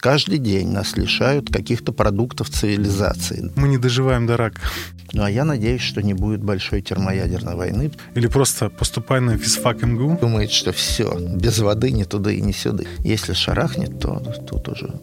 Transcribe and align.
Каждый 0.00 0.38
день 0.38 0.68
нас 0.68 0.96
лишают 0.96 1.50
каких-то 1.50 1.90
продуктов 1.90 2.50
цивилизации. 2.50 3.50
Мы 3.56 3.66
не 3.66 3.78
доживаем 3.78 4.28
до 4.28 4.36
рака. 4.36 4.60
Ну, 5.12 5.24
а 5.24 5.30
я 5.30 5.44
надеюсь, 5.44 5.80
что 5.80 6.02
не 6.02 6.14
будет 6.14 6.40
большой 6.40 6.82
термоядерной 6.82 7.56
войны. 7.56 7.90
Или 8.14 8.28
просто 8.28 8.70
поступай 8.70 9.20
на 9.20 9.36
физфак 9.36 9.82
МГУ. 9.82 10.18
Думает, 10.20 10.52
что 10.52 10.70
все, 10.70 11.18
без 11.18 11.58
воды 11.58 11.90
ни 11.90 12.04
туда 12.04 12.30
и 12.30 12.40
ни 12.40 12.52
сюда. 12.52 12.84
Если 13.00 13.32
шарахнет, 13.32 13.98
то 13.98 14.20
тут 14.48 14.68
уже 14.68 15.00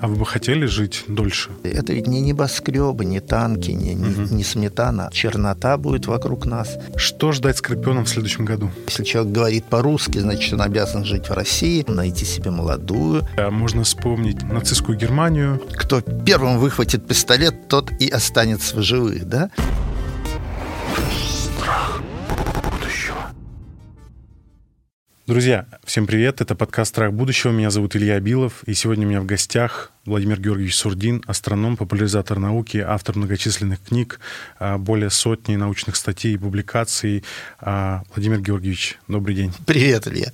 а 0.00 0.06
вы 0.06 0.16
бы 0.16 0.26
хотели 0.26 0.66
жить 0.66 1.04
дольше? 1.08 1.50
Это 1.62 1.92
ведь 1.92 2.06
не 2.06 2.20
небоскребы, 2.20 3.04
не 3.04 3.20
танки, 3.20 3.70
не, 3.70 3.94
угу. 3.94 4.34
не 4.34 4.44
сметана. 4.44 5.10
Чернота 5.12 5.76
будет 5.76 6.06
вокруг 6.06 6.46
нас. 6.46 6.76
Что 6.96 7.32
ждать 7.32 7.58
Скорпионом 7.58 8.04
в 8.04 8.08
следующем 8.08 8.44
году? 8.44 8.70
Если 8.88 9.04
человек 9.04 9.32
говорит 9.32 9.64
по-русски, 9.64 10.18
значит, 10.18 10.52
он 10.52 10.62
обязан 10.62 11.04
жить 11.04 11.28
в 11.28 11.32
России, 11.32 11.84
найти 11.88 12.24
себе 12.24 12.50
молодую. 12.50 13.26
А 13.36 13.50
можно 13.50 13.84
вспомнить 13.94 14.42
нацистскую 14.42 14.98
Германию. 14.98 15.60
Кто 15.72 16.00
первым 16.00 16.58
выхватит 16.58 17.06
пистолет, 17.06 17.68
тот 17.68 17.90
и 18.00 18.08
останется 18.08 18.76
в 18.76 18.82
живых, 18.82 19.28
да? 19.28 19.50
Друзья, 25.26 25.64
всем 25.84 26.06
привет. 26.06 26.42
Это 26.42 26.54
подкаст 26.54 26.90
«Страх 26.90 27.14
будущего». 27.14 27.50
Меня 27.50 27.70
зовут 27.70 27.96
Илья 27.96 28.20
Билов. 28.20 28.62
И 28.66 28.74
сегодня 28.74 29.06
у 29.06 29.08
меня 29.08 29.22
в 29.22 29.24
гостях 29.24 29.90
Владимир 30.04 30.38
Георгиевич 30.38 30.76
Сурдин, 30.76 31.24
астроном, 31.26 31.78
популяризатор 31.78 32.38
науки, 32.38 32.76
автор 32.76 33.16
многочисленных 33.16 33.82
книг, 33.82 34.20
а, 34.58 34.76
более 34.76 35.08
сотни 35.08 35.56
научных 35.56 35.96
статей 35.96 36.34
и 36.34 36.36
публикаций. 36.36 37.24
А, 37.58 38.02
Владимир 38.14 38.40
Георгиевич, 38.40 38.98
добрый 39.08 39.34
день. 39.34 39.54
Привет, 39.64 40.06
Илья. 40.08 40.30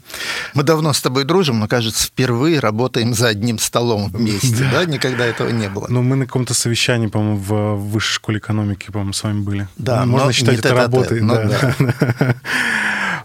Мы 0.55 0.65
давно 0.65 0.93
с 0.93 1.01
тобой 1.01 1.23
дружим, 1.23 1.61
но, 1.61 1.69
кажется, 1.69 2.09
впервые 2.09 2.59
работаем 2.59 3.15
за 3.15 3.29
одним 3.29 3.61
столом 3.61 4.11
вместе, 4.11 4.57
да? 4.73 4.85
да? 4.85 4.85
Никогда 4.87 5.25
этого 5.25 5.51
не 5.51 5.69
было. 5.69 5.87
Ну, 5.89 6.03
мы 6.03 6.17
на 6.17 6.27
каком-то 6.27 6.53
совещании, 6.53 7.07
по-моему, 7.07 7.37
в 7.37 7.77
Высшей 7.77 8.17
школе 8.17 8.39
экономики, 8.39 8.87
по-моему, 8.87 9.13
с 9.13 9.23
вами 9.23 9.41
были. 9.41 9.69
Да, 9.77 10.05
Можно 10.05 10.33
считать 10.33 10.59
это 10.59 10.75
работой. 10.75 11.21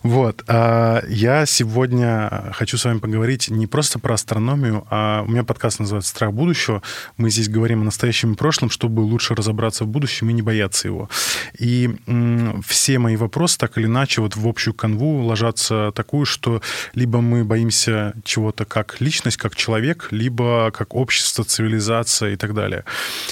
Вот. 0.06 0.44
А, 0.48 1.04
я 1.08 1.48
сегодня 1.48 2.52
хочу 2.54 2.78
с 2.78 2.86
вами 2.86 3.00
поговорить 3.00 3.50
не 3.50 3.66
просто 3.66 3.98
про 3.98 4.14
астрономию, 4.14 4.86
а 4.92 5.24
у 5.24 5.32
меня 5.32 5.44
подкаст 5.44 5.80
называется 5.80 6.12
«Страх 6.12 6.32
будущего». 6.32 6.84
Мы 7.18 7.32
здесь 7.32 7.50
говорим 7.50 7.82
о 7.82 7.86
настоящем 7.86 8.34
и 8.34 8.36
прошлом, 8.36 8.70
чтобы 8.70 9.00
лучше 9.00 9.34
разобраться 9.34 9.84
в 9.84 9.88
будущем 9.88 10.30
и 10.30 10.34
не 10.34 10.44
бояться 10.44 10.88
его. 10.88 11.10
И 11.58 11.90
все 12.64 13.00
мои 13.00 13.16
вопросы 13.16 13.58
так 13.58 13.80
или 13.80 13.88
иначе 13.88 14.22
вот 14.22 14.36
в 14.36 14.48
общую 14.48 14.76
канву 14.76 15.24
ложатся 15.24 15.92
такую, 15.96 16.28
что 16.28 16.62
либо 16.94 17.20
мы 17.22 17.44
боимся 17.44 18.14
чего-то 18.24 18.66
как 18.66 19.02
личность, 19.02 19.38
как 19.38 19.56
человек, 19.56 20.10
либо 20.12 20.70
как 20.70 20.94
общество, 20.94 21.44
цивилизация 21.44 22.34
и 22.34 22.36
так 22.36 22.54
далее. 22.54 22.86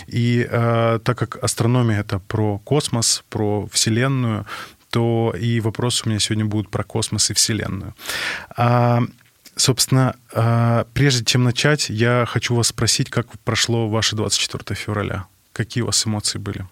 И 0.07 0.47
э, 0.49 0.99
так 1.03 1.19
как 1.19 1.37
астрономия— 1.43 1.99
это 2.01 2.17
про 2.17 2.57
космос, 2.57 3.23
про 3.29 3.67
Вселенную, 3.71 4.47
то 4.93 5.33
и 5.35 5.59
вопросы 5.59 6.03
у 6.05 6.09
меня 6.09 6.19
сегодня 6.19 6.45
будут 6.45 6.69
про 6.69 6.83
космос 6.83 7.31
и 7.31 7.33
Вселенную. 7.33 7.95
А, 8.55 9.01
собственно, 9.55 10.15
а, 10.31 10.85
прежде 10.93 11.25
чем 11.25 11.43
начать, 11.43 11.89
я 11.89 12.25
хочу 12.27 12.53
вас 12.53 12.67
спросить, 12.67 13.09
как 13.09 13.27
прошло 13.39 13.89
ваше 13.89 14.15
24 14.15 14.75
февраля? 14.75 15.25
Какие 15.51 15.81
у 15.81 15.87
вас 15.87 16.05
эмоции 16.05 16.37
были? 16.37 16.67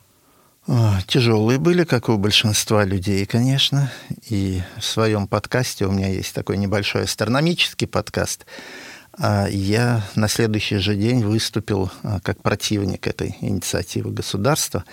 Тяжелые 1.08 1.58
были, 1.58 1.84
как 1.84 2.10
у 2.10 2.18
большинства 2.20 2.86
людей, 2.86 3.26
конечно. 3.26 3.92
И 4.30 4.62
в 4.78 4.86
своем 4.86 5.28
подкасте 5.28 5.88
у 5.88 5.92
меня 5.92 6.08
есть 6.08 6.36
такой 6.36 6.58
небольшой 6.58 7.06
астрономический 7.06 7.88
подкаст. 7.88 8.46
А 9.18 9.48
я 9.48 10.06
на 10.14 10.28
следующий 10.28 10.78
же 10.78 10.96
день 10.96 11.26
выступил 11.26 11.92
а, 12.04 12.20
как 12.20 12.42
противник 12.44 13.08
этой 13.08 13.36
инициативы 13.42 14.12
государства. 14.12 14.86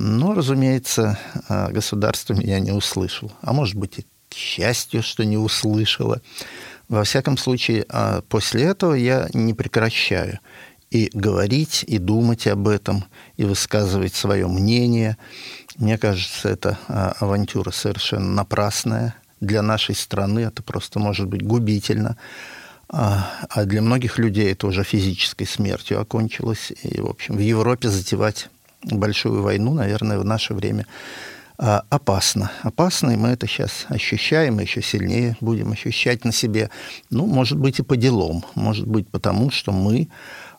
Но, 0.00 0.32
разумеется, 0.32 1.18
а, 1.48 1.72
государство 1.72 2.32
меня 2.32 2.60
не 2.60 2.70
услышало. 2.70 3.32
А 3.40 3.52
может 3.52 3.74
быть, 3.74 3.98
и 3.98 4.06
к 4.30 4.34
счастью, 4.34 5.02
что 5.02 5.24
не 5.24 5.36
услышало. 5.36 6.22
Во 6.88 7.02
всяком 7.02 7.36
случае, 7.36 7.84
а, 7.88 8.22
после 8.28 8.62
этого 8.62 8.94
я 8.94 9.28
не 9.34 9.54
прекращаю 9.54 10.38
и 10.92 11.10
говорить, 11.12 11.84
и 11.84 11.98
думать 11.98 12.46
об 12.46 12.68
этом, 12.68 13.06
и 13.36 13.44
высказывать 13.44 14.14
свое 14.14 14.46
мнение. 14.46 15.16
Мне 15.78 15.98
кажется, 15.98 16.48
это 16.48 16.78
а, 16.86 17.16
авантюра 17.18 17.72
совершенно 17.72 18.30
напрасная. 18.30 19.16
Для 19.40 19.62
нашей 19.62 19.96
страны 19.96 20.40
это 20.40 20.62
просто 20.62 21.00
может 21.00 21.26
быть 21.26 21.42
губительно. 21.42 22.16
А 22.88 23.64
для 23.64 23.82
многих 23.82 24.16
людей 24.16 24.52
это 24.52 24.68
уже 24.68 24.84
физической 24.84 25.44
смертью 25.44 26.00
окончилось. 26.00 26.72
И, 26.84 27.00
в 27.00 27.08
общем, 27.08 27.36
в 27.36 27.40
Европе 27.40 27.88
затевать 27.88 28.48
большую 28.82 29.42
войну, 29.42 29.74
наверное, 29.74 30.18
в 30.18 30.24
наше 30.24 30.54
время 30.54 30.86
а, 31.60 31.82
опасно. 31.90 32.52
Опасно, 32.62 33.10
и 33.10 33.16
мы 33.16 33.30
это 33.30 33.48
сейчас 33.48 33.86
ощущаем, 33.88 34.60
еще 34.60 34.80
сильнее 34.80 35.36
будем 35.40 35.72
ощущать 35.72 36.24
на 36.24 36.32
себе. 36.32 36.70
Ну, 37.10 37.26
может 37.26 37.58
быть, 37.58 37.80
и 37.80 37.82
по 37.82 37.96
делам. 37.96 38.44
Может 38.54 38.86
быть, 38.86 39.08
потому 39.08 39.50
что 39.50 39.72
мы, 39.72 40.08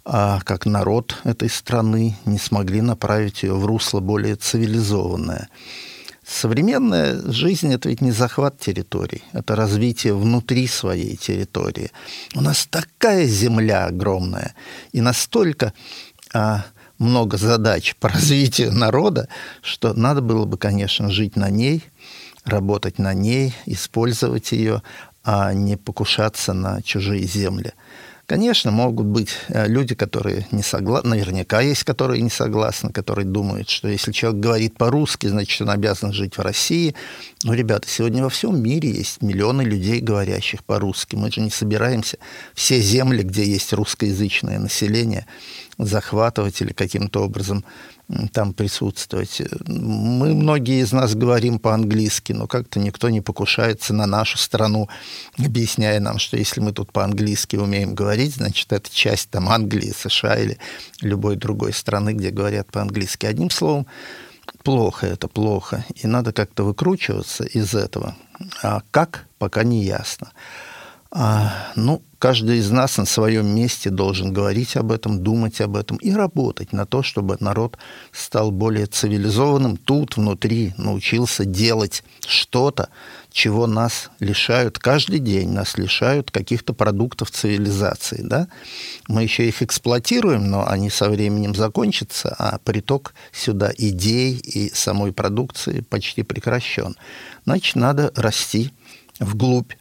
а, 0.03 0.41
как 0.41 0.65
народ 0.65 1.17
этой 1.23 1.49
страны, 1.49 2.17
не 2.25 2.37
смогли 2.37 2.81
направить 2.81 3.43
ее 3.43 3.53
в 3.53 3.65
русло 3.65 4.01
более 4.01 4.35
цивилизованное. 4.35 5.47
Современная 6.29 7.31
жизнь– 7.31 7.73
это 7.73 7.89
ведь 7.89 8.01
не 8.01 8.11
захват 8.11 8.59
территорий, 8.59 9.23
это 9.31 9.55
развитие 9.55 10.13
внутри 10.13 10.67
своей 10.67 11.15
территории. 11.15 11.89
У 12.35 12.41
нас 12.41 12.67
такая 12.69 13.25
земля 13.25 13.85
огромная, 13.85 14.53
и 14.91 15.01
настолько 15.01 15.73
а, 16.31 16.65
много 16.99 17.37
задач 17.37 17.95
по 17.99 18.09
развитию 18.09 18.71
народа, 18.73 19.27
что 19.61 19.93
надо 19.93 20.21
было 20.21 20.45
бы, 20.45 20.57
конечно, 20.57 21.09
жить 21.09 21.35
на 21.35 21.49
ней, 21.49 21.83
работать 22.45 22.99
на 22.99 23.13
ней, 23.13 23.55
использовать 23.65 24.51
ее, 24.51 24.83
а 25.23 25.53
не 25.53 25.77
покушаться 25.77 26.53
на 26.53 26.81
чужие 26.81 27.23
земли. 27.23 27.73
Конечно, 28.29 28.69
могут 28.69 29.07
быть 29.07 29.31
э, 29.47 29.67
люди, 29.67 29.95
которые 29.95 30.45
не 30.51 30.61
согласны, 30.61 31.09
наверняка 31.09 31.61
есть, 31.61 31.83
которые 31.83 32.21
не 32.21 32.29
согласны, 32.29 32.91
которые 32.91 33.25
думают, 33.25 33.71
что 33.71 33.87
если 33.87 34.11
человек 34.11 34.39
говорит 34.39 34.77
по-русски, 34.77 35.25
значит, 35.25 35.59
он 35.63 35.71
обязан 35.71 36.13
жить 36.13 36.37
в 36.37 36.41
России. 36.41 36.93
Но, 37.43 37.55
ребята, 37.55 37.89
сегодня 37.89 38.21
во 38.21 38.29
всем 38.29 38.61
мире 38.61 38.91
есть 38.91 39.23
миллионы 39.23 39.63
людей, 39.63 39.99
говорящих 39.99 40.63
по-русски. 40.63 41.15
Мы 41.15 41.31
же 41.31 41.41
не 41.41 41.49
собираемся 41.49 42.19
все 42.53 42.79
земли, 42.79 43.23
где 43.23 43.43
есть 43.43 43.73
русскоязычное 43.73 44.59
население, 44.59 45.25
захватывать 45.79 46.61
или 46.61 46.71
каким-то 46.71 47.23
образом 47.23 47.65
там 48.31 48.53
присутствовать. 48.53 49.41
Мы, 49.67 50.33
многие 50.33 50.81
из 50.81 50.91
нас 50.91 51.15
говорим 51.15 51.59
по-английски, 51.59 52.33
но 52.33 52.47
как-то 52.47 52.79
никто 52.79 53.09
не 53.09 53.21
покушается 53.21 53.93
на 53.93 54.07
нашу 54.07 54.37
страну, 54.37 54.89
объясняя 55.37 55.99
нам, 55.99 56.17
что 56.17 56.37
если 56.37 56.59
мы 56.59 56.71
тут 56.71 56.91
по-английски 56.91 57.55
умеем 57.55 57.93
говорить, 57.93 58.35
значит, 58.35 58.71
это 58.73 58.89
часть 58.93 59.29
там 59.29 59.49
Англии, 59.49 59.93
США 59.95 60.35
или 60.35 60.57
любой 61.01 61.35
другой 61.35 61.73
страны, 61.73 62.13
где 62.13 62.31
говорят 62.31 62.71
по-английски. 62.71 63.27
Одним 63.27 63.51
словом, 63.51 63.85
плохо 64.63 65.05
это, 65.05 65.27
плохо. 65.27 65.85
И 65.95 66.07
надо 66.07 66.33
как-то 66.33 66.63
выкручиваться 66.63 67.43
из 67.43 67.75
этого. 67.75 68.15
А 68.63 68.81
как, 68.91 69.27
пока 69.37 69.63
не 69.63 69.83
ясно. 69.83 70.31
А, 71.11 71.71
ну, 71.75 72.01
каждый 72.19 72.57
из 72.57 72.69
нас 72.69 72.97
на 72.97 73.05
своем 73.05 73.47
месте 73.47 73.89
должен 73.89 74.33
говорить 74.33 74.75
об 74.75 74.91
этом, 74.91 75.23
думать 75.23 75.61
об 75.61 75.77
этом 75.77 75.97
и 75.97 76.11
работать 76.11 76.73
на 76.73 76.85
то, 76.85 77.01
чтобы 77.01 77.37
народ 77.39 77.77
стал 78.11 78.51
более 78.51 78.85
цивилизованным, 78.85 79.77
тут, 79.77 80.17
внутри, 80.17 80.73
научился 80.77 81.45
делать 81.45 82.03
что-то, 82.27 82.89
чего 83.31 83.67
нас 83.67 84.09
лишают 84.19 84.79
каждый 84.79 85.19
день, 85.19 85.49
нас 85.51 85.77
лишают 85.77 86.29
каких-то 86.29 86.73
продуктов 86.73 87.31
цивилизации. 87.31 88.21
Да? 88.21 88.47
Мы 89.07 89.23
еще 89.23 89.47
их 89.47 89.61
эксплуатируем, 89.61 90.49
но 90.49 90.67
они 90.67 90.89
со 90.89 91.09
временем 91.09 91.55
закончатся, 91.55 92.35
а 92.37 92.59
приток 92.59 93.13
сюда 93.31 93.71
идей 93.77 94.35
и 94.35 94.73
самой 94.73 95.13
продукции 95.13 95.81
почти 95.81 96.23
прекращен. 96.23 96.97
Значит, 97.45 97.75
надо 97.75 98.11
расти 98.15 98.73
вглубь 99.19 99.73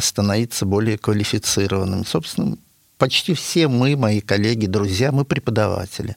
становиться 0.00 0.66
более 0.66 0.98
квалифицированным. 0.98 2.04
Собственно, 2.04 2.56
почти 2.98 3.34
все 3.34 3.68
мы, 3.68 3.96
мои 3.96 4.20
коллеги, 4.20 4.66
друзья, 4.66 5.12
мы 5.12 5.24
преподаватели. 5.24 6.16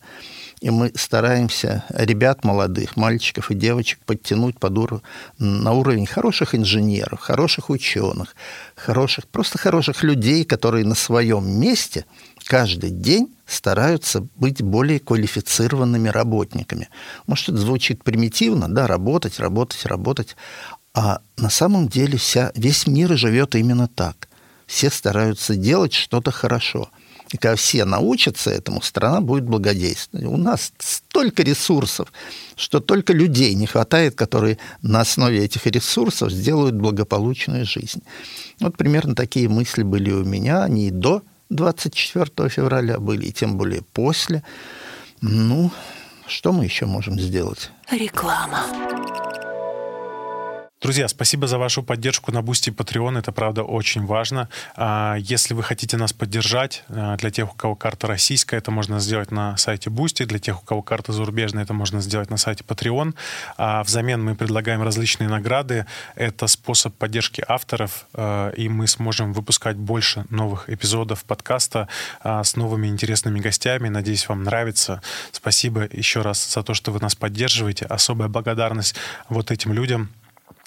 И 0.62 0.70
мы 0.70 0.92
стараемся 0.96 1.86
ребят 1.90 2.44
молодых, 2.44 2.98
мальчиков 2.98 3.50
и 3.50 3.56
девочек 3.56 4.00
подтянуть 4.06 4.60
под 4.60 4.78
ур... 4.78 5.02
на 5.38 5.72
уровень 5.72 6.06
хороших 6.06 6.54
инженеров, 6.54 7.22
хороших 7.22 7.70
ученых, 7.70 8.36
хороших, 8.76 9.26
просто 9.28 9.58
хороших 9.58 10.04
людей, 10.04 10.44
которые 10.44 10.86
на 10.86 10.96
своем 10.96 11.50
месте 11.50 12.06
каждый 12.44 12.90
день 12.90 13.34
стараются 13.48 14.28
быть 14.36 14.62
более 14.62 15.00
квалифицированными 15.00 16.10
работниками. 16.10 16.90
Может, 17.26 17.50
это 17.50 17.58
звучит 17.60 18.04
примитивно, 18.04 18.68
да, 18.68 18.86
работать, 18.86 19.40
работать, 19.40 19.86
работать. 19.86 20.36
А 20.94 21.22
на 21.38 21.50
самом 21.50 21.88
деле 21.88 22.18
вся, 22.18 22.52
весь 22.56 22.88
мир 22.88 23.18
живет 23.18 23.56
именно 23.56 23.88
так. 23.88 24.28
Все 24.66 24.90
стараются 24.90 25.56
делать 25.56 25.94
что-то 25.94 26.32
хорошо. 26.32 26.90
И 27.32 27.38
когда 27.38 27.56
все 27.56 27.86
научатся 27.86 28.50
этому, 28.50 28.82
страна 28.82 29.22
будет 29.22 29.44
благодейственной. 29.44 30.26
У 30.26 30.38
нас 30.38 30.74
столько 30.80 31.44
ресурсов, 31.44 32.12
что 32.56 32.80
только 32.80 33.14
людей 33.14 33.54
не 33.54 33.68
хватает, 33.68 34.16
которые 34.16 34.58
на 34.82 35.02
основе 35.02 35.44
этих 35.44 35.66
ресурсов 35.68 36.32
сделают 36.32 36.76
благополучную 36.76 37.66
жизнь. 37.66 38.02
Вот 38.60 38.78
примерно 38.78 39.14
такие 39.14 39.48
мысли 39.48 39.84
были 39.84 40.12
у 40.12 40.24
меня, 40.24 40.64
они 40.64 40.88
и 40.88 40.92
до 40.92 41.22
24 41.50 42.50
февраля 42.50 43.00
были, 43.00 43.28
и 43.28 43.32
тем 43.32 43.58
более 43.58 43.84
после. 43.94 44.44
Ну, 45.22 45.72
что 46.28 46.52
мы 46.52 46.64
еще 46.64 46.86
можем 46.88 47.20
сделать? 47.20 47.72
Реклама. 47.92 48.66
Друзья, 50.82 51.10
спасибо 51.10 51.46
за 51.46 51.58
вашу 51.58 51.84
поддержку 51.84 52.32
на 52.32 52.42
Boosty 52.42 52.70
Patreon. 52.70 53.20
Это, 53.20 53.34
правда, 53.34 53.64
очень 53.64 54.06
важно. 54.06 54.48
А, 54.78 55.18
если 55.20 55.54
вы 55.54 55.62
хотите 55.62 55.98
нас 55.98 56.14
поддержать, 56.14 56.86
а, 56.88 57.18
для 57.18 57.32
тех, 57.32 57.52
у 57.52 57.54
кого 57.58 57.76
карта 57.76 58.08
российская, 58.08 58.56
это 58.56 58.72
можно 58.72 58.98
сделать 59.02 59.30
на 59.30 59.58
сайте 59.58 59.90
Boosty. 59.90 60.24
Для 60.24 60.40
тех, 60.40 60.64
у 60.64 60.66
кого 60.66 60.82
карта 60.82 61.12
зарубежная, 61.12 61.64
это 61.64 61.74
можно 61.74 62.00
сделать 62.00 62.30
на 62.30 62.38
сайте 62.38 62.64
Patreon. 62.64 63.14
А 63.58 63.84
взамен 63.84 64.24
мы 64.24 64.36
предлагаем 64.36 64.82
различные 64.82 65.28
награды. 65.28 65.86
Это 66.16 66.48
способ 66.48 66.96
поддержки 66.96 67.44
авторов, 67.46 68.08
и 68.56 68.70
мы 68.70 68.88
сможем 68.88 69.34
выпускать 69.34 69.76
больше 69.76 70.26
новых 70.30 70.70
эпизодов 70.70 71.26
подкаста 71.26 71.90
с 72.24 72.56
новыми 72.56 72.88
интересными 72.88 73.42
гостями. 73.42 73.90
Надеюсь, 73.90 74.30
вам 74.30 74.46
нравится. 74.46 75.02
Спасибо 75.34 75.90
еще 75.92 76.22
раз 76.22 76.54
за 76.54 76.64
то, 76.64 76.74
что 76.74 76.94
вы 76.94 77.02
нас 77.02 77.16
поддерживаете. 77.16 77.86
Особая 77.86 78.30
благодарность 78.30 78.96
вот 79.28 79.52
этим 79.52 79.74
людям, 79.74 80.10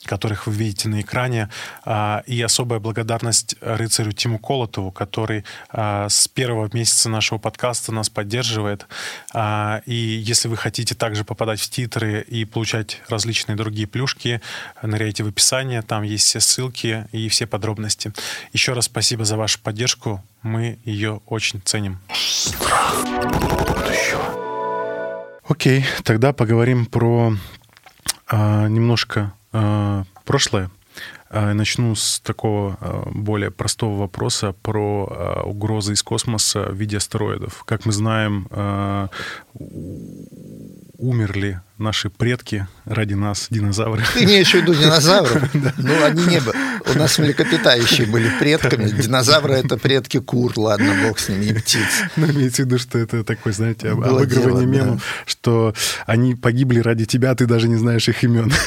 которых 0.05 0.47
вы 0.47 0.55
видите 0.55 0.89
на 0.89 1.01
экране. 1.01 1.49
А, 1.85 2.23
и 2.27 2.41
особая 2.43 2.81
благодарность 2.81 3.57
рыцарю 3.61 4.13
Тиму 4.13 4.39
Колотову, 4.39 4.91
который 4.91 5.45
а, 5.71 6.09
с 6.09 6.29
первого 6.29 6.69
месяца 6.73 7.09
нашего 7.09 7.39
подкаста 7.39 7.93
нас 7.93 8.09
поддерживает. 8.09 8.87
А, 9.33 9.83
и 9.87 9.95
если 9.95 10.49
вы 10.49 10.57
хотите 10.57 10.95
также 10.95 11.25
попадать 11.25 11.61
в 11.61 11.71
титры 11.71 12.23
и 12.23 12.45
получать 12.45 13.01
различные 13.09 13.57
другие 13.57 13.87
плюшки, 13.87 14.41
ныряйте 14.83 15.25
в 15.25 15.29
описание, 15.29 15.83
там 15.83 16.03
есть 16.03 16.27
все 16.27 16.41
ссылки 16.41 17.07
и 17.13 17.29
все 17.29 17.47
подробности. 17.47 18.13
Еще 18.53 18.73
раз 18.73 18.87
спасибо 18.87 19.25
за 19.25 19.37
вашу 19.37 19.61
поддержку, 19.61 20.23
мы 20.43 20.79
ее 20.85 21.21
очень 21.27 21.61
ценим. 21.65 21.99
Окей, 25.49 25.85
тогда 26.05 26.33
поговорим 26.33 26.87
про 26.87 27.35
а, 28.27 28.69
немножко 28.69 29.35
прошлое. 30.25 30.71
А, 31.31 31.55
начну 31.55 31.95
с 31.95 32.21
такого 32.21 32.77
а, 32.81 33.09
более 33.11 33.51
простого 33.51 34.01
вопроса 34.01 34.55
про 34.63 35.43
угрозы 35.45 35.95
из 35.95 36.03
космоса 36.03 36.65
в 36.65 36.75
виде 36.75 36.99
астероидов. 36.99 37.65
Как 37.65 37.87
мы 37.87 37.93
знаем, 37.93 38.49
умерли 40.99 41.61
наши 41.83 42.09
предки 42.09 42.67
ради 42.85 43.15
нас, 43.15 43.49
динозавры. 43.51 44.03
Ты 44.15 44.25
имеешь 44.25 44.51
в 44.51 44.55
виду 44.55 44.75
динозавров? 44.75 45.43
Ну, 45.77 46.05
они 46.05 46.25
не 46.27 46.41
были. 46.41 46.57
У 46.95 46.99
нас 46.99 47.19
млекопитающие 47.19 48.07
были 48.07 48.31
предками. 48.39 48.89
Динозавры— 48.89 49.55
это 49.55 49.77
предки 49.77 50.19
кур, 50.19 50.53
ладно, 50.57 50.95
бог 51.07 51.19
с 51.19 51.29
ними, 51.29 51.45
и 51.45 51.53
птиц. 51.53 52.05
Ну, 52.17 52.31
имеется 52.31 52.63
в 52.63 52.67
виду, 52.67 52.79
что 52.79 52.99
это 52.99 53.25
такой, 53.25 53.53
знаете, 53.53 53.91
обыгрывание 53.91 54.67
мемов, 54.67 55.03
что 55.27 55.75
они 56.07 56.35
погибли 56.35 56.81
ради 56.81 57.05
тебя, 57.05 57.35
ты 57.35 57.47
даже 57.47 57.69
не 57.69 57.77
знаешь 57.77 58.09
их 58.09 58.23
имен. 58.25 58.53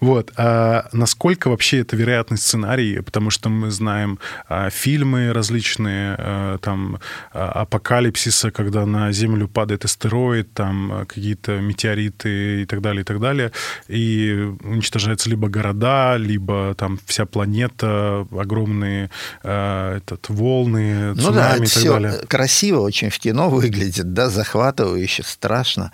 Вот. 0.00 0.32
А 0.36 0.88
насколько 0.92 1.48
вообще 1.48 1.80
это 1.80 1.96
вероятный 1.96 2.38
сценарий? 2.38 3.00
Потому 3.00 3.30
что 3.30 3.48
мы 3.48 3.70
знаем 3.70 4.18
а, 4.48 4.70
фильмы 4.70 5.32
различные, 5.32 6.16
а, 6.18 6.58
там, 6.58 6.98
а, 7.32 7.62
апокалипсиса, 7.62 8.50
когда 8.50 8.86
на 8.86 9.12
Землю 9.12 9.48
падает 9.48 9.84
астероид, 9.84 10.52
там, 10.54 10.71
а, 10.92 11.04
какие-то 11.04 11.60
метеориты 11.60 12.62
и 12.62 12.66
так 12.66 12.80
далее, 12.80 13.02
и 13.02 13.04
так 13.04 13.20
далее. 13.20 13.52
И 13.88 14.32
уничтожаются 14.62 15.28
либо 15.30 15.48
города, 15.48 16.16
либо 16.16 16.74
там 16.76 16.98
вся 17.06 17.26
планета, 17.26 18.26
огромные 18.30 19.10
а, 19.42 19.96
этот, 19.96 20.28
волны, 20.28 21.14
ну 21.14 21.32
да, 21.32 21.56
и 21.56 21.58
так 21.60 21.68
все 21.68 21.92
далее. 21.92 22.12
красиво 22.28 22.80
очень 22.80 23.10
в 23.10 23.18
кино 23.18 23.50
выглядит, 23.50 24.12
да, 24.12 24.30
захватывающе, 24.30 25.22
страшно. 25.24 25.92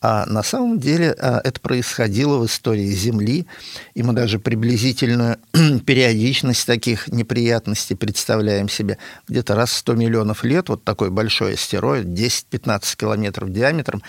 А 0.00 0.26
на 0.26 0.42
самом 0.42 0.78
деле 0.78 1.14
а, 1.18 1.40
это 1.42 1.60
происходило 1.60 2.38
в 2.38 2.46
истории 2.46 2.86
Земли, 2.86 3.46
и 3.94 4.02
мы 4.02 4.12
даже 4.12 4.38
приблизительную 4.38 5.38
периодичность 5.86 6.66
таких 6.66 7.08
неприятностей 7.08 7.94
представляем 7.94 8.68
себе. 8.68 8.98
Где-то 9.28 9.54
раз 9.54 9.70
в 9.70 9.76
100 9.76 9.94
миллионов 9.94 10.44
лет 10.44 10.68
вот 10.68 10.84
такой 10.84 11.10
большой 11.10 11.54
астероид, 11.54 12.06
10-15 12.06 12.96
километров 12.96 13.52
диаметром, 13.52 14.02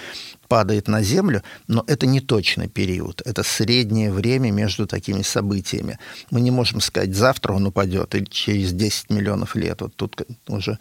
падает 0.50 0.88
на 0.88 1.04
Землю, 1.04 1.44
но 1.68 1.86
это 1.88 2.08
не 2.08 2.20
точный 2.20 2.68
период, 2.68 3.22
это 3.24 3.44
среднее 3.44 4.12
время 4.12 4.52
между 4.52 4.88
такими 4.88 5.22
событиями. 5.22 6.00
Мы 6.32 6.42
не 6.42 6.52
можем 6.52 6.82
сказать, 6.82 7.16
завтра 7.16 7.54
он 7.54 7.68
упадет 7.68 8.16
или 8.16 8.26
через 8.26 8.74
10 8.74 9.12
миллионов 9.12 9.56
лет. 9.56 9.82
Вот 9.82 9.96
тут 9.96 10.22
уже, 10.48 10.80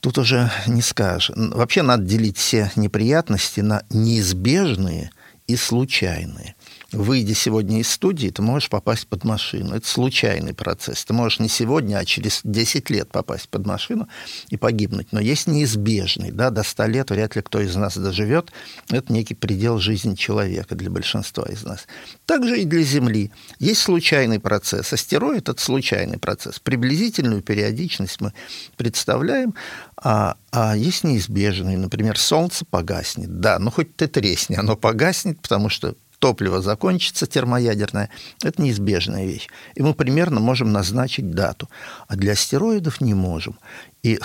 тут 0.00 0.18
уже 0.18 0.50
не 0.66 0.82
скажешь. 0.82 1.30
Вообще 1.36 1.82
надо 1.82 2.04
делить 2.04 2.38
все 2.38 2.72
неприятности 2.74 3.60
на 3.60 3.82
неизбежные 3.90 5.10
и 5.46 5.56
случайные 5.56 6.55
выйдя 6.96 7.34
сегодня 7.34 7.80
из 7.80 7.90
студии, 7.90 8.28
ты 8.28 8.42
можешь 8.42 8.68
попасть 8.68 9.06
под 9.06 9.24
машину. 9.24 9.74
Это 9.74 9.86
случайный 9.86 10.54
процесс. 10.54 11.04
Ты 11.04 11.12
можешь 11.12 11.38
не 11.38 11.48
сегодня, 11.48 11.98
а 11.98 12.04
через 12.04 12.40
10 12.42 12.90
лет 12.90 13.10
попасть 13.10 13.48
под 13.48 13.66
машину 13.66 14.08
и 14.48 14.56
погибнуть. 14.56 15.08
Но 15.12 15.20
есть 15.20 15.46
неизбежный. 15.46 16.30
Да, 16.30 16.50
до 16.50 16.62
100 16.62 16.86
лет 16.86 17.10
вряд 17.10 17.36
ли 17.36 17.42
кто 17.42 17.60
из 17.60 17.74
нас 17.76 17.96
доживет. 17.96 18.50
Это 18.90 19.12
некий 19.12 19.34
предел 19.34 19.78
жизни 19.78 20.14
человека 20.14 20.74
для 20.74 20.90
большинства 20.90 21.44
из 21.44 21.62
нас. 21.64 21.86
Также 22.24 22.60
и 22.60 22.64
для 22.64 22.82
Земли. 22.82 23.30
Есть 23.58 23.82
случайный 23.82 24.40
процесс. 24.40 24.92
Астероид– 24.92 25.48
это 25.50 25.60
случайный 25.62 26.18
процесс. 26.18 26.58
Приблизительную 26.58 27.42
периодичность 27.42 28.20
мы 28.20 28.32
представляем, 28.76 29.54
а, 29.96 30.36
а 30.50 30.76
есть 30.76 31.04
неизбежный. 31.04 31.76
Например, 31.76 32.18
Солнце 32.18 32.64
погаснет. 32.64 33.40
Да, 33.40 33.58
ну 33.58 33.70
хоть 33.70 33.94
ты 33.96 34.08
тресни, 34.08 34.56
оно 34.56 34.76
погаснет, 34.76 35.40
потому 35.40 35.68
что 35.68 35.94
топливо 36.18 36.62
закончится 36.62 37.26
термоядерное, 37.26 38.10
это 38.42 38.62
неизбежная 38.62 39.26
вещь. 39.26 39.48
И 39.74 39.82
мы 39.82 39.94
примерно 39.94 40.40
можем 40.40 40.72
назначить 40.72 41.30
дату. 41.30 41.68
А 42.08 42.16
для 42.16 42.32
астероидов 42.32 43.00
не 43.00 43.14
можем. 43.14 43.58
И 44.02 44.18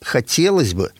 хотелось 0.00 0.74
бы 0.74 0.90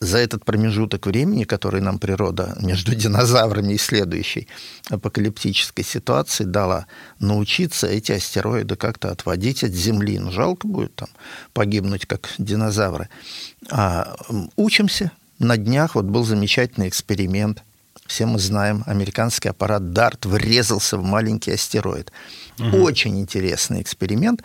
за 0.00 0.18
этот 0.18 0.44
промежуток 0.44 1.06
времени, 1.06 1.44
который 1.44 1.80
нам 1.80 1.98
природа 1.98 2.56
между 2.60 2.94
динозаврами 2.94 3.74
и 3.74 3.78
следующей 3.78 4.48
апокалиптической 4.90 5.84
ситуацией 5.84 6.48
дала, 6.48 6.86
научиться 7.20 7.86
эти 7.86 8.12
астероиды 8.12 8.76
как-то 8.76 9.10
отводить 9.10 9.64
от 9.64 9.72
Земли. 9.72 10.18
Ну, 10.18 10.30
жалко 10.30 10.66
будет 10.66 10.94
там 10.94 11.08
погибнуть, 11.52 12.06
как 12.06 12.30
динозавры. 12.38 13.08
А 13.70 14.16
учимся. 14.56 15.12
На 15.38 15.56
днях 15.56 15.94
вот 15.94 16.06
был 16.06 16.24
замечательный 16.24 16.88
эксперимент 16.88 17.62
все 18.06 18.26
мы 18.26 18.38
знаем, 18.38 18.84
американский 18.86 19.48
аппарат 19.48 19.92
Дарт 19.92 20.26
врезался 20.26 20.96
в 20.96 21.02
маленький 21.02 21.52
астероид. 21.52 22.12
Угу. 22.58 22.78
Очень 22.78 23.20
интересный 23.20 23.82
эксперимент, 23.82 24.42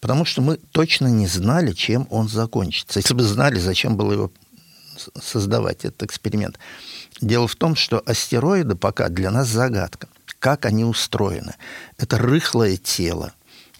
потому 0.00 0.24
что 0.24 0.42
мы 0.42 0.56
точно 0.56 1.06
не 1.06 1.26
знали, 1.26 1.72
чем 1.72 2.06
он 2.10 2.28
закончится. 2.28 2.98
Если 2.98 3.14
бы 3.14 3.22
знали, 3.22 3.58
зачем 3.58 3.96
было 3.96 4.12
его 4.12 4.32
создавать, 5.20 5.84
этот 5.84 6.02
эксперимент. 6.04 6.58
Дело 7.20 7.48
в 7.48 7.56
том, 7.56 7.76
что 7.76 8.02
астероиды 8.04 8.74
пока 8.74 9.08
для 9.08 9.30
нас 9.30 9.48
загадка. 9.48 10.08
Как 10.38 10.66
они 10.66 10.84
устроены? 10.84 11.54
Это 11.98 12.18
рыхлое 12.18 12.76
тело, 12.76 13.32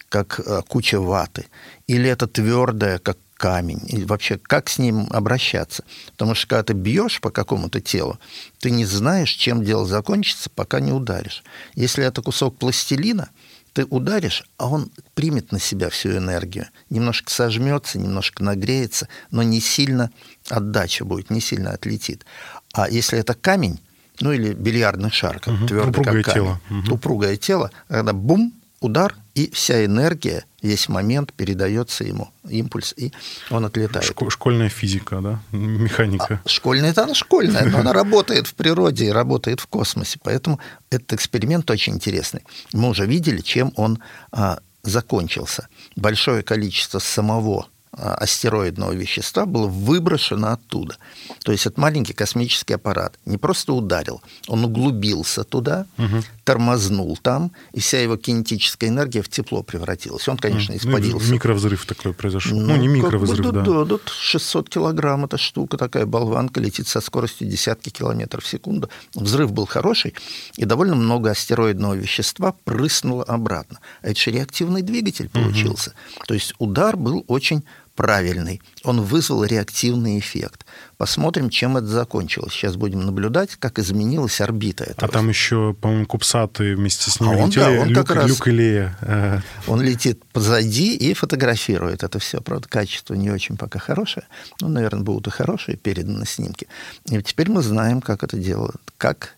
как 0.08 0.40
э, 0.40 0.62
куча 0.68 1.00
ваты, 1.00 1.46
или 1.86 2.08
это 2.08 2.26
твердое, 2.26 2.98
как 2.98 3.18
камень, 3.42 3.80
и 3.88 4.04
вообще 4.04 4.38
как 4.38 4.68
с 4.68 4.78
ним 4.78 5.08
обращаться. 5.10 5.82
Потому 6.12 6.36
что 6.36 6.46
когда 6.46 6.62
ты 6.62 6.74
бьешь 6.74 7.20
по 7.20 7.30
какому-то 7.30 7.80
телу, 7.80 8.20
ты 8.60 8.70
не 8.70 8.84
знаешь, 8.84 9.30
чем 9.30 9.64
дело 9.64 9.84
закончится, 9.84 10.48
пока 10.48 10.78
не 10.78 10.92
ударишь. 10.92 11.42
Если 11.74 12.04
это 12.04 12.22
кусок 12.22 12.56
пластилина, 12.56 13.30
ты 13.72 13.84
ударишь, 13.84 14.44
а 14.58 14.68
он 14.68 14.92
примет 15.14 15.50
на 15.50 15.58
себя 15.58 15.90
всю 15.90 16.10
энергию. 16.10 16.68
Немножко 16.88 17.32
сожмется, 17.32 17.98
немножко 17.98 18.44
нагреется, 18.44 19.08
но 19.32 19.42
не 19.42 19.60
сильно 19.60 20.12
отдача 20.48 21.04
будет, 21.04 21.30
не 21.30 21.40
сильно 21.40 21.72
отлетит. 21.72 22.24
А 22.72 22.88
если 22.88 23.18
это 23.18 23.34
камень, 23.34 23.80
ну 24.20 24.30
или 24.30 24.52
бильярдный 24.52 25.10
шар, 25.10 25.40
как 25.40 25.54
угу. 25.54 25.66
твердый 25.66 26.04
как 26.04 26.04
камень, 26.04 26.24
тело. 26.24 26.60
Угу. 26.70 26.94
упругое 26.94 27.36
тело, 27.36 27.72
когда 27.88 28.12
бум, 28.12 28.52
удар, 28.78 29.16
и 29.34 29.50
вся 29.50 29.84
энергия, 29.84 30.44
весь 30.62 30.88
момент 30.88 31.32
передается 31.32 32.04
ему, 32.04 32.30
импульс, 32.48 32.94
и 32.96 33.12
он 33.50 33.64
отлетает. 33.64 34.04
Шко- 34.10 34.30
школьная 34.30 34.68
физика, 34.68 35.20
да? 35.20 35.40
Механика. 35.52 36.40
А, 36.44 36.48
школьная, 36.48 36.90
это 36.90 37.04
она 37.04 37.14
школьная, 37.14 37.64
но 37.64 37.78
она 37.78 37.92
работает 37.92 38.46
в 38.46 38.54
природе 38.54 39.06
и 39.06 39.10
работает 39.10 39.60
в 39.60 39.66
космосе. 39.66 40.18
Поэтому 40.22 40.60
этот 40.90 41.14
эксперимент 41.14 41.70
очень 41.70 41.94
интересный. 41.94 42.44
Мы 42.72 42.88
уже 42.88 43.06
видели, 43.06 43.40
чем 43.40 43.72
он 43.76 43.98
а, 44.30 44.58
закончился. 44.82 45.68
Большое 45.96 46.42
количество 46.42 46.98
самого 46.98 47.68
а, 47.94 48.14
астероидного 48.14 48.92
вещества 48.92 49.44
было 49.44 49.66
выброшено 49.66 50.52
оттуда. 50.52 50.96
То 51.44 51.52
есть 51.52 51.66
это 51.66 51.78
маленький 51.78 52.14
космический 52.14 52.74
аппарат 52.74 53.18
не 53.26 53.36
просто 53.36 53.74
ударил, 53.74 54.22
он 54.48 54.64
углубился 54.64 55.44
туда, 55.44 55.86
угу. 55.98 56.22
Тормознул 56.44 57.16
там, 57.16 57.52
и 57.72 57.80
вся 57.80 58.00
его 58.00 58.16
кинетическая 58.16 58.90
энергия 58.90 59.22
в 59.22 59.28
тепло 59.28 59.62
превратилась. 59.62 60.28
Он, 60.28 60.36
конечно, 60.36 60.76
испарился. 60.76 61.26
Ну, 61.26 61.34
микровзрыв 61.34 61.86
такой 61.86 62.12
произошел. 62.12 62.58
Ну, 62.58 62.66
ну 62.66 62.76
не 62.76 62.88
микровзрыв, 62.88 63.46
бы, 63.46 63.52
да. 63.52 63.62
Да, 63.62 63.84
да, 63.84 63.98
600 64.06 64.68
килограмм 64.68 65.24
эта 65.24 65.38
штука, 65.38 65.76
такая 65.76 66.06
болванка, 66.06 66.60
летит 66.60 66.88
со 66.88 67.00
скоростью 67.00 67.48
десятки 67.48 67.90
километров 67.90 68.44
в 68.44 68.48
секунду. 68.48 68.90
Взрыв 69.14 69.52
был 69.52 69.66
хороший, 69.66 70.14
и 70.56 70.64
довольно 70.64 70.94
много 70.94 71.30
астероидного 71.30 71.94
вещества 71.94 72.54
прыснуло 72.64 73.24
обратно. 73.24 73.78
А 74.02 74.08
это 74.08 74.20
же 74.20 74.30
реактивный 74.30 74.82
двигатель 74.82 75.28
получился. 75.28 75.90
Угу. 75.90 76.24
То 76.26 76.34
есть 76.34 76.54
удар 76.58 76.96
был 76.96 77.24
очень 77.28 77.64
правильный. 77.94 78.60
Он 78.84 79.00
вызвал 79.00 79.44
реактивный 79.44 80.18
эффект. 80.18 80.64
Посмотрим, 80.96 81.50
чем 81.50 81.76
это 81.76 81.86
закончилось. 81.86 82.52
Сейчас 82.52 82.76
будем 82.76 83.04
наблюдать, 83.04 83.56
как 83.56 83.78
изменилась 83.78 84.40
орбита 84.40 84.84
этого. 84.84 85.08
А 85.08 85.08
там 85.08 85.28
еще, 85.28 85.74
по-моему, 85.74 86.06
Кубсаты 86.06 86.76
вместе 86.76 87.10
с 87.10 87.20
ним 87.20 87.30
а 87.30 87.36
он, 87.36 87.48
летели. 87.48 87.76
Да, 87.76 87.82
он 87.82 87.88
Люк, 87.88 88.06
как 88.06 88.16
раз, 88.16 88.28
Люк 88.28 88.48
и 88.48 88.50
Лея. 88.50 88.98
Э. 89.00 89.40
Он 89.66 89.80
летит 89.82 90.24
позади 90.32 90.96
и 90.96 91.14
фотографирует 91.14 92.02
это 92.02 92.18
все. 92.18 92.40
Правда, 92.40 92.68
качество 92.68 93.14
не 93.14 93.30
очень 93.30 93.56
пока 93.56 93.78
хорошее. 93.78 94.26
Ну, 94.60 94.68
наверное, 94.68 95.02
будут 95.02 95.26
и 95.26 95.30
хорошие 95.30 95.76
переданы 95.76 96.26
снимки. 96.26 96.68
И 97.10 97.20
теперь 97.22 97.50
мы 97.50 97.62
знаем, 97.62 98.00
как 98.00 98.22
это 98.22 98.36
делают. 98.36 98.80
Как 98.96 99.36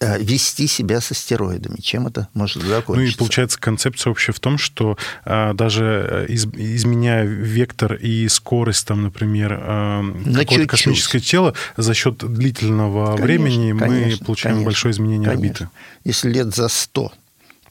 вести 0.00 0.66
себя 0.66 1.00
с 1.00 1.10
астероидами. 1.10 1.80
Чем 1.80 2.06
это 2.06 2.28
может 2.34 2.62
закончиться? 2.62 2.92
Ну 2.94 3.02
и 3.02 3.16
получается 3.16 3.58
концепция 3.58 4.10
вообще 4.10 4.32
в 4.32 4.40
том, 4.40 4.58
что 4.58 4.98
а, 5.24 5.54
даже 5.54 6.26
э, 6.28 6.32
из, 6.32 6.46
изменяя 6.46 7.24
вектор 7.24 7.94
и 7.94 8.28
скорость, 8.28 8.86
там, 8.86 9.02
например, 9.02 9.58
а, 9.60 10.04
какого-то 10.34 10.66
космического 10.66 11.20
тела, 11.20 11.54
за 11.76 11.94
счет 11.94 12.18
длительного 12.18 13.16
конечно, 13.16 13.24
времени 13.24 13.78
конечно, 13.78 14.16
мы 14.18 14.24
получаем 14.24 14.54
конечно, 14.56 14.64
большое 14.64 14.92
изменение 14.92 15.28
конечно. 15.28 15.46
орбиты. 15.46 15.68
Если 16.04 16.30
лет 16.30 16.54
за 16.54 16.68
сто 16.68 17.12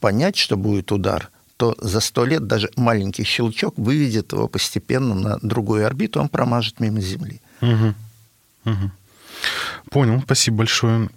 понять, 0.00 0.36
что 0.36 0.56
будет 0.56 0.92
удар, 0.92 1.30
то 1.56 1.76
за 1.80 2.00
сто 2.00 2.24
лет 2.24 2.46
даже 2.46 2.70
маленький 2.76 3.24
щелчок 3.24 3.74
выведет 3.78 4.32
его 4.32 4.48
постепенно 4.48 5.14
на 5.14 5.38
другую 5.40 5.86
орбиту, 5.86 6.20
он 6.20 6.28
промажет 6.28 6.80
мимо 6.80 7.00
Земли. 7.00 7.40
Угу. 7.60 7.94
Угу. 8.64 8.90
Понял, 9.90 10.22
спасибо 10.22 10.58
большое. 10.58 11.10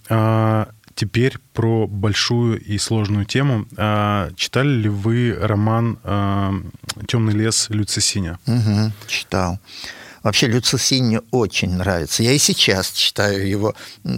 Теперь 0.97 1.37
про 1.53 1.85
большую 1.85 2.59
и 2.59 2.79
сложную 2.79 3.25
тему. 3.25 3.67
А, 3.77 4.31
читали 4.35 4.69
ли 4.69 4.89
вы 4.89 5.37
роман 5.39 5.99
а, 6.03 6.51
«Темный 7.07 7.33
лес» 7.33 7.67
Люци 7.69 8.01
Синя? 8.01 8.39
Угу, 8.47 8.91
читал. 9.07 9.59
Вообще 10.23 10.47
Люци 10.47 10.75
мне 10.99 11.21
очень 11.29 11.75
нравится. 11.75 12.23
Я 12.23 12.31
и 12.31 12.39
сейчас 12.39 12.91
читаю 12.93 13.47
его 13.47 13.75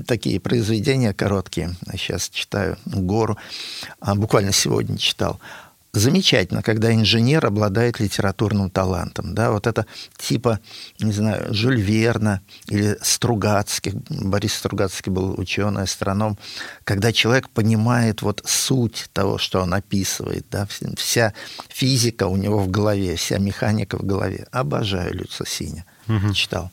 такие 0.08 0.40
произведения 0.40 1.14
короткие. 1.14 1.76
Сейчас 1.92 2.30
читаю 2.30 2.78
«Гору». 2.86 3.38
А 4.00 4.16
буквально 4.16 4.54
сегодня 4.54 4.98
читал 4.98 5.38
замечательно, 5.92 6.62
когда 6.62 6.94
инженер 6.94 7.46
обладает 7.46 8.00
литературным 8.00 8.70
талантом. 8.70 9.34
Да? 9.34 9.52
Вот 9.52 9.68
это 9.68 9.86
типа, 10.18 10.60
не 11.00 11.12
знаю, 11.12 11.54
Жюль 11.54 11.82
Верна 11.82 12.42
или 12.68 12.98
Стругацких. 13.02 13.96
Борис 14.10 14.54
Стругацкий 14.54 15.12
был 15.12 15.40
ученый, 15.40 15.84
астроном. 15.84 16.38
Когда 16.84 17.12
человек 17.12 17.50
понимает 17.50 18.22
вот 18.22 18.42
суть 18.46 19.10
того, 19.14 19.38
что 19.38 19.62
он 19.62 19.74
описывает. 19.74 20.46
Да? 20.52 20.68
Вся 20.98 21.34
физика 21.70 22.28
у 22.28 22.38
него 22.38 22.60
в 22.60 22.70
голове, 22.70 23.16
вся 23.16 23.38
механика 23.38 23.98
в 23.98 24.06
голове. 24.06 24.48
Обожаю 24.52 25.14
Люца 25.14 25.46
Синя. 25.46 25.86
Угу. 26.08 26.34
Читал. 26.34 26.72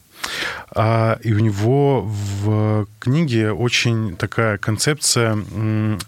А, 0.77 1.19
и 1.23 1.33
у 1.33 1.39
него 1.39 2.03
в 2.03 2.87
книге 3.01 3.53
очень 3.53 4.17
такая 4.17 4.59
концепция, 4.59 5.39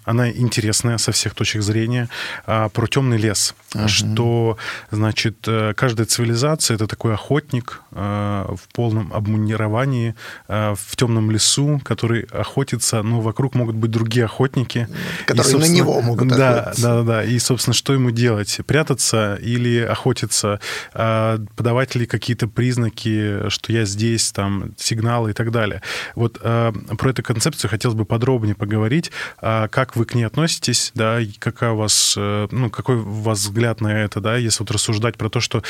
она 0.04 0.30
интересная 0.30 0.98
со 0.98 1.12
всех 1.12 1.34
точек 1.34 1.62
зрения, 1.62 2.08
а, 2.46 2.68
про 2.68 2.86
темный 2.86 3.16
лес. 3.16 3.54
Uh-huh. 3.70 3.88
Что, 3.88 4.56
значит, 4.90 5.36
э, 5.46 5.74
каждая 5.76 6.06
цивилизация 6.06 6.74
это 6.74 6.86
такой 6.86 7.14
охотник 7.14 7.82
а, 7.92 8.54
в 8.54 8.68
полном 8.74 9.12
обмунировании 9.12 10.14
в 10.48 10.96
темном 10.96 11.30
лесу, 11.30 11.80
который 11.84 12.22
охотится, 12.32 13.02
но 13.02 13.20
вокруг 13.20 13.54
могут 13.54 13.76
быть 13.76 13.90
другие 13.90 14.24
охотники. 14.24 14.88
Которые 15.26 15.56
и, 15.56 15.58
на 15.58 15.66
него 15.66 16.00
могут 16.00 16.28
да, 16.28 16.60
охотиться. 16.60 16.82
Да, 16.82 16.96
да, 16.96 17.02
да. 17.02 17.24
И, 17.24 17.38
собственно, 17.38 17.74
что 17.74 17.92
ему 17.92 18.10
делать? 18.10 18.58
Прятаться 18.66 19.36
или 19.36 19.80
охотиться? 19.80 20.60
Подавать 20.92 21.94
ли 21.94 22.06
какие-то 22.06 22.48
признаки, 22.48 23.48
что 23.48 23.72
я 23.72 23.84
здесь 23.84 24.07
есть 24.12 24.34
там 24.34 24.74
сигналы 24.76 25.30
и 25.30 25.32
так 25.32 25.50
далее. 25.50 25.82
Вот 26.14 26.38
э, 26.40 26.72
про 26.98 27.10
эту 27.10 27.22
концепцию 27.22 27.70
хотелось 27.70 27.96
бы 27.96 28.04
подробнее 28.04 28.54
поговорить. 28.54 29.10
Э, 29.40 29.68
как 29.70 29.96
вы 29.96 30.04
к 30.04 30.14
ней 30.14 30.24
относитесь, 30.24 30.92
да, 30.94 31.20
какая 31.38 31.72
у 31.72 31.76
вас, 31.76 32.14
э, 32.16 32.48
ну, 32.50 32.70
какой 32.70 32.96
у 32.96 33.22
вас 33.22 33.40
взгляд 33.40 33.80
на 33.80 33.88
это, 33.88 34.20
да, 34.20 34.36
если 34.36 34.62
вот 34.62 34.70
рассуждать 34.70 35.16
про 35.16 35.28
то, 35.28 35.40
что, 35.40 35.62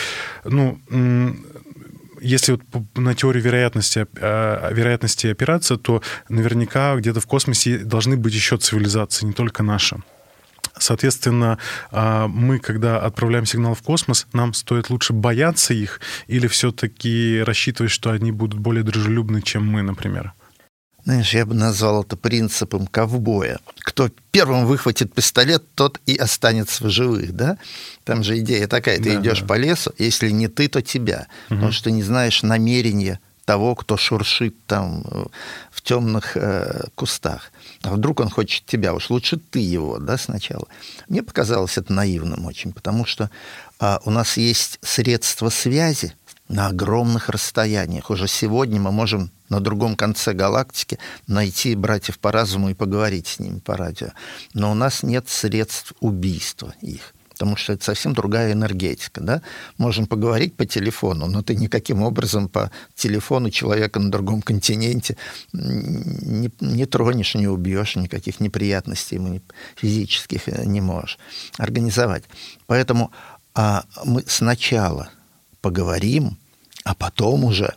ну, 0.45 0.79
если 2.21 2.53
вот 2.53 2.63
на 2.97 3.15
теорию 3.15 3.43
вероятности, 3.43 4.07
э, 4.21 4.75
вероятности 4.75 5.29
опираться, 5.29 5.77
то 5.77 6.03
наверняка 6.29 6.97
где-то 6.97 7.21
в 7.21 7.27
космосе 7.27 7.79
должны 7.79 8.17
быть 8.17 8.35
еще 8.35 8.57
цивилизации, 8.57 9.27
не 9.27 9.33
только 9.33 9.63
наша. 9.63 9.99
Соответственно, 10.81 11.59
а, 11.91 12.29
мы, 12.29 12.59
когда 12.59 12.99
отправляем 13.01 13.47
сигнал 13.47 13.75
в 13.75 13.83
космос, 13.83 14.27
нам 14.33 14.55
стоит 14.55 14.91
лучше 14.91 15.13
бояться 15.13 15.75
их 15.75 16.01
или 16.27 16.47
все-таки 16.47 17.43
рассчитывать, 17.45 17.93
что 17.93 18.11
они 18.11 18.33
будут 18.33 18.59
более 18.59 18.83
дружелюбны, 18.85 19.43
чем 19.43 19.67
мы, 19.67 19.83
например? 19.83 20.33
Знаешь, 21.05 21.33
я 21.33 21.47
бы 21.47 21.55
назвал 21.55 22.03
это 22.03 22.17
принципом 22.17 22.87
ковбоя. 22.87 23.61
Кто 23.79 24.11
первым 24.31 24.67
выхватит 24.67 25.15
пистолет, 25.15 25.65
тот 25.75 26.01
и 26.05 26.17
останется 26.17 26.85
в 26.85 26.91
живых, 26.91 27.33
да? 27.33 27.57
Там 28.05 28.23
же 28.23 28.39
идея 28.41 28.67
такая, 28.67 28.99
ты 28.99 29.15
да, 29.15 29.21
идешь 29.23 29.41
да. 29.41 29.47
по 29.47 29.57
лесу, 29.57 29.91
если 29.97 30.29
не 30.29 30.49
ты, 30.49 30.69
то 30.69 30.83
тебя, 30.83 31.29
угу. 31.47 31.55
потому 31.55 31.73
что 31.73 31.91
не 31.91 32.03
знаешь 32.03 32.43
намерения 32.43 33.21
того, 33.49 33.75
кто 33.75 33.97
шуршит 33.97 34.55
там 34.67 35.03
э, 35.07 35.25
в 35.71 35.81
темных 35.81 36.37
э, 36.37 36.85
кустах. 36.95 37.51
А 37.83 37.93
вдруг 37.93 38.21
он 38.21 38.29
хочет 38.29 38.67
тебя, 38.67 38.93
уж 38.93 39.09
лучше 39.09 39.39
ты 39.39 39.59
его, 39.59 39.97
да, 39.97 40.19
сначала. 40.19 40.67
Мне 41.09 41.23
показалось 41.23 41.79
это 41.79 41.91
наивным 41.95 42.45
очень, 42.45 42.75
потому 42.75 43.07
что 43.07 43.31
а, 43.81 44.01
у 44.05 44.11
нас 44.11 44.37
есть 44.37 44.79
средства 44.83 45.49
связи 45.49 46.13
на 46.49 46.67
огромных 46.67 47.31
расстояниях. 47.31 48.11
Уже 48.11 48.29
сегодня 48.29 48.79
мы 48.81 48.93
можем 48.93 49.31
на 49.49 49.61
другом 49.61 49.97
конце 49.97 50.35
галактики 50.35 50.99
найти 51.27 51.75
братьев 51.75 52.19
по 52.19 52.31
разуму 52.31 52.69
и 52.69 52.75
поговорить 52.75 53.29
с 53.29 53.39
ними 53.39 53.61
по 53.61 53.79
радио. 53.79 54.09
Но 54.53 54.71
у 54.73 54.75
нас 54.75 55.03
нет 55.03 55.31
средств 55.31 55.95
убийства 56.01 56.75
их 56.83 57.15
потому 57.39 57.57
что 57.57 57.75
это 57.75 57.85
совсем 57.85 58.15
другая 58.15 58.53
энергетика. 58.53 59.21
Да? 59.21 59.43
Можем 59.77 60.07
поговорить 60.07 60.55
по 60.55 60.67
телефону, 60.67 61.27
но 61.27 61.43
ты 61.43 61.55
никаким 61.55 62.03
образом 62.03 62.49
по 62.49 62.73
телефону 62.97 63.51
человека 63.51 64.01
на 64.01 64.11
другом 64.11 64.43
континенте 64.43 65.17
не, 65.53 66.51
не 66.61 66.87
тронешь, 66.87 67.37
не 67.37 67.47
убьешь, 67.47 67.95
никаких 67.95 68.41
неприятностей 68.41 69.17
ему 69.17 69.41
физических 69.77 70.49
э, 70.49 70.65
не 70.65 70.81
можешь 70.81 71.19
организовать. 71.59 72.25
Поэтому 72.67 73.13
а, 73.55 73.85
мы 74.05 74.25
сначала 74.27 75.09
поговорим, 75.61 76.39
а 76.83 76.95
потом 76.95 77.45
уже 77.45 77.75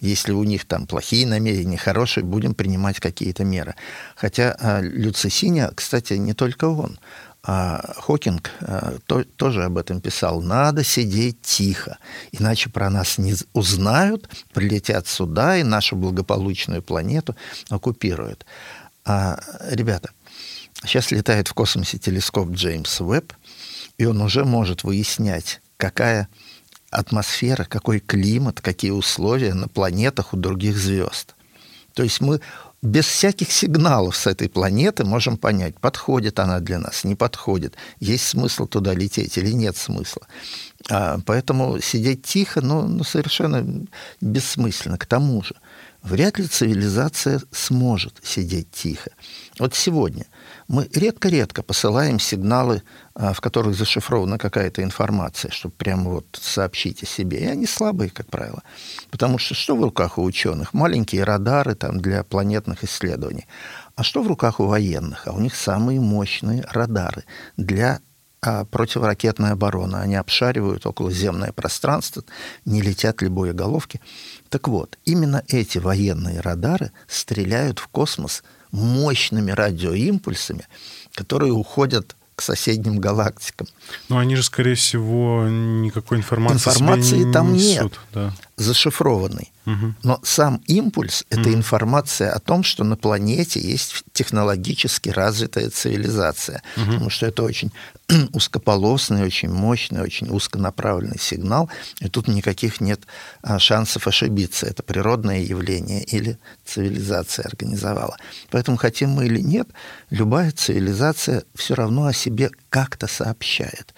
если 0.00 0.32
у 0.32 0.44
них 0.44 0.64
там 0.64 0.86
плохие 0.86 1.26
намерения, 1.26 1.76
хорошие, 1.76 2.22
будем 2.22 2.54
принимать 2.54 3.00
какие-то 3.00 3.44
меры. 3.44 3.74
Хотя 4.14 4.56
а, 4.60 4.80
Люцисиня, 4.80 5.72
кстати, 5.74 6.14
не 6.14 6.34
только 6.34 6.66
он. 6.66 6.98
А 7.50 7.94
Хокинг 7.96 8.50
а, 8.60 8.98
то, 9.06 9.24
тоже 9.24 9.64
об 9.64 9.78
этом 9.78 10.02
писал. 10.02 10.42
Надо 10.42 10.84
сидеть 10.84 11.40
тихо, 11.40 11.96
иначе 12.30 12.68
про 12.68 12.90
нас 12.90 13.16
не 13.16 13.34
узнают, 13.54 14.28
прилетят 14.52 15.06
сюда 15.06 15.56
и 15.56 15.62
нашу 15.62 15.96
благополучную 15.96 16.82
планету 16.82 17.34
оккупируют. 17.70 18.44
А, 19.06 19.40
ребята, 19.70 20.10
сейчас 20.84 21.10
летает 21.10 21.48
в 21.48 21.54
космосе 21.54 21.96
телескоп 21.96 22.50
Джеймс 22.50 23.00
Уэбб, 23.00 23.32
и 23.96 24.04
он 24.04 24.20
уже 24.20 24.44
может 24.44 24.84
выяснять, 24.84 25.62
какая 25.78 26.28
атмосфера, 26.90 27.64
какой 27.64 28.00
климат, 28.00 28.60
какие 28.60 28.90
условия 28.90 29.54
на 29.54 29.68
планетах 29.68 30.34
у 30.34 30.36
других 30.36 30.76
звезд. 30.76 31.34
То 31.94 32.02
есть 32.02 32.20
мы 32.20 32.42
без 32.82 33.06
всяких 33.06 33.50
сигналов 33.50 34.16
с 34.16 34.26
этой 34.26 34.48
планеты 34.48 35.04
можем 35.04 35.36
понять, 35.36 35.78
подходит 35.80 36.38
она 36.38 36.60
для 36.60 36.78
нас, 36.78 37.04
не 37.04 37.14
подходит, 37.14 37.74
есть 37.98 38.26
смысл 38.26 38.66
туда 38.66 38.94
лететь 38.94 39.36
или 39.36 39.50
нет 39.50 39.76
смысла. 39.76 40.26
А, 40.90 41.18
поэтому 41.26 41.80
сидеть 41.80 42.22
тихо, 42.22 42.60
ну, 42.60 42.86
ну, 42.86 43.02
совершенно 43.02 43.86
бессмысленно. 44.20 44.96
К 44.96 45.06
тому 45.06 45.42
же, 45.42 45.56
вряд 46.02 46.38
ли 46.38 46.46
цивилизация 46.46 47.40
сможет 47.50 48.14
сидеть 48.22 48.70
тихо. 48.70 49.10
Вот 49.58 49.74
сегодня 49.74 50.26
мы 50.68 50.86
редко-редко 50.92 51.62
посылаем 51.62 52.20
сигналы, 52.20 52.82
а, 53.14 53.32
в 53.32 53.40
которых 53.40 53.74
зашифрована 53.74 54.38
какая-то 54.38 54.82
информация, 54.82 55.50
чтобы 55.50 55.74
прямо 55.74 56.10
вот 56.10 56.26
сообщить 56.40 57.02
о 57.02 57.06
себе. 57.06 57.40
И 57.40 57.46
они 57.46 57.66
слабые, 57.66 58.10
как 58.10 58.26
правило. 58.26 58.62
Потому 59.10 59.38
что 59.38 59.54
что 59.54 59.74
в 59.74 59.82
руках 59.82 60.18
у 60.18 60.22
ученых? 60.22 60.74
Маленькие 60.74 61.24
радары 61.24 61.74
там, 61.74 62.00
для 62.00 62.22
планетных 62.22 62.84
исследований. 62.84 63.46
А 63.96 64.02
что 64.02 64.22
в 64.22 64.28
руках 64.28 64.60
у 64.60 64.66
военных? 64.66 65.26
А 65.26 65.32
у 65.32 65.40
них 65.40 65.54
самые 65.54 66.00
мощные 66.00 66.64
радары 66.70 67.24
для 67.56 68.00
а, 68.42 68.66
противоракетной 68.66 69.52
обороны. 69.52 69.96
Они 69.96 70.16
обшаривают 70.16 70.86
околоземное 70.86 71.52
пространство, 71.52 72.22
не 72.66 72.82
летят 72.82 73.22
ли 73.22 73.28
боеголовки. 73.28 74.02
Так 74.50 74.68
вот, 74.68 74.98
именно 75.06 75.42
эти 75.48 75.78
военные 75.78 76.40
радары 76.40 76.92
стреляют 77.06 77.78
в 77.78 77.88
космос 77.88 78.44
мощными 78.70 79.50
радиоимпульсами, 79.50 80.66
которые 81.14 81.52
уходят 81.52 82.16
к 82.34 82.42
соседним 82.42 82.98
галактикам. 82.98 83.66
Но 84.08 84.18
они 84.18 84.36
же, 84.36 84.44
скорее 84.44 84.76
всего, 84.76 85.46
никакой 85.48 86.18
информации, 86.18 86.70
информации 86.70 87.16
не 87.24 87.32
там 87.32 87.52
несут. 87.52 87.92
нет, 87.92 87.92
Да. 88.12 88.34
Зашифрованный. 88.58 89.52
Угу. 89.66 89.94
Но 90.02 90.20
сам 90.22 90.62
импульс— 90.66 91.24
это 91.30 91.48
Мгм. 91.48 91.54
информация 91.54 92.32
о 92.32 92.38
том, 92.40 92.62
что 92.64 92.84
на 92.84 92.96
планете 92.96 93.60
есть 93.60 94.04
технологически 94.12 95.10
развитая 95.10 95.70
цивилизация. 95.70 96.62
Мгм. 96.76 96.86
Потому 96.86 97.10
что 97.10 97.26
это 97.26 97.42
очень 97.42 97.70
узкополосный, 98.32 99.22
очень 99.22 99.50
мощный, 99.50 100.02
очень 100.02 100.28
узконаправленный 100.30 101.18
сигнал. 101.18 101.70
И 102.00 102.08
тут 102.08 102.28
никаких 102.28 102.80
нет 102.80 103.00
а, 103.42 103.58
шансов 103.58 104.06
ошибиться. 104.06 104.66
Это 104.66 104.82
природное 104.82 105.40
явление 105.40 106.02
или 106.02 106.38
цивилизация 106.64 107.44
организовала. 107.44 108.16
Поэтому, 108.50 108.76
хотим 108.76 109.10
мы 109.10 109.26
или 109.26 109.40
нет, 109.40 109.68
любая 110.10 110.50
цивилизация 110.50 111.44
все 111.54 111.74
равно 111.74 112.06
о 112.06 112.12
себе 112.12 112.50
как-то 112.70 113.06
сообщает. 113.06 113.94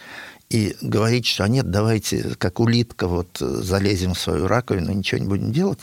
И 0.51 0.77
говорить, 0.81 1.27
что 1.27 1.45
а 1.45 1.49
нет, 1.49 1.71
давайте 1.71 2.35
как 2.37 2.59
улитка 2.59 3.07
вот 3.07 3.39
залезем 3.39 4.15
в 4.15 4.19
свою 4.19 4.49
раковину 4.49 4.93
ничего 4.93 5.21
не 5.21 5.29
будем 5.29 5.53
делать, 5.53 5.79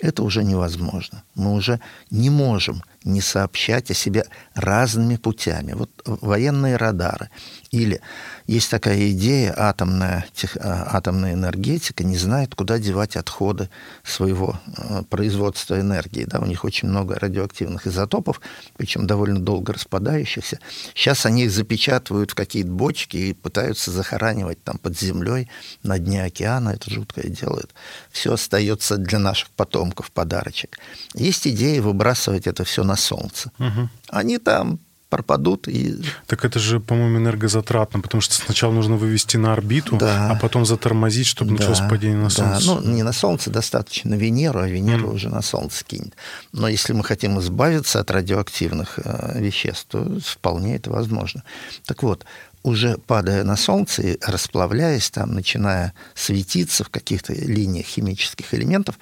это 0.00 0.22
уже 0.22 0.44
невозможно. 0.44 1.24
Мы 1.34 1.52
уже 1.52 1.80
не 2.10 2.30
можем 2.30 2.82
не 3.06 3.20
сообщать 3.20 3.90
о 3.90 3.94
себе 3.94 4.26
разными 4.54 5.16
путями. 5.16 5.72
Вот 5.72 5.90
военные 6.04 6.76
радары. 6.76 7.30
Или 7.70 8.00
есть 8.46 8.70
такая 8.70 9.10
идея, 9.10 9.54
атомная, 9.56 10.26
тех- 10.34 10.56
а, 10.56 10.96
атомная 10.96 11.34
энергетика 11.34 12.04
не 12.04 12.16
знает, 12.16 12.54
куда 12.54 12.78
девать 12.78 13.16
отходы 13.16 13.70
своего 14.02 14.58
э, 14.76 15.02
производства 15.08 15.80
энергии. 15.80 16.24
Да, 16.24 16.40
у 16.40 16.46
них 16.46 16.64
очень 16.64 16.88
много 16.88 17.18
радиоактивных 17.18 17.86
изотопов, 17.86 18.40
причем 18.76 19.06
довольно 19.06 19.40
долго 19.40 19.72
распадающихся. 19.72 20.58
Сейчас 20.94 21.26
они 21.26 21.44
их 21.44 21.50
запечатывают 21.52 22.32
в 22.32 22.34
какие-то 22.34 22.70
бочки 22.70 23.16
и 23.16 23.32
пытаются 23.34 23.90
захоранивать 23.90 24.62
там 24.64 24.78
под 24.78 24.98
землей 24.98 25.48
на 25.82 25.98
дне 25.98 26.24
океана. 26.24 26.70
Это 26.70 26.90
жуткое 26.92 27.28
делают. 27.28 27.72
Все 28.10 28.32
остается 28.32 28.96
для 28.96 29.18
наших 29.18 29.50
потомков 29.50 30.10
подарочек. 30.10 30.78
Есть 31.14 31.46
идея 31.46 31.82
выбрасывать 31.82 32.46
это 32.46 32.64
все 32.64 32.82
на 32.82 32.95
солнце. 32.96 33.50
Мгм. 33.58 33.90
Они 34.08 34.38
там 34.38 34.78
пропадут 35.08 35.68
и 35.68 35.94
Так 36.26 36.44
это 36.44 36.58
же, 36.58 36.80
по-моему, 36.80 37.18
энергозатратно, 37.18 38.00
потому 38.00 38.20
что 38.20 38.34
сначала 38.34 38.72
нужно 38.72 38.96
вывести 38.96 39.36
на 39.36 39.52
орбиту, 39.52 39.96
Да. 39.96 40.30
а 40.32 40.34
потом 40.34 40.66
затормозить, 40.66 41.28
чтобы 41.28 41.52
началось 41.52 41.78
Да, 41.78 41.88
падение 41.88 42.16
на 42.18 42.24
да. 42.28 42.58
Солнце. 42.60 42.66
Ну, 42.66 42.92
не 42.94 43.02
на 43.04 43.12
Солнце 43.12 43.50
достаточно, 43.50 44.10
на 44.10 44.14
Венеру, 44.16 44.58
а 44.60 44.66
Венеру 44.68 45.06
Мгм. 45.06 45.14
уже 45.14 45.28
на 45.28 45.42
Солнце 45.42 45.84
кинет. 45.84 46.14
Но 46.52 46.66
если 46.66 46.92
мы 46.92 47.04
хотим 47.04 47.38
избавиться 47.38 48.00
от 48.00 48.10
радиоактивных 48.10 48.98
э, 48.98 49.38
веществ, 49.40 49.86
то 49.88 50.18
вполне 50.24 50.74
это 50.76 50.90
возможно. 50.90 51.44
Так 51.86 52.02
вот, 52.02 52.24
уже 52.64 52.98
падая 53.06 53.44
на 53.44 53.56
Солнце 53.56 54.02
и 54.02 54.18
расплавляясь 54.26 55.08
там, 55.10 55.32
начиная 55.34 55.92
светиться 56.16 56.82
в 56.82 56.88
каких-то 56.88 57.32
линиях 57.32 57.86
химических 57.86 58.52
элементов, 58.54 58.98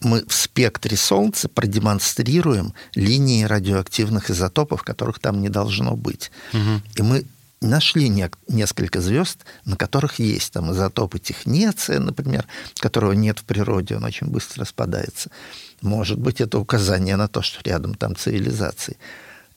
мы 0.00 0.24
в 0.26 0.32
спектре 0.32 0.96
Солнца 0.96 1.48
продемонстрируем 1.48 2.72
линии 2.94 3.44
радиоактивных 3.44 4.30
изотопов, 4.30 4.82
которых 4.82 5.18
там 5.18 5.40
не 5.40 5.48
должно 5.48 5.96
быть. 5.96 6.30
Мгм. 6.52 6.82
И 6.96 7.02
мы 7.02 7.26
нашли 7.60 8.08
не- 8.08 8.30
несколько 8.48 9.00
звезд, 9.00 9.44
на 9.64 9.76
которых 9.76 10.18
есть 10.18 10.52
там 10.52 10.72
изотопы 10.72 11.18
технеция, 11.18 12.00
например, 12.00 12.46
которого 12.78 13.12
нет 13.12 13.38
в 13.38 13.44
природе, 13.44 13.96
он 13.96 14.04
очень 14.04 14.28
быстро 14.28 14.62
распадается. 14.62 15.30
Может 15.82 16.18
быть, 16.18 16.40
это 16.40 16.58
указание 16.58 17.16
на 17.16 17.28
то, 17.28 17.42
что 17.42 17.60
рядом 17.62 17.94
там 17.94 18.16
цивилизации. 18.16 18.96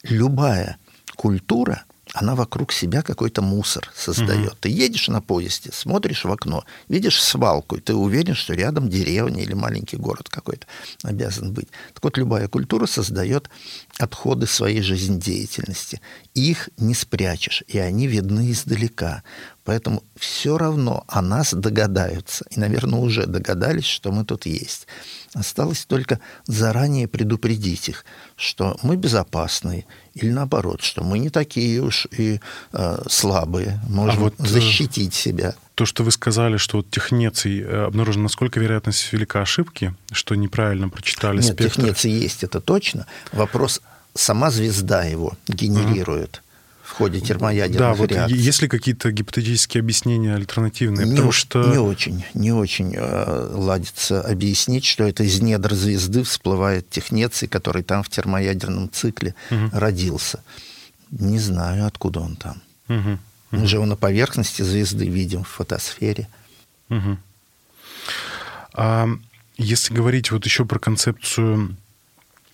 Любая 0.04 0.78
культура, 1.16 1.84
она 2.14 2.36
вокруг 2.36 2.72
себя 2.72 3.02
какой-то 3.02 3.42
мусор 3.42 3.92
создает. 3.96 4.60
Ты 4.60 4.70
едешь 4.70 5.08
на 5.08 5.22
поезде, 5.22 5.72
смотришь 5.74 6.26
в 6.26 6.32
окно, 6.32 6.64
видишь 6.88 7.22
свалку, 7.22 7.76
и 7.76 7.82
ты 7.82 7.96
уверен, 7.96 8.36
что 8.36 8.54
рядом 8.54 8.88
деревня 8.88 9.42
или 9.42 9.54
маленький 9.54 9.98
город 9.98 10.30
какой-то 10.30 10.68
обязан 11.04 11.54
быть. 11.54 11.70
Так 11.94 12.04
вот, 12.04 12.18
любая 12.18 12.48
культура 12.48 12.86
создает 12.86 13.50
отходы 13.98 14.46
своей 14.46 14.82
жизнедеятельности. 14.82 16.02
Их 16.36 16.70
не 16.78 16.94
спрячешь, 16.94 17.64
и 17.68 17.80
они 17.80 18.08
видны 18.08 18.52
издалека. 18.52 19.24
Поэтому 19.64 20.04
все 20.16 20.58
равно 20.58 21.06
о 21.08 21.22
нас 21.22 21.54
догадаются. 21.54 22.46
И, 22.52 22.60
наверное, 22.60 23.00
уже 23.00 23.26
догадались, 23.26 23.86
что 23.86 24.12
мы 24.12 24.26
тут 24.26 24.46
есть. 24.46 24.88
Осталось 25.34 25.86
только 25.86 26.20
заранее 26.46 27.08
предупредить 27.08 27.90
их, 27.90 28.06
что 28.36 28.78
мы 28.84 28.96
безопасные, 28.96 29.86
или 30.14 30.30
наоборот, 30.30 30.84
что 30.84 31.04
мы 31.04 31.18
не 31.18 31.30
такие 31.30 31.82
уж 31.82 32.08
и 32.12 32.40
э, 32.72 33.04
слабые, 33.10 33.80
можем 33.90 34.20
вот, 34.20 34.36
э, 34.40 34.46
защитить 34.46 35.16
себя. 35.16 35.56
То, 35.74 35.86
что 35.86 36.04
вы 36.04 36.12
сказали, 36.12 36.58
что 36.58 36.78
вот 36.78 36.92
технеций 36.92 37.62
э, 37.62 37.86
обнаружено, 37.86 38.24
насколько 38.24 38.60
вероятность 38.60 39.12
велика 39.12 39.42
ошибки, 39.42 39.96
что 40.12 40.36
неправильно 40.36 40.90
прочитали 40.90 41.38
Нет, 41.38 41.46
спектр? 41.46 41.64
технеции 41.66 42.12
есть, 42.12 42.44
это 42.44 42.62
точно. 42.62 43.08
Вопрос, 43.32 43.82
сама 44.14 44.52
звезда 44.52 45.04
его 45.04 45.34
генерирует 45.48 46.43
в 46.94 46.98
ходе 46.98 47.20
термоядерных 47.20 47.80
Да, 47.80 47.94
вот 47.96 48.12
реакций. 48.12 48.38
есть 48.38 48.62
ли 48.62 48.68
какие-то 48.68 49.12
гипотетические 49.12 49.82
объяснения 49.82 50.36
альтернативные? 50.36 51.06
не, 51.08 51.12
Потому 51.16 51.32
что... 51.32 51.64
не 51.72 51.78
очень, 51.80 52.24
не 52.36 52.52
очень 52.52 52.94
э, 52.96 53.50
ладится 53.52 54.22
объяснить, 54.22 54.86
что 54.86 55.04
это 55.04 55.24
из 55.24 55.42
недр 55.42 55.74
звезды 55.74 56.24
всплывает 56.24 56.88
технеций, 56.92 57.48
который 57.48 57.82
там 57.82 58.04
в 58.04 58.10
термоядерном 58.10 58.92
цикле 58.92 59.34
Мгм. 59.50 59.72
родился. 59.74 60.44
Не 61.10 61.40
знаю, 61.40 61.88
откуда 61.88 62.20
он 62.20 62.36
там. 62.36 62.62
Мгм. 62.88 63.20
Мы 63.52 63.66
же 63.68 63.78
его 63.78 63.86
на 63.88 63.96
поверхности 63.96 64.62
звезды 64.62 65.08
видим 65.08 65.44
в 65.44 65.48
фотосфере. 65.48 66.28
Мгм. 66.90 67.18
А 68.74 69.08
если 69.58 69.94
говорить 69.94 70.32
вот 70.32 70.46
еще 70.46 70.66
про 70.66 70.80
концепцию 70.80 71.76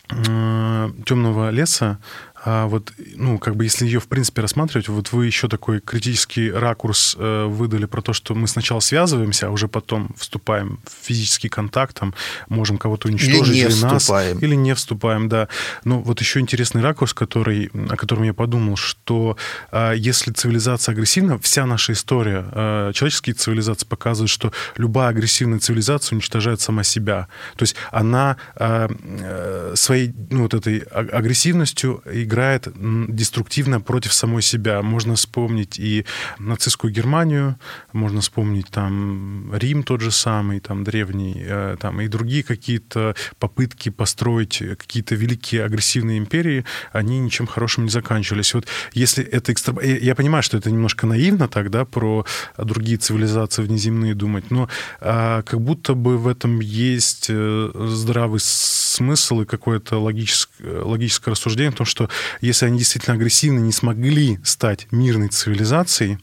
э, 0.09 0.89
темного 1.05 1.49
леса, 1.51 1.97
а 2.45 2.67
вот, 2.67 2.93
ну, 3.15 3.37
как 3.37 3.55
бы, 3.55 3.65
если 3.65 3.85
ее, 3.85 3.99
в 3.99 4.07
принципе, 4.07 4.41
рассматривать, 4.41 4.87
вот 4.87 5.11
вы 5.11 5.25
еще 5.25 5.47
такой 5.47 5.81
критический 5.81 6.51
ракурс 6.51 7.15
э, 7.19 7.45
выдали 7.45 7.85
про 7.85 8.01
то, 8.01 8.13
что 8.13 8.33
мы 8.33 8.47
сначала 8.47 8.79
связываемся, 8.79 9.47
а 9.47 9.49
уже 9.49 9.67
потом 9.67 10.11
вступаем 10.17 10.79
в 10.85 11.05
физический 11.05 11.49
контакт, 11.49 11.99
там, 11.99 12.13
можем 12.47 12.77
кого-то 12.77 13.09
уничтожить, 13.09 13.53
не 13.53 13.83
нас, 13.83 14.03
вступаем. 14.03 14.39
или 14.39 14.55
не 14.55 14.73
вступаем, 14.73 15.27
да. 15.27 15.49
Но 15.83 15.99
вот 16.01 16.21
еще 16.21 16.39
интересный 16.39 16.81
ракурс, 16.81 17.13
который, 17.13 17.69
о 17.89 17.97
котором 17.97 18.23
я 18.23 18.33
подумал, 18.33 18.77
что 18.77 19.35
э, 19.71 19.93
если 19.97 20.31
цивилизация 20.31 20.93
агрессивна, 20.93 21.39
вся 21.39 21.65
наша 21.65 21.93
история, 21.93 22.45
э, 22.51 22.91
человеческие 22.93 23.33
цивилизации 23.33 23.85
показывают, 23.85 24.31
что 24.31 24.53
любая 24.77 25.09
агрессивная 25.09 25.59
цивилизация 25.59 26.15
уничтожает 26.15 26.61
сама 26.61 26.83
себя. 26.83 27.27
То 27.57 27.63
есть 27.63 27.75
она 27.91 28.37
э, 28.55 28.87
э, 29.01 29.73
своей 29.75 30.13
ну, 30.29 30.43
вот 30.43 30.53
этой 30.53 30.79
а- 30.79 30.99
агрессивностью 30.99 32.01
играет 32.29 32.67
деструктивно 32.75 33.81
против 33.81 34.13
самой 34.13 34.41
себя. 34.41 34.81
Можно 34.81 35.15
вспомнить 35.15 35.79
и 35.79 36.05
нацистскую 36.37 36.93
Германию, 36.93 37.57
можно 37.91 38.21
вспомнить 38.21 38.67
там 38.67 39.51
Рим 39.55 39.83
тот 39.83 40.01
же 40.01 40.11
самый, 40.11 40.59
там 40.59 40.83
древний, 40.83 41.35
э, 41.37 41.77
там 41.79 42.01
и 42.01 42.07
другие 42.07 42.43
какие-то 42.43 43.15
попытки 43.39 43.89
построить 43.89 44.61
какие-то 44.77 45.15
великие 45.15 45.63
агрессивные 45.65 46.19
империи, 46.19 46.65
они 46.93 47.19
ничем 47.19 47.47
хорошим 47.47 47.85
не 47.85 47.89
заканчивались. 47.89 48.53
Вот 48.53 48.67
если 48.93 49.23
это 49.23 49.51
экстра... 49.51 49.75
Я 49.81 50.09
я 50.09 50.15
понимаю, 50.15 50.43
что 50.43 50.57
это 50.57 50.71
немножко 50.71 51.07
наивно 51.07 51.47
тогда 51.47 51.85
про 51.85 52.25
другие 52.57 52.97
цивилизации 52.97 53.61
внеземные 53.61 54.15
думать, 54.15 54.51
но 54.51 54.67
а, 55.01 55.43
как 55.43 55.61
будто 55.61 55.93
бы 55.93 56.17
в 56.17 56.27
этом 56.27 56.59
есть 56.59 57.27
э, 57.29 57.71
здравый 57.87 58.39
смысл 58.39 59.41
и 59.41 59.45
какое-то 59.45 59.99
логическое, 59.99 60.48
логическое 60.61 61.31
рассуждение 61.31 61.69
о 61.69 61.77
том, 61.77 61.85
что 61.85 62.09
если 62.41 62.65
они 62.65 62.77
действительно 62.79 63.15
агрессивны, 63.15 63.59
не 63.59 63.71
смогли 63.71 64.39
стать 64.43 64.87
мирной 64.91 65.29
цивилизацией, 65.29 66.19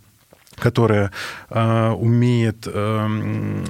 которая 0.57 1.13
э, 1.51 1.89
умеет 1.91 2.67
э, 2.67 3.65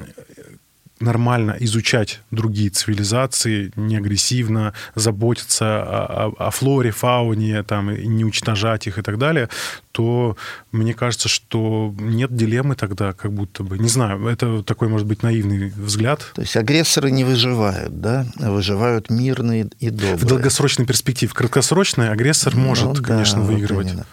нормально 1.00 1.56
изучать 1.60 2.20
другие 2.30 2.70
цивилизации, 2.70 3.72
не 3.76 3.96
агрессивно 3.96 4.72
заботиться 4.94 5.82
о, 5.82 6.32
о, 6.38 6.46
о 6.46 6.50
флоре, 6.50 6.90
фауне, 6.90 7.62
там, 7.62 7.90
и 7.90 8.06
не 8.06 8.24
уничтожать 8.24 8.86
их 8.86 8.98
и 8.98 9.02
так 9.02 9.18
далее, 9.18 9.48
то 9.92 10.36
мне 10.72 10.94
кажется, 10.94 11.28
что 11.28 11.94
нет 11.98 12.34
дилеммы 12.34 12.76
тогда, 12.76 13.12
как 13.12 13.32
будто 13.32 13.62
бы. 13.62 13.78
Не 13.78 13.88
знаю, 13.88 14.26
это 14.26 14.62
такой, 14.62 14.88
может 14.88 15.06
быть, 15.06 15.22
наивный 15.22 15.68
взгляд. 15.68 16.32
То 16.34 16.42
есть 16.42 16.56
агрессоры 16.56 17.10
не 17.10 17.24
выживают, 17.24 18.00
да? 18.00 18.26
Выживают 18.36 19.10
мирные 19.10 19.68
и 19.80 19.90
добрые. 19.90 20.16
В 20.16 20.24
долгосрочной 20.24 20.86
перспективе. 20.86 21.30
В 21.30 21.34
краткосрочной 21.34 22.10
агрессор 22.10 22.54
ну, 22.54 22.62
может, 22.62 22.92
да, 22.94 23.02
конечно, 23.02 23.40
вот 23.40 23.52
выигрывать. 23.52 23.88
Именно. 23.88 24.06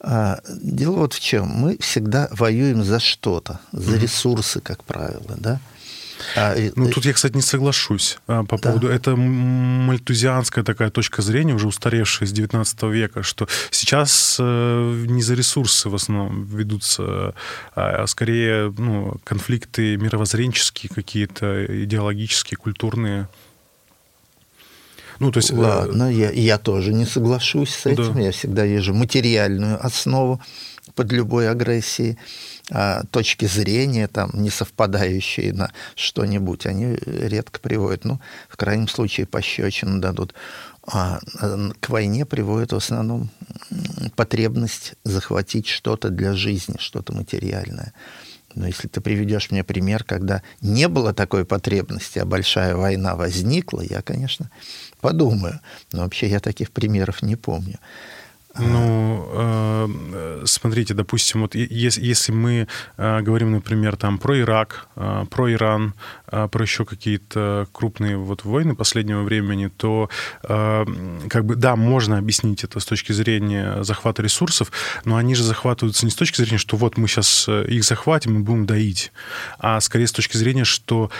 А, 0.00 0.40
дело 0.62 0.96
вот 0.96 1.14
в 1.14 1.20
чем. 1.20 1.46
Мы 1.48 1.78
всегда 1.78 2.28
воюем 2.30 2.84
за 2.84 3.00
что-то, 3.00 3.60
за 3.72 3.96
ресурсы, 3.96 4.60
как 4.60 4.84
правило, 4.84 5.34
да? 5.36 5.60
А, 6.36 6.54
ну, 6.74 6.90
тут 6.90 7.04
я, 7.04 7.12
кстати, 7.12 7.34
не 7.34 7.42
соглашусь 7.42 8.18
а, 8.26 8.44
по 8.44 8.56
да. 8.56 8.62
поводу... 8.62 8.88
Это 8.88 9.16
мальтузианская 9.16 10.64
такая 10.64 10.90
точка 10.90 11.22
зрения, 11.22 11.54
уже 11.54 11.68
устаревшая 11.68 12.28
с 12.28 12.32
19 12.32 12.82
века, 12.84 13.22
что 13.22 13.48
сейчас 13.70 14.36
э, 14.40 15.04
не 15.06 15.22
за 15.22 15.34
ресурсы 15.34 15.88
в 15.88 15.94
основном 15.94 16.44
ведутся, 16.44 17.34
а 17.74 18.06
скорее 18.06 18.72
ну, 18.76 19.16
конфликты 19.24 19.96
мировоззренческие 19.96 20.90
какие-то, 20.94 21.84
идеологические, 21.84 22.56
культурные. 22.58 23.28
Ну, 25.18 25.30
то 25.30 25.38
есть, 25.38 25.50
э, 25.50 25.54
Ладно, 25.54 26.10
я, 26.10 26.30
я 26.30 26.58
тоже 26.58 26.92
не 26.92 27.06
соглашусь 27.06 27.74
с 27.74 27.86
этим. 27.86 28.14
Да. 28.14 28.20
Я 28.20 28.32
всегда 28.32 28.66
вижу 28.66 28.94
материальную 28.94 29.84
основу 29.84 30.40
под 30.94 31.12
любой 31.12 31.48
агрессией. 31.48 32.18
А, 32.68 33.04
точки 33.12 33.44
зрения, 33.44 34.08
там, 34.08 34.30
не 34.34 34.50
совпадающие 34.50 35.52
на 35.52 35.70
что-нибудь, 35.94 36.66
они 36.66 36.98
редко 37.06 37.60
приводят. 37.60 38.04
Ну, 38.04 38.20
в 38.48 38.56
крайнем 38.56 38.88
случае, 38.88 39.26
пощечину 39.26 40.00
дадут. 40.00 40.34
А 40.88 41.20
к 41.80 41.88
войне 41.88 42.24
приводит 42.26 42.72
в 42.72 42.76
основном 42.76 43.28
потребность 44.14 44.94
захватить 45.04 45.66
что-то 45.66 46.10
для 46.10 46.32
жизни, 46.34 46.76
что-то 46.78 47.12
материальное. 47.12 47.92
Но 48.54 48.66
если 48.66 48.88
ты 48.88 49.00
приведешь 49.00 49.50
мне 49.50 49.62
пример, 49.62 50.02
когда 50.02 50.42
не 50.60 50.88
было 50.88 51.12
такой 51.12 51.44
потребности, 51.44 52.18
а 52.18 52.24
большая 52.24 52.74
война 52.74 53.14
возникла, 53.14 53.82
я, 53.82 54.00
конечно, 54.00 54.50
подумаю. 55.06 55.60
Но 55.92 56.02
вообще 56.02 56.26
я 56.26 56.40
таких 56.40 56.70
примеров 56.70 57.22
не 57.22 57.36
помню. 57.36 57.78
Ну, 58.58 59.28
э, 59.32 60.42
смотрите, 60.44 60.94
допустим, 60.94 61.42
вот 61.42 61.54
если 61.54 62.32
мы 62.32 62.66
э, 62.96 63.20
говорим, 63.20 63.52
например, 63.52 63.96
там 63.96 64.18
про 64.18 64.38
Ирак, 64.40 64.88
э, 64.96 65.24
про 65.30 65.52
Иран, 65.52 65.94
про 66.26 66.62
еще 66.62 66.84
какие-то 66.84 67.66
крупные 67.72 68.16
вот 68.16 68.44
войны 68.44 68.74
последнего 68.74 69.22
времени, 69.22 69.68
то 69.68 70.10
как 70.42 71.44
бы 71.44 71.54
да, 71.54 71.76
можно 71.76 72.18
объяснить 72.18 72.64
это 72.64 72.80
с 72.80 72.84
точки 72.84 73.12
зрения 73.12 73.84
захвата 73.84 74.22
ресурсов, 74.22 74.72
но 75.04 75.16
они 75.16 75.36
же 75.36 75.44
захватываются 75.44 76.04
не 76.04 76.10
с 76.10 76.16
точки 76.16 76.40
зрения, 76.40 76.58
что 76.58 76.76
вот 76.76 76.96
мы 76.96 77.06
сейчас 77.06 77.48
их 77.48 77.84
захватим 77.84 78.36
и 78.36 78.42
будем 78.42 78.66
доить, 78.66 79.12
а 79.58 79.80
скорее 79.80 80.06
с 80.06 80.12
точки 80.12 80.36
зрения, 80.36 80.64
что 80.64 81.10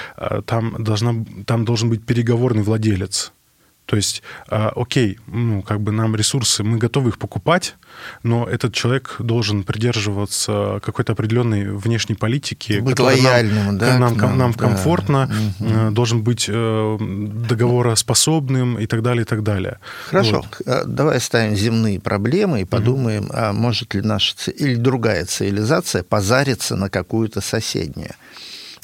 там 0.47 0.83
должна 0.83 1.25
там 1.47 1.65
должен 1.65 1.89
быть 1.89 2.05
переговорный 2.05 2.65
владелец. 2.65 3.33
То 3.87 3.95
есть, 3.95 4.23
э, 4.51 4.69
окей, 4.75 5.19
ну, 5.29 5.63
как 5.63 5.81
бы 5.81 5.93
нам 5.93 6.17
ресурсы, 6.17 6.65
мы 6.65 6.77
готовы 6.77 7.11
их 7.11 7.19
покупать, 7.19 7.77
но 8.25 8.45
этот 8.45 8.75
человек 8.75 9.17
должен 9.21 9.63
придерживаться 9.63 10.81
какой-то 10.83 11.13
определенной 11.13 11.71
внешней 11.71 12.17
политики. 12.17 12.81
Быть 12.81 12.99
лояльным, 12.99 13.67
нам, 13.67 13.79
да? 13.79 13.99
Нам, 13.99 14.17
нам, 14.17 14.39
нам 14.39 14.53
да. 14.53 14.59
комфортно, 14.59 15.31
угу. 15.61 15.91
должен 15.93 16.23
быть 16.23 16.47
э, 16.49 16.97
договороспособным 17.01 18.79
и 18.81 18.87
так 18.87 19.03
далее, 19.03 19.23
и 19.23 19.27
так 19.27 19.45
далее. 19.45 19.79
Хорошо, 20.07 20.43
вот. 20.43 20.67
Э, 20.67 20.83
давай 20.85 21.19
оставим 21.19 21.55
земные 21.55 22.01
проблемы 22.01 22.63
и 22.63 22.65
подумаем, 22.65 23.27
угу. 23.27 23.35
а 23.35 23.53
может 23.53 23.95
ли 23.95 24.01
наша 24.01 24.35
или 24.51 24.75
другая 24.75 25.25
цивилизация 25.27 26.03
позариться 26.03 26.75
на 26.75 26.91
какую-то 26.91 27.41
соседнюю 27.41 28.11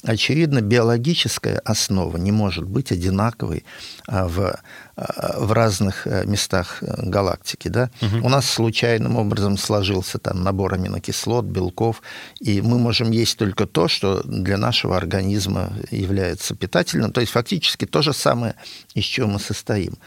очевидно, 0.03 0.61
биологическая 0.61 1.59
основа 1.59 2.17
не 2.17 2.31
может 2.31 2.65
быть 2.65 2.91
одинаковой 2.91 3.63
а, 4.07 4.27
в, 4.27 4.59
в 4.95 5.51
разных 5.53 6.05
э, 6.05 6.23
местах 6.25 6.77
э, 6.81 7.09
галактики. 7.09 7.67
Да? 7.67 7.89
Угу. 8.01 8.25
У 8.25 8.29
нас 8.29 8.47
случайным 8.47 9.17
образом 9.17 9.57
сложился 9.57 10.19
там 10.19 10.43
набор 10.43 10.75
аминокислот, 10.75 11.45
белков, 11.45 12.01
и 12.39 12.61
мы 12.61 12.77
можем 12.77 13.11
есть 13.11 13.37
только 13.37 13.65
то, 13.65 13.87
что 13.87 14.21
для 14.23 14.57
нашего 14.57 14.95
организма 14.95 15.73
является 15.89 16.55
питательным. 16.55 17.11
То 17.11 17.21
есть 17.21 17.33
фактически 17.33 17.85
то 17.85 18.01
же 18.01 18.13
самое, 18.13 18.53
из 18.93 19.05
чего 19.05 19.27
мы 19.27 19.39
состоим 19.39 19.97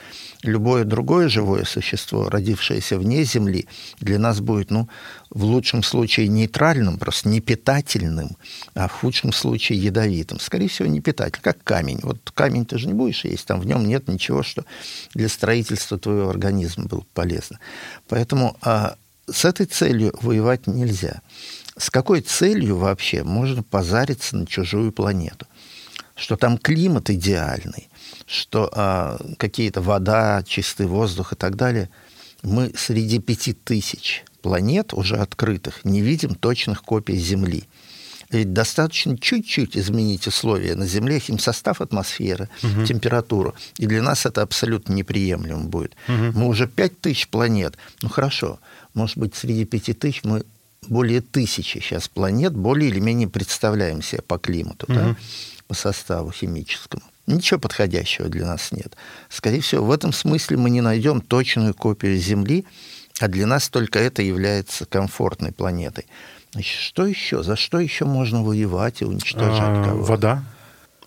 любое 0.47 0.85
другое 0.85 1.29
живое 1.29 1.65
существо, 1.65 2.29
родившееся 2.29 2.99
вне 2.99 3.25
Земли, 3.25 3.67
для 4.01 4.19
нас 4.19 4.41
будет, 4.41 4.71
ну, 4.71 4.89
в 5.31 5.45
лучшем 5.45 5.83
случае 5.83 6.29
нейтральным, 6.29 6.99
просто 6.99 7.29
не 7.29 7.41
питательным, 7.41 8.37
а 8.75 8.89
в 8.89 8.93
худшем 8.93 9.33
случае 9.33 9.79
ядовитым. 9.83 10.39
Скорее 10.41 10.69
всего, 10.69 10.89
не 10.89 11.01
питательным, 11.01 11.43
как 11.43 11.63
камень. 11.65 11.99
Вот 12.03 12.31
камень 12.33 12.65
ты 12.65 12.79
же 12.79 12.87
не 12.87 12.95
будешь 12.95 13.25
есть, 13.25 13.47
там 13.47 13.61
в 13.61 13.67
нем 13.67 13.87
нет 13.87 14.09
ничего, 14.09 14.43
что 14.43 14.65
для 15.15 15.29
строительства 15.29 15.99
твоего 15.99 16.31
организма 16.31 16.87
было 16.87 17.05
полезно. 17.15 17.59
Поэтому 18.09 18.57
а, 18.63 18.97
с 19.31 19.45
этой 19.45 19.67
целью 19.67 20.15
воевать 20.21 20.67
нельзя. 20.67 21.21
С 21.77 21.91
какой 21.91 22.21
целью 22.21 22.77
вообще 22.77 23.23
можно 23.23 23.63
позариться 23.63 24.37
на 24.37 24.47
чужую 24.47 24.93
планету? 24.93 25.47
Что 26.15 26.37
там 26.37 26.57
климат 26.57 27.11
идеальный, 27.11 27.89
что 28.27 28.71
а, 28.73 29.19
какие-то 29.39 29.83
вода, 29.83 30.43
чистый 30.47 30.87
воздух 30.87 31.33
и 31.33 31.37
так 31.37 31.57
далее, 31.57 31.91
мы 32.43 32.73
среди 32.77 33.19
пяти 33.19 33.53
тысяч 33.53 34.25
планет 34.41 34.95
уже 34.95 35.17
открытых 35.17 35.85
не 35.85 36.01
видим 36.01 36.35
точных 36.35 36.83
копий 36.83 37.17
Земли. 37.17 37.65
Ведь 38.31 38.53
достаточно 38.53 39.17
чуть-чуть 39.17 39.77
изменить 39.77 40.27
условия 40.27 40.75
на 40.75 40.87
Земле, 40.87 41.21
состав 41.39 41.81
атмосферы, 41.81 42.49
угу. 42.63 42.85
температуру, 42.85 43.55
и 43.79 43.87
для 43.87 44.03
нас 44.03 44.27
это 44.27 44.43
абсолютно 44.43 44.95
неприемлемо 44.95 45.65
будет. 45.65 45.95
Угу. 46.09 46.39
Мы 46.39 46.47
уже 46.47 46.67
пять 46.67 47.01
тысяч 47.01 47.29
планет. 47.29 47.77
Ну 48.03 48.09
хорошо, 48.09 48.59
может 48.95 49.17
быть, 49.17 49.35
среди 49.37 49.65
пяти 49.65 49.93
тысяч 49.93 50.25
мы 50.25 50.45
более 50.89 51.21
тысячи 51.21 51.79
сейчас 51.79 52.09
планет 52.09 52.55
более 52.55 52.91
или 52.91 53.01
менее 53.01 53.29
представляем 53.29 54.03
себе 54.03 54.23
по 54.23 54.39
климату, 54.39 54.87
угу. 54.89 54.95
да, 54.95 55.17
по 55.69 55.75
составу 55.75 56.33
химическому. 56.33 57.03
Ничего 57.27 57.59
подходящего 57.59 58.29
для 58.29 58.47
нас 58.47 58.71
нет. 58.71 58.97
Скорее 59.29 59.61
всего, 59.61 59.85
в 59.85 59.91
этом 59.91 60.13
смысле 60.13 60.57
мы 60.57 60.71
не 60.71 60.81
найдем 60.81 61.21
точную 61.21 61.75
копию 61.75 62.19
Земли, 62.19 62.65
а 63.19 63.29
для 63.29 63.47
нас 63.47 63.69
только 63.69 63.99
это 63.99 64.23
является 64.23 64.85
комфортной 64.85 65.51
планетой. 65.51 66.07
Что 66.63 67.07
еще? 67.07 67.43
За 67.43 67.57
что 67.57 67.79
еще 67.79 68.05
можно 68.05 68.43
воевать 68.43 69.03
и 69.03 69.05
уничтожать 69.05 69.61
а, 69.61 69.85
кого? 69.85 70.03
Вода 70.05 70.43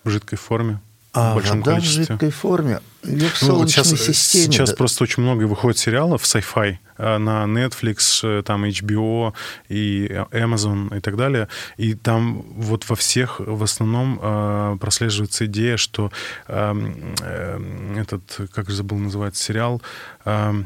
в 0.03 0.09
жидкой 0.09 0.37
форме. 0.37 0.79
А, 1.11 1.31
в 1.31 1.35
большом 1.35 1.59
вода 1.59 1.73
количестве. 1.73 2.03
в 2.03 2.07
жидкой 2.07 2.29
форме. 2.29 2.79
Ее 3.03 3.29
в 3.29 3.41
ну, 3.43 3.67
сейчас, 3.67 3.89
системе. 3.89 4.45
Сейчас 4.45 4.69
да. 4.69 4.75
просто 4.75 5.03
очень 5.03 5.23
много 5.23 5.43
выходит 5.45 5.79
сериалов 5.79 6.21
sci-fi 6.23 6.77
э, 6.97 7.17
на 7.17 7.45
Netflix, 7.45 8.19
э, 8.23 8.43
там 8.43 8.65
HBO 8.65 9.33
и 9.69 10.07
Amazon 10.31 10.95
и 10.95 10.99
так 10.99 11.17
далее. 11.17 11.47
И 11.77 11.95
там 11.95 12.43
вот 12.55 12.87
во 12.87 12.95
всех 12.95 13.39
в 13.39 13.63
основном 13.63 14.19
э, 14.21 14.77
прослеживается 14.79 15.45
идея, 15.45 15.77
что 15.77 16.11
э, 16.47 16.75
э, 17.21 17.95
этот, 17.97 18.51
как 18.53 18.69
же 18.69 18.75
забыл 18.75 18.97
называется 18.97 19.43
сериал, 19.43 19.81
э, 20.25 20.63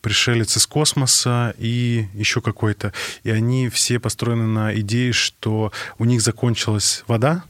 пришелец 0.00 0.56
из 0.56 0.66
космоса 0.66 1.54
и 1.58 2.08
еще 2.14 2.40
какой-то. 2.40 2.92
И 3.22 3.30
они 3.30 3.68
все 3.68 3.98
построены 3.98 4.46
на 4.46 4.78
идее, 4.78 5.12
что 5.12 5.72
у 5.98 6.04
них 6.04 6.20
закончилась 6.22 7.04
вода, 7.06 7.44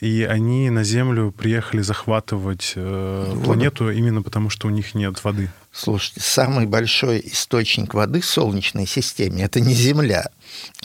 и 0.00 0.24
они 0.24 0.68
на 0.70 0.82
Землю 0.82 1.30
приехали 1.30 1.80
захватывать 1.80 2.72
э, 2.74 3.36
планету 3.44 3.90
именно 3.90 4.22
потому, 4.22 4.50
что 4.50 4.66
у 4.66 4.70
них 4.70 4.94
нет 4.94 5.22
воды. 5.22 5.48
Слушайте, 5.70 6.20
самый 6.20 6.66
большой 6.66 7.22
источник 7.24 7.94
воды 7.94 8.20
в 8.20 8.26
Солнечной 8.26 8.86
системе– 8.86 9.42
это 9.44 9.60
не 9.60 9.74
Земля, 9.74 10.30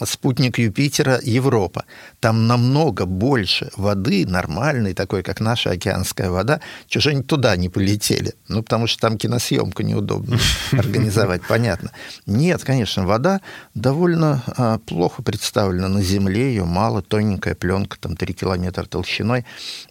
спутник 0.06 0.60
Юпитера– 0.60 1.20
Европа. 1.24 1.86
Там 2.20 2.48
намного 2.48 3.06
больше 3.06 3.70
воды, 3.76 4.26
нормальной, 4.26 4.94
такой, 4.94 5.24
как 5.24 5.40
наша 5.40 5.72
океанская 5.72 6.30
вода, 6.30 6.62
чужие 6.88 7.14
они 7.14 7.24
туда 7.24 7.56
не 7.56 7.70
полетели. 7.70 8.34
Ну, 8.48 8.64
потому 8.64 8.88
что 8.88 9.02
там 9.02 9.18
киносъемку 9.18 9.84
неудобно 9.84 10.40
организовать, 10.72 11.42
понятно. 11.48 11.92
Нет, 12.26 12.64
конечно, 12.64 13.06
вода 13.06 13.42
довольно 13.74 14.44
а, 14.48 14.80
плохо 14.80 15.22
представлена 15.22 15.90
на 15.90 16.02
Земле, 16.02 16.50
ее 16.50 16.66
мало, 16.66 17.02
тоненькая 17.02 17.56
пленка, 17.56 17.98
там 18.00 18.16
3 18.16 18.34
километра 18.34 18.86
толщиной. 18.86 19.46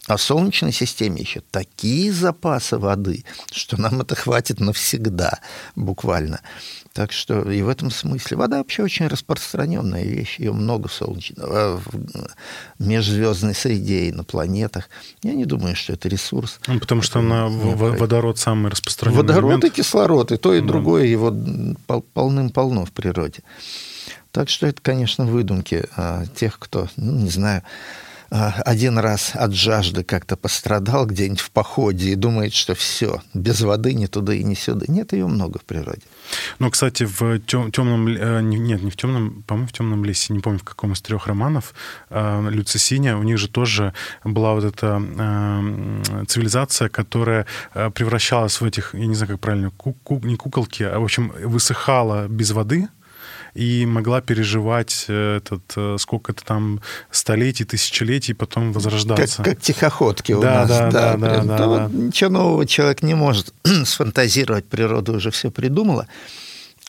А 0.07 0.17
в 0.17 0.21
Солнечной 0.21 0.71
системе 0.71 1.21
еще 1.21 1.41
такие 1.51 2.11
запасы 2.11 2.77
воды, 2.77 3.23
что 3.51 3.79
нам 3.79 4.01
это 4.01 4.15
хватит 4.15 4.59
навсегда, 4.59 5.39
буквально. 5.75 6.41
Так 6.93 7.11
что 7.11 7.49
и 7.51 7.61
в 7.61 7.69
этом 7.69 7.91
смысле 7.91 8.37
вода 8.37 8.57
вообще 8.57 8.81
очень 8.81 9.07
распространена 9.07 9.66
распространенная 9.67 10.03
вещь, 10.03 10.39
ее 10.39 10.53
много 10.53 10.87
в, 10.87 10.93
солнечном, 10.93 11.45
в 11.45 11.83
межзвездной 12.79 13.53
среде 13.53 14.05
и 14.05 14.11
на 14.11 14.23
планетах. 14.23 14.89
Я 15.23 15.33
не 15.33 15.45
думаю, 15.45 15.75
что 15.75 15.93
это 15.93 16.09
ресурс. 16.09 16.59
Ну, 16.67 16.79
потому 16.79 17.01
что 17.01 17.21
на 17.21 17.47
водород 17.47 18.37
самый 18.37 18.71
распространенный 18.71 19.21
Водород 19.21 19.51
элемент. 19.51 19.65
и 19.65 19.69
кислород, 19.69 20.31
и 20.31 20.37
то, 20.37 20.53
и 20.53 20.61
да. 20.61 20.67
другое 20.67 21.05
его 21.05 21.33
полным-полно 22.13 22.85
в 22.85 22.91
природе. 22.91 23.39
Так 24.31 24.49
что 24.49 24.67
это, 24.67 24.81
конечно, 24.81 25.25
выдумки 25.25 25.85
а, 25.95 26.25
тех, 26.35 26.59
кто, 26.59 26.87
ну, 26.95 27.13
не 27.13 27.29
знаю, 27.29 27.63
а, 27.63 28.06
один 28.29 28.97
раз 28.97 29.31
от 29.33 29.53
жажды 29.53 30.03
как-то 30.03 30.35
пострадал 30.35 31.05
где-нибудь 31.05 31.39
в 31.39 31.51
походе 31.51 32.11
и 32.11 32.15
думает, 32.15 32.53
что 32.53 32.75
все, 32.75 33.21
без 33.33 33.61
воды 33.61 33.93
ни 33.93 34.05
туда 34.05 34.33
и 34.33 34.43
ни 34.43 34.53
сюда. 34.53 34.85
Нет, 34.87 35.13
ее 35.13 35.27
много 35.27 35.59
в 35.59 35.65
природе. 35.65 36.01
Ну, 36.59 36.69
кстати, 36.69 37.03
в 37.03 37.39
тем, 37.39 37.71
темном... 37.71 38.07
Э, 38.07 38.41
нет, 38.41 38.81
не 38.83 38.91
в 38.91 38.97
темном... 38.97 39.43
По-моему, 39.47 39.67
в 39.67 39.73
темном 39.73 40.05
лесе, 40.05 40.33
не 40.33 40.39
помню, 40.39 40.59
в 40.59 40.63
каком 40.63 40.93
из 40.93 41.01
трех 41.01 41.27
романов, 41.27 41.73
э, 42.09 42.49
Люцисиня, 42.49 43.17
у 43.17 43.23
них 43.23 43.37
же 43.37 43.47
тоже 43.47 43.93
была 44.23 44.53
вот 44.53 44.63
эта 44.63 45.01
э, 45.01 46.23
цивилизация, 46.27 46.89
которая 46.89 47.45
превращалась 47.73 48.59
в 48.59 48.65
этих, 48.65 48.93
я 48.93 49.05
не 49.05 49.15
знаю, 49.15 49.33
как 49.33 49.39
правильно, 49.39 49.71
ку 49.71 49.93
ку 50.03 50.19
не 50.23 50.35
куколки, 50.35 50.83
а, 50.83 50.99
в 50.99 51.03
общем, 51.03 51.31
высыхала 51.43 52.27
без 52.27 52.51
воды, 52.51 52.87
и 53.57 53.87
могла 53.87 54.21
переживать 54.21 55.05
э, 55.07 55.37
этот, 55.37 55.63
э, 55.75 55.95
сколько-то 55.97 56.45
там 56.45 56.79
столетий, 57.09 57.65
тысячелетий, 57.65 58.35
потом 58.35 58.71
возрождаться. 58.71 59.37
Как, 59.37 59.55
как 59.55 59.61
тихоходки 59.61 60.33
у 60.33 60.41
да, 60.41 60.59
нас. 60.59 60.69
Да, 60.69 60.91
да, 60.91 61.17
да, 61.17 61.17
да, 61.17 61.43
да, 61.43 61.57
да. 61.57 61.67
Вот 61.67 61.91
ничего 61.91 62.29
нового 62.29 62.67
человек 62.67 63.01
не 63.01 63.15
может 63.15 63.55
сфантазировать, 63.85 64.65
природа 64.65 65.13
уже 65.13 65.31
все 65.31 65.49
придумала. 65.49 66.07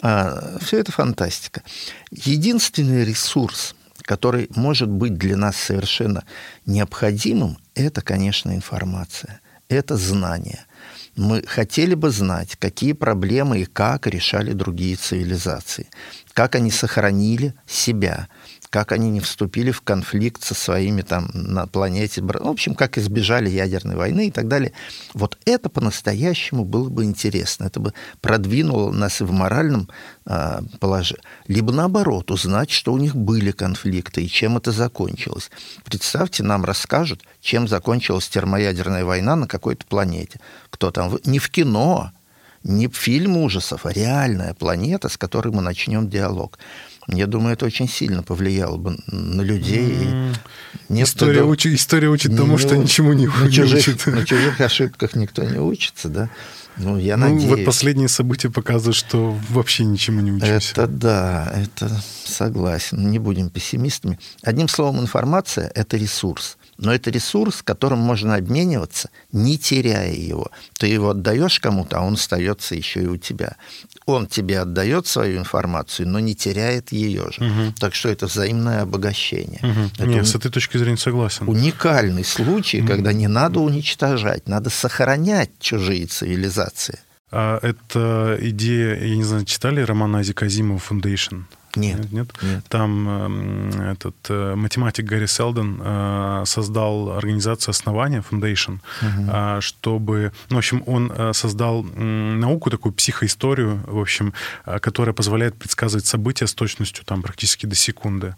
А, 0.02 0.58
все 0.60 0.78
это 0.78 0.92
фантастика. 0.92 1.62
Единственный 2.10 3.02
ресурс, 3.02 3.74
который 4.02 4.50
может 4.54 4.90
быть 4.90 5.16
для 5.16 5.38
нас 5.38 5.56
совершенно 5.56 6.24
необходимым, 6.66 7.56
это, 7.74 8.02
конечно, 8.02 8.54
информация, 8.54 9.40
это 9.70 9.96
знание 9.96 10.66
мы 11.18 11.42
хотели 11.46 11.94
бы 11.94 12.10
знать, 12.10 12.56
какие 12.56 12.92
проблемы 12.92 13.60
и 13.60 13.64
как 13.64 14.06
решали 14.06 14.52
другие 14.52 14.96
цивилизации, 14.96 15.88
как 16.32 16.54
они 16.54 16.70
сохранили 16.70 17.54
себя, 17.66 18.28
как 18.70 18.92
они 18.92 19.10
не 19.10 19.20
вступили 19.20 19.70
в 19.70 19.82
конфликт 19.82 20.42
со 20.42 20.54
своими 20.54 21.02
там 21.02 21.30
на 21.32 21.66
планете, 21.66 22.22
в 22.22 22.48
общем, 22.48 22.74
как 22.74 22.98
избежали 22.98 23.48
ядерной 23.48 23.96
войны 23.96 24.28
и 24.28 24.30
так 24.30 24.48
далее. 24.48 24.72
Вот 25.14 25.38
это 25.44 25.68
по-настоящему 25.68 26.64
было 26.64 26.88
бы 26.88 27.04
интересно. 27.04 27.64
Это 27.64 27.80
бы 27.80 27.94
продвинуло 28.20 28.90
нас 28.92 29.20
и 29.20 29.24
в 29.24 29.32
моральном 29.32 29.88
э, 30.26 30.60
положении. 30.80 31.22
Либо 31.46 31.72
наоборот, 31.72 32.30
узнать, 32.30 32.70
что 32.70 32.92
у 32.92 32.98
них 32.98 33.16
были 33.16 33.50
конфликты 33.50 34.24
и 34.24 34.28
чем 34.28 34.56
это 34.56 34.72
закончилось. 34.72 35.50
Представьте, 35.84 36.42
нам 36.42 36.64
расскажут, 36.64 37.22
чем 37.40 37.68
закончилась 37.68 38.28
термоядерная 38.28 39.04
война 39.04 39.36
на 39.36 39.46
какой-то 39.46 39.86
планете. 39.86 40.40
Кто 40.70 40.90
там? 40.90 41.18
Не 41.24 41.38
в 41.38 41.50
кино, 41.50 42.12
не 42.62 42.88
фильм 42.88 43.36
ужасов, 43.36 43.86
а 43.86 43.92
реальная 43.92 44.54
планета, 44.54 45.08
с 45.08 45.16
которой 45.16 45.52
мы 45.52 45.62
начнем 45.62 46.08
диалог. 46.08 46.58
Я 47.08 47.26
думаю, 47.26 47.54
это 47.54 47.64
очень 47.64 47.88
сильно 47.88 48.22
повлияло 48.22 48.76
бы 48.76 48.98
на 49.06 49.40
людей. 49.40 49.92
Mm. 49.92 50.36
Нет 50.90 51.08
история, 51.08 51.40
туда... 51.40 51.46
учи, 51.46 51.74
история 51.74 52.08
учит 52.08 52.36
тому, 52.36 52.52
ну, 52.52 52.58
что 52.58 52.76
ничему 52.76 53.14
не, 53.14 53.26
на 53.26 53.44
не 53.44 53.52
чужих, 53.52 53.80
учит. 53.80 54.06
На 54.06 54.26
чужих 54.26 54.60
ошибках 54.60 55.14
никто 55.14 55.42
не 55.42 55.58
учится, 55.58 56.08
да? 56.08 56.28
Ну, 56.76 56.98
я 56.98 57.16
ну, 57.16 57.28
надеюсь. 57.28 57.48
Вот 57.48 57.64
последние 57.64 58.08
события 58.08 58.50
показывают, 58.50 58.96
что 58.96 59.36
вообще 59.48 59.84
ничему 59.84 60.20
не 60.20 60.32
учимся. 60.32 60.72
Это 60.72 60.86
да, 60.86 61.52
это 61.54 61.90
согласен. 62.24 63.10
Не 63.10 63.18
будем 63.18 63.48
пессимистами. 63.48 64.18
Одним 64.42 64.68
словом, 64.68 65.00
информация– 65.00 65.70
это 65.74 65.96
ресурс 65.96 66.58
но 66.78 66.94
это 66.94 67.10
ресурс, 67.10 67.62
которым 67.62 67.98
можно 67.98 68.36
обмениваться, 68.36 69.10
не 69.32 69.58
теряя 69.58 70.12
его. 70.12 70.50
Ты 70.78 70.86
его 70.86 71.10
отдаешь 71.10 71.58
кому-то, 71.58 71.98
а 71.98 72.02
он 72.02 72.14
остается 72.14 72.74
еще 72.74 73.02
и 73.02 73.06
у 73.06 73.16
тебя. 73.16 73.56
Он 74.06 74.26
тебе 74.26 74.60
отдает 74.60 75.06
свою 75.06 75.38
информацию, 75.38 76.08
но 76.08 76.20
не 76.20 76.34
теряет 76.34 76.92
ее 76.92 77.30
же. 77.32 77.44
Угу. 77.44 77.74
Так 77.80 77.94
что 77.94 78.08
это 78.08 78.26
взаимное 78.26 78.82
обогащение. 78.82 79.60
Угу. 79.62 79.90
Это 79.98 80.06
Нет, 80.06 80.26
с 80.26 80.34
этой 80.36 80.50
точки 80.50 80.78
зрения 80.78 80.96
согласен. 80.96 81.48
Уникальный 81.48 82.24
случай, 82.24 82.80
угу. 82.80 82.88
когда 82.88 83.12
не 83.12 83.26
надо 83.26 83.60
уничтожать, 83.60 84.48
надо 84.48 84.70
сохранять 84.70 85.50
чужие 85.58 86.06
цивилизации. 86.06 87.00
А 87.30 87.58
это 87.60 88.38
идея, 88.40 89.04
я 89.04 89.16
не 89.16 89.24
знаю, 89.24 89.44
читали 89.44 89.82
роман 89.82 90.16
Айзека 90.16 90.32
Азимова 90.32 90.78
«Foundation»? 90.78 91.42
Нет, 91.78 92.12
нет. 92.12 92.28
нет. 92.42 92.64
Там 92.68 93.08
э, 93.08 93.92
этот 93.92 94.16
э, 94.28 94.54
математик 94.54 95.04
Гарри 95.04 95.26
Селдон 95.26 95.80
э, 95.82 96.42
создал 96.46 97.12
организацию 97.12 97.72
основания 97.72 98.22
Foundation, 98.28 98.80
угу. 99.02 99.30
э, 99.32 99.60
чтобы, 99.60 100.32
ну, 100.50 100.56
в 100.56 100.58
общем, 100.58 100.82
он 100.86 101.12
э, 101.14 101.32
создал 101.32 101.84
э, 101.84 102.34
науку 102.34 102.70
такую 102.70 102.92
психоисторию, 102.92 103.80
в 103.86 103.98
общем, 103.98 104.32
э, 104.66 104.78
которая 104.78 105.14
позволяет 105.14 105.56
предсказывать 105.56 106.06
события 106.06 106.46
с 106.46 106.54
точностью 106.54 107.04
там 107.04 107.22
практически 107.22 107.66
до 107.66 107.74
секунды. 107.74 108.34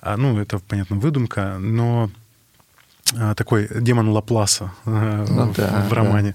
А, 0.00 0.16
ну, 0.16 0.38
это 0.38 0.58
понятно 0.58 0.96
выдумка, 0.96 1.56
но 1.58 2.10
такой 3.36 3.68
демон 3.80 4.08
Лапласа 4.08 4.72
э, 4.86 5.26
ну, 5.28 5.52
в, 5.52 5.56
да, 5.56 5.86
в 5.88 5.92
романе. 5.92 6.34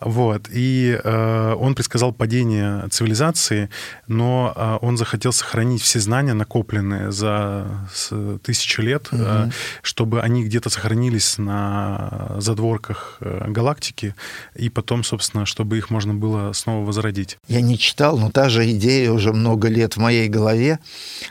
Да. 0.00 0.06
Вот. 0.08 0.48
И 0.50 0.98
э, 1.02 1.54
он 1.58 1.74
предсказал 1.74 2.12
падение 2.12 2.88
цивилизации, 2.90 3.68
но 4.06 4.52
э, 4.54 4.78
он 4.80 4.96
захотел 4.96 5.32
сохранить 5.32 5.82
все 5.82 5.98
знания, 5.98 6.34
накопленные 6.34 7.10
за 7.10 7.66
с, 7.92 8.38
тысячи 8.42 8.80
лет, 8.80 9.08
угу. 9.10 9.22
э, 9.22 9.50
чтобы 9.82 10.20
они 10.22 10.44
где-то 10.44 10.70
сохранились 10.70 11.36
на 11.38 12.36
задворках 12.38 13.16
э, 13.20 13.50
галактики, 13.50 14.14
и 14.54 14.68
потом, 14.68 15.02
собственно, 15.02 15.46
чтобы 15.46 15.78
их 15.78 15.90
можно 15.90 16.14
было 16.14 16.52
снова 16.52 16.86
возродить. 16.86 17.38
Я 17.48 17.60
не 17.60 17.76
читал, 17.76 18.18
но 18.18 18.30
та 18.30 18.48
же 18.48 18.70
идея 18.70 19.10
уже 19.10 19.32
много 19.32 19.68
лет 19.68 19.94
в 19.94 20.00
моей 20.00 20.28
голове 20.28 20.78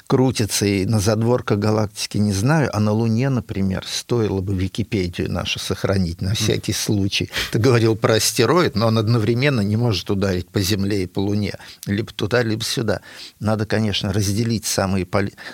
крутится, 0.07 0.65
и 0.65 0.85
на 0.85 0.99
задворках 0.99 1.57
галактики 1.57 2.17
не 2.17 2.33
знаю, 2.33 2.69
а 2.73 2.81
на 2.81 2.91
Луне, 2.91 3.29
например, 3.29 3.85
стоило 3.87 4.41
бы 4.41 4.53
Википедию 4.73 5.31
нашу 5.31 5.59
сохранить 5.59 6.21
на 6.21 6.33
всякий 6.33 6.73
случай. 6.73 7.29
Ты 7.51 7.59
говорил 7.59 7.95
про 7.95 8.15
астероид, 8.15 8.75
но 8.75 8.87
он 8.87 8.97
одновременно 8.97 9.61
не 9.61 9.77
может 9.77 10.09
ударить 10.09 10.49
по 10.49 10.59
Земле 10.59 11.03
и 11.03 11.07
по 11.07 11.19
Луне. 11.19 11.53
Либо 11.85 12.11
туда, 12.11 12.41
либо 12.41 12.63
сюда. 12.63 13.01
Надо, 13.39 13.67
конечно, 13.67 14.11
разделить 14.11 14.65
самые, 14.65 15.07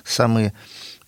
самые 0.05 0.53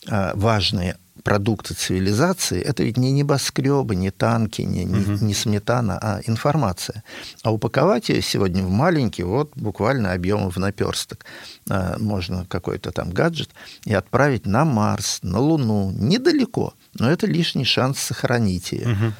а, 0.08 0.34
важные 0.36 0.98
продукты 1.24 1.74
цивилизации, 1.74 2.62
это 2.62 2.84
ведь 2.84 2.98
не 2.98 3.12
небоскребы, 3.12 3.96
не 3.96 4.12
танки, 4.12 4.62
не, 4.62 4.86
угу. 4.86 5.26
не 5.26 5.34
сметана, 5.34 5.98
а 6.02 6.22
информация. 6.26 7.04
А 7.44 7.52
упаковать 7.52 8.10
ее 8.10 8.22
сегодня 8.22 8.64
в 8.64 8.70
маленький, 8.70 9.24
вот 9.24 9.52
буквально 9.56 10.14
объемы 10.14 10.50
в 10.50 10.58
наперсток. 10.58 11.26
А, 11.70 11.98
можно 12.00 12.46
какой-то 12.46 12.92
там 12.92 13.12
гаджет 13.12 13.50
и 13.86 13.94
отправить 13.94 14.46
на 14.46 14.66
Марс, 14.66 15.20
на 15.22 15.40
Луну, 15.40 15.92
недалеко. 15.92 16.74
Но 17.00 17.10
это 17.10 17.28
лишний 17.28 17.66
шанс 17.66 18.00
сохранить 18.00 18.72
ее. 18.72 18.90
Угу. 18.90 19.14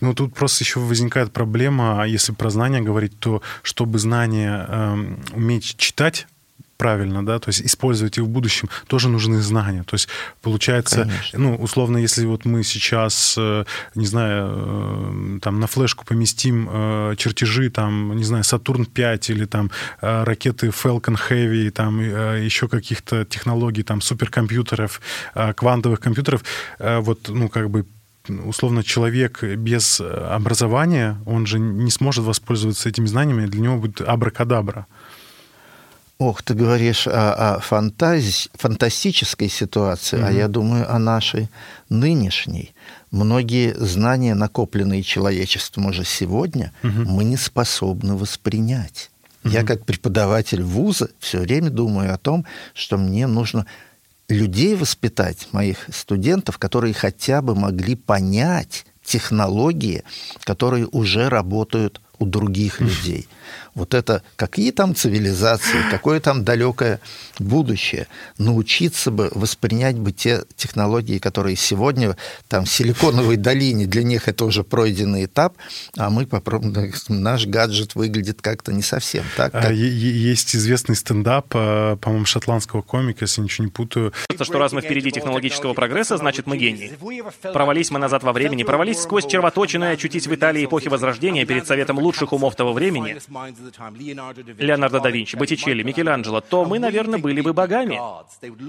Ну, 0.00 0.14
тут 0.14 0.34
просто 0.34 0.64
еще 0.64 0.80
возникает 0.80 1.32
проблема, 1.32 2.02
а 2.02 2.06
если 2.06 2.32
про 2.32 2.50
знания 2.50 2.80
говорить, 2.80 3.18
то 3.18 3.42
чтобы 3.62 3.98
знания 3.98 4.66
э, 4.68 5.16
уметь 5.34 5.76
читать, 5.76 6.26
правильно, 6.78 7.26
да, 7.26 7.38
то 7.38 7.48
есть 7.48 7.60
использовать 7.62 8.18
их 8.18 8.24
в 8.24 8.28
будущем, 8.28 8.70
тоже 8.86 9.08
нужны 9.08 9.42
знания. 9.42 9.82
То 9.82 9.94
есть 9.94 10.08
получается, 10.40 11.02
Конечно. 11.02 11.38
ну, 11.38 11.56
условно, 11.56 11.98
если 11.98 12.24
вот 12.24 12.44
мы 12.44 12.62
сейчас, 12.62 13.34
э, 13.36 13.64
не 13.96 14.06
знаю, 14.06 14.48
э, 14.50 15.38
там 15.42 15.60
на 15.60 15.66
флешку 15.66 16.04
поместим 16.04 16.68
э, 16.70 17.14
чертежи, 17.18 17.68
там, 17.70 18.16
не 18.16 18.24
знаю, 18.24 18.44
Сатурн-5 18.44 19.32
или 19.32 19.44
там 19.44 19.70
ракеты 20.00 20.68
Falcon 20.68 21.18
Heavy, 21.28 21.70
там 21.70 22.00
еще 22.00 22.68
каких-то 22.68 23.24
технологий, 23.24 23.82
там 23.82 24.00
суперкомпьютеров, 24.00 25.00
квантовых 25.56 26.00
компьютеров, 26.00 26.44
вот, 26.78 27.28
ну, 27.28 27.48
как 27.48 27.70
бы 27.70 27.86
условно 28.28 28.84
человек 28.84 29.42
без 29.42 30.00
образования, 30.00 31.18
он 31.26 31.46
же 31.46 31.58
не 31.58 31.90
сможет 31.90 32.24
воспользоваться 32.24 32.88
этими 32.88 33.06
знаниями, 33.06 33.46
для 33.46 33.60
него 33.60 33.78
будет 33.78 34.00
абракадабра. 34.00 34.86
Ох, 36.18 36.42
ты 36.42 36.54
говоришь 36.54 37.06
о, 37.06 37.56
о 37.56 37.60
фантази, 37.60 38.50
фантастической 38.54 39.48
ситуации, 39.48 40.18
mm-hmm. 40.18 40.26
а 40.26 40.32
я 40.32 40.48
думаю 40.48 40.92
о 40.92 40.98
нашей 40.98 41.48
нынешней. 41.88 42.74
Многие 43.12 43.72
знания, 43.74 44.34
накопленные 44.34 45.04
человечеством 45.04 45.86
уже 45.86 46.04
сегодня, 46.04 46.72
mm-hmm. 46.82 47.04
мы 47.04 47.22
не 47.22 47.36
способны 47.36 48.16
воспринять. 48.16 49.10
Mm-hmm. 49.44 49.50
Я 49.50 49.62
как 49.62 49.84
преподаватель 49.84 50.62
вуза 50.62 51.08
все 51.20 51.38
время 51.38 51.70
думаю 51.70 52.12
о 52.12 52.18
том, 52.18 52.44
что 52.74 52.98
мне 52.98 53.28
нужно 53.28 53.66
людей 54.28 54.74
воспитать, 54.74 55.46
моих 55.52 55.86
студентов, 55.92 56.58
которые 56.58 56.94
хотя 56.94 57.42
бы 57.42 57.54
могли 57.54 57.94
понять 57.94 58.86
технологии, 59.04 60.02
которые 60.42 60.88
уже 60.90 61.28
работают 61.28 62.00
у 62.18 62.26
других 62.26 62.80
людей. 62.80 63.28
Вот 63.78 63.94
это, 63.94 64.22
какие 64.36 64.72
там 64.72 64.94
цивилизации, 64.94 65.78
какое 65.90 66.20
там 66.20 66.44
далекое 66.44 67.00
будущее. 67.38 68.08
Научиться 68.36 69.10
бы 69.10 69.30
воспринять 69.34 69.96
бы 69.96 70.12
те 70.12 70.42
технологии, 70.56 71.18
которые 71.18 71.56
сегодня 71.56 72.16
там 72.48 72.64
в 72.64 72.70
Силиконовой 72.70 73.36
долине, 73.36 73.86
для 73.86 74.02
них 74.02 74.28
это 74.28 74.44
уже 74.44 74.64
пройденный 74.64 75.24
этап, 75.24 75.54
а 75.96 76.10
мы 76.10 76.26
попробуем, 76.26 76.92
наш 77.08 77.46
гаджет 77.46 77.94
выглядит 77.94 78.42
как-то 78.42 78.72
не 78.72 78.82
совсем 78.82 79.24
так. 79.36 79.54
А, 79.54 79.62
как... 79.62 79.72
Есть 79.72 80.56
известный 80.56 80.96
стендап, 80.96 81.46
а, 81.54 81.96
по-моему, 81.96 82.26
шотландского 82.26 82.82
комика, 82.82 83.24
если 83.24 83.40
ничего 83.40 83.64
не 83.64 83.70
путаю. 83.70 84.12
Что 84.40 84.58
раз 84.58 84.72
мы 84.72 84.80
впереди 84.80 85.12
технологического 85.12 85.74
прогресса, 85.74 86.16
значит 86.16 86.46
мы 86.46 86.56
гении. 86.56 86.92
Провались 87.52 87.90
мы 87.90 87.98
назад 87.98 88.24
во 88.24 88.32
времени, 88.32 88.64
провались 88.64 89.00
сквозь 89.00 89.26
червоточину 89.26 89.86
и 89.86 89.88
очутись 89.88 90.26
в 90.26 90.34
Италии 90.34 90.64
эпохи 90.64 90.88
Возрождения 90.88 91.46
перед 91.46 91.66
советом 91.66 91.98
лучших 91.98 92.32
умов 92.32 92.56
того 92.56 92.72
времени, 92.72 93.18
Леонардо 94.58 95.00
да 95.00 95.10
Винчи, 95.10 95.36
Боттичелли, 95.36 95.82
Микеланджело, 95.82 96.40
то 96.40 96.64
мы, 96.64 96.78
наверное, 96.78 97.18
были 97.18 97.40
бы 97.40 97.52
богами. 97.52 98.00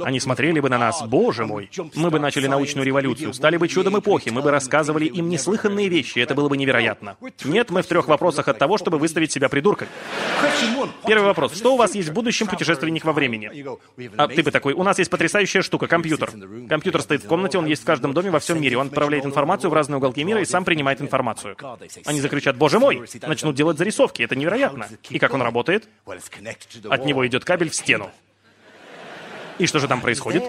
Они 0.03 0.19
смотрели 0.19 0.59
бы 0.59 0.69
на 0.69 0.77
нас, 0.77 1.01
боже 1.07 1.45
мой. 1.45 1.69
Мы 1.95 2.09
бы 2.09 2.19
начали 2.19 2.47
научную 2.47 2.85
революцию, 2.85 3.33
стали 3.33 3.57
бы 3.57 3.67
чудом 3.67 3.99
эпохи, 3.99 4.29
мы 4.29 4.41
бы 4.41 4.51
рассказывали 4.51 5.05
им 5.05 5.29
неслыханные 5.29 5.89
вещи, 5.89 6.19
это 6.19 6.35
было 6.35 6.49
бы 6.49 6.57
невероятно. 6.57 7.17
Нет, 7.43 7.69
мы 7.69 7.81
в 7.81 7.87
трех 7.87 8.07
вопросах 8.07 8.47
от 8.47 8.57
того, 8.57 8.77
чтобы 8.77 8.97
выставить 8.97 9.31
себя 9.31 9.49
придурками. 9.49 9.89
Первый 11.05 11.25
вопрос. 11.25 11.55
Что 11.55 11.73
у 11.73 11.77
вас 11.77 11.95
есть 11.95 12.09
в 12.09 12.13
будущем 12.13 12.47
путешественник 12.47 13.05
во 13.05 13.13
времени? 13.13 13.49
А 14.17 14.27
ты 14.27 14.43
бы 14.43 14.51
такой, 14.51 14.73
у 14.73 14.83
нас 14.83 14.99
есть 14.99 15.09
потрясающая 15.09 15.61
штука, 15.61 15.87
компьютер. 15.87 16.31
Компьютер 16.67 17.01
стоит 17.01 17.23
в 17.23 17.27
комнате, 17.27 17.57
он 17.57 17.65
есть 17.65 17.83
в 17.83 17.85
каждом 17.85 18.13
доме 18.13 18.31
во 18.31 18.39
всем 18.39 18.61
мире. 18.61 18.77
Он 18.77 18.87
отправляет 18.87 19.25
информацию 19.25 19.69
в 19.69 19.73
разные 19.73 19.97
уголки 19.97 20.23
мира 20.23 20.41
и 20.41 20.45
сам 20.45 20.65
принимает 20.65 21.01
информацию. 21.01 21.55
Они 22.05 22.21
закричат, 22.21 22.57
боже 22.57 22.79
мой, 22.79 23.03
начнут 23.21 23.55
делать 23.55 23.77
зарисовки, 23.77 24.23
это 24.23 24.35
невероятно. 24.35 24.87
И 25.09 25.19
как 25.19 25.33
он 25.33 25.41
работает? 25.41 25.87
От 26.05 27.05
него 27.05 27.27
идет 27.27 27.45
кабель 27.45 27.69
в 27.69 27.75
стену. 27.75 28.11
И 29.57 29.67
что 29.67 29.79
же 29.79 29.87
там 29.87 30.01
происходит? 30.01 30.43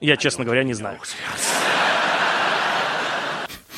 Я, 0.00 0.16
честно 0.16 0.44
говоря, 0.44 0.64
не 0.64 0.74
знаю. 0.74 0.98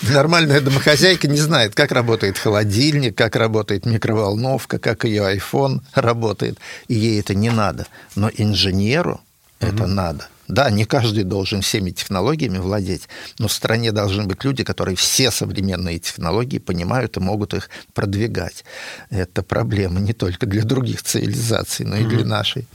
Нормальная 0.03 0.61
домохозяйка 0.61 1.29
не 1.29 1.39
знает, 1.39 1.75
как 1.75 1.93
работает 1.93 2.39
холодильник, 2.39 3.17
как 3.17 3.37
работает 3.37 3.87
микроволновка, 3.87 4.79
как 4.79 5.05
ее 5.05 5.23
iPhone 5.35 5.81
работает. 5.95 6.59
И 6.89 6.95
ей 6.95 7.21
это 7.21 7.35
не 7.35 7.51
надо. 7.51 7.87
Но 8.15 8.31
инженеру 8.35 9.21
mm-hmm. 9.61 9.75
это 9.75 9.87
надо. 9.87 10.29
Да, 10.47 10.71
не 10.71 10.85
каждый 10.85 11.25
должен 11.25 11.63
всеми 11.63 11.91
технологиями 11.91 12.59
владеть, 12.59 13.09
но 13.39 13.49
в 13.49 13.53
стране 13.53 13.93
должны 13.93 14.25
быть 14.25 14.45
люди, 14.45 14.63
которые 14.63 14.95
все 14.95 15.31
современные 15.31 15.99
технологии 15.99 16.59
понимают 16.59 17.17
и 17.17 17.21
могут 17.21 17.55
их 17.55 17.71
продвигать. 17.95 18.65
Это 19.09 19.43
проблема 19.43 20.01
не 20.01 20.13
только 20.13 20.45
для 20.47 20.63
других 20.63 21.03
цивилизаций, 21.03 21.87
но 21.87 21.97
и 21.97 22.03
mm-hmm. 22.03 22.09
для 22.09 22.25
нашей. 22.27 22.67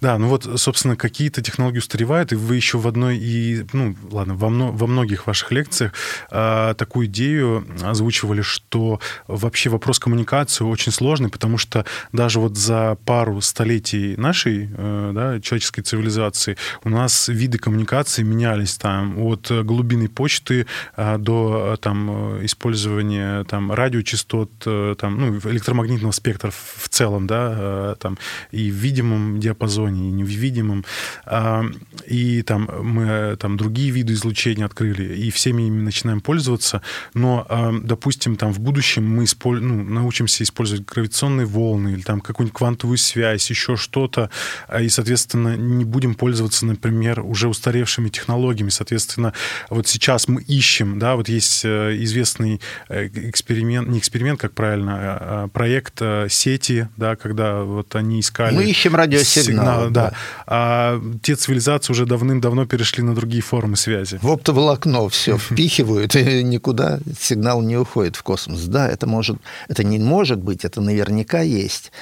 Да, 0.00 0.18
ну 0.18 0.28
вот, 0.28 0.48
собственно, 0.56 0.96
какие-то 0.96 1.42
технологии 1.42 1.78
устаревают, 1.78 2.32
и 2.32 2.36
вы 2.36 2.56
еще 2.56 2.78
в 2.78 2.86
одной 2.86 3.16
и, 3.18 3.64
ну, 3.72 3.96
ладно, 4.10 4.34
во, 4.34 4.48
мно, 4.48 4.72
во 4.72 4.86
многих 4.86 5.26
ваших 5.26 5.52
лекциях 5.52 5.92
э, 6.30 6.74
такую 6.76 7.06
идею 7.06 7.66
озвучивали, 7.82 8.42
что 8.42 9.00
вообще 9.26 9.70
вопрос 9.70 9.98
коммуникации 9.98 10.64
очень 10.64 10.92
сложный, 10.92 11.28
потому 11.28 11.58
что 11.58 11.84
даже 12.12 12.40
вот 12.40 12.56
за 12.56 12.96
пару 13.04 13.40
столетий 13.40 14.16
нашей, 14.16 14.68
э, 14.72 15.12
да, 15.14 15.40
человеческой 15.40 15.82
цивилизации 15.82 16.56
у 16.84 16.88
нас 16.88 17.28
виды 17.28 17.58
коммуникации 17.58 18.22
менялись 18.22 18.76
там 18.76 19.18
от 19.18 19.50
глубинной 19.50 20.08
почты 20.08 20.66
э, 20.96 21.18
до 21.18 21.76
там 21.80 22.44
использования 22.44 23.44
там 23.44 23.72
радиочастот, 23.72 24.50
э, 24.66 24.94
там, 24.98 25.18
ну, 25.18 25.38
электромагнитного 25.50 26.12
спектра 26.12 26.50
в 26.50 26.88
целом, 26.88 27.26
да, 27.26 27.54
э, 27.56 27.94
там, 27.98 28.18
и 28.50 28.70
в 28.70 28.74
видимом 28.74 29.40
диапазоне 29.40 29.63
диапазоне, 29.64 30.08
и 30.08 30.12
невидимом. 30.12 30.84
А, 31.24 31.64
и 32.06 32.42
там 32.42 32.68
мы 32.82 33.36
там 33.36 33.56
другие 33.56 33.90
виды 33.90 34.12
излучения 34.12 34.66
открыли, 34.66 35.14
и 35.14 35.30
всеми 35.30 35.64
ими 35.64 35.82
начинаем 35.82 36.20
пользоваться. 36.20 36.82
Но, 37.14 37.46
а, 37.48 37.72
допустим, 37.72 38.36
там 38.36 38.52
в 38.52 38.60
будущем 38.60 39.08
мы 39.08 39.24
исполь... 39.24 39.60
ну, 39.62 39.82
научимся 39.82 40.42
использовать 40.44 40.84
гравитационные 40.84 41.46
волны 41.46 41.90
или 41.90 42.02
там 42.02 42.20
какую-нибудь 42.20 42.56
квантовую 42.56 42.98
связь, 42.98 43.50
еще 43.50 43.76
что-то, 43.76 44.30
а, 44.68 44.82
и, 44.82 44.88
соответственно, 44.88 45.56
не 45.56 45.84
будем 45.84 46.14
пользоваться, 46.14 46.66
например, 46.66 47.20
уже 47.20 47.48
устаревшими 47.48 48.08
технологиями. 48.08 48.70
Соответственно, 48.70 49.32
вот 49.70 49.86
сейчас 49.86 50.28
мы 50.28 50.42
ищем, 50.42 50.98
да, 50.98 51.16
вот 51.16 51.28
есть 51.28 51.64
э, 51.64 51.96
известный 52.00 52.60
э, 52.88 53.06
эксперимент, 53.06 53.88
не 53.88 53.98
эксперимент, 53.98 54.40
как 54.40 54.52
правильно, 54.52 55.48
проект 55.52 56.00
э, 56.00 56.26
сети, 56.30 56.88
да, 56.96 57.16
когда 57.16 57.62
вот 57.62 57.94
они 57.96 58.20
искали... 58.20 58.54
Мы 58.54 58.64
ищем 58.70 58.94
радиосигнал 58.94 59.53
сигналы, 59.56 59.90
да. 59.90 60.10
да. 60.10 60.16
А 60.46 61.00
те 61.22 61.34
цивилизации 61.34 61.92
уже 61.92 62.06
давным-давно 62.06 62.66
перешли 62.66 63.02
на 63.02 63.14
другие 63.14 63.42
формы 63.42 63.76
связи. 63.76 64.18
В 64.22 64.30
оптоволокно 64.30 65.08
все 65.08 65.38
впихивают, 65.38 66.14
и 66.16 66.42
никуда 66.42 66.98
сигнал 67.18 67.62
не 67.62 67.76
уходит 67.76 68.16
в 68.16 68.22
космос. 68.22 68.64
Да, 68.64 68.88
это 68.88 69.06
может, 69.06 69.38
это 69.68 69.84
не 69.84 69.98
может 69.98 70.38
быть, 70.38 70.64
это 70.64 70.80
наверняка 70.80 71.40
есть. 71.40 71.92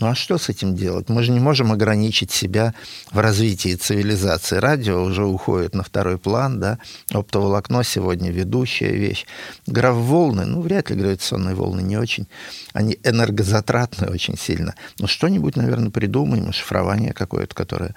Ну 0.00 0.06
а 0.06 0.14
что 0.14 0.38
с 0.38 0.48
этим 0.48 0.74
делать? 0.74 1.10
Мы 1.10 1.22
же 1.22 1.30
не 1.30 1.40
можем 1.40 1.72
ограничить 1.72 2.30
себя 2.30 2.74
в 3.12 3.18
развитии 3.18 3.74
цивилизации. 3.74 4.56
Радио 4.56 5.02
уже 5.02 5.26
уходит 5.26 5.74
на 5.74 5.82
второй 5.82 6.16
план, 6.16 6.58
да. 6.58 6.78
Оптоволокно 7.12 7.84
сегодня 7.84 8.30
ведущая 8.30 8.92
вещь. 8.92 9.26
Граф-волны, 9.66 10.46
ну, 10.46 10.62
вряд 10.62 10.88
ли 10.88 10.96
гравитационные 10.96 11.54
волны 11.54 11.82
не 11.82 11.98
очень. 11.98 12.26
Они 12.72 12.98
энергозатратны 13.04 14.08
очень 14.08 14.38
сильно. 14.38 14.74
Но 14.98 15.06
что-нибудь, 15.06 15.56
наверное, 15.56 15.90
придумаем, 15.90 16.50
шифрование 16.52 17.12
какое-то, 17.12 17.54
которое 17.54 17.94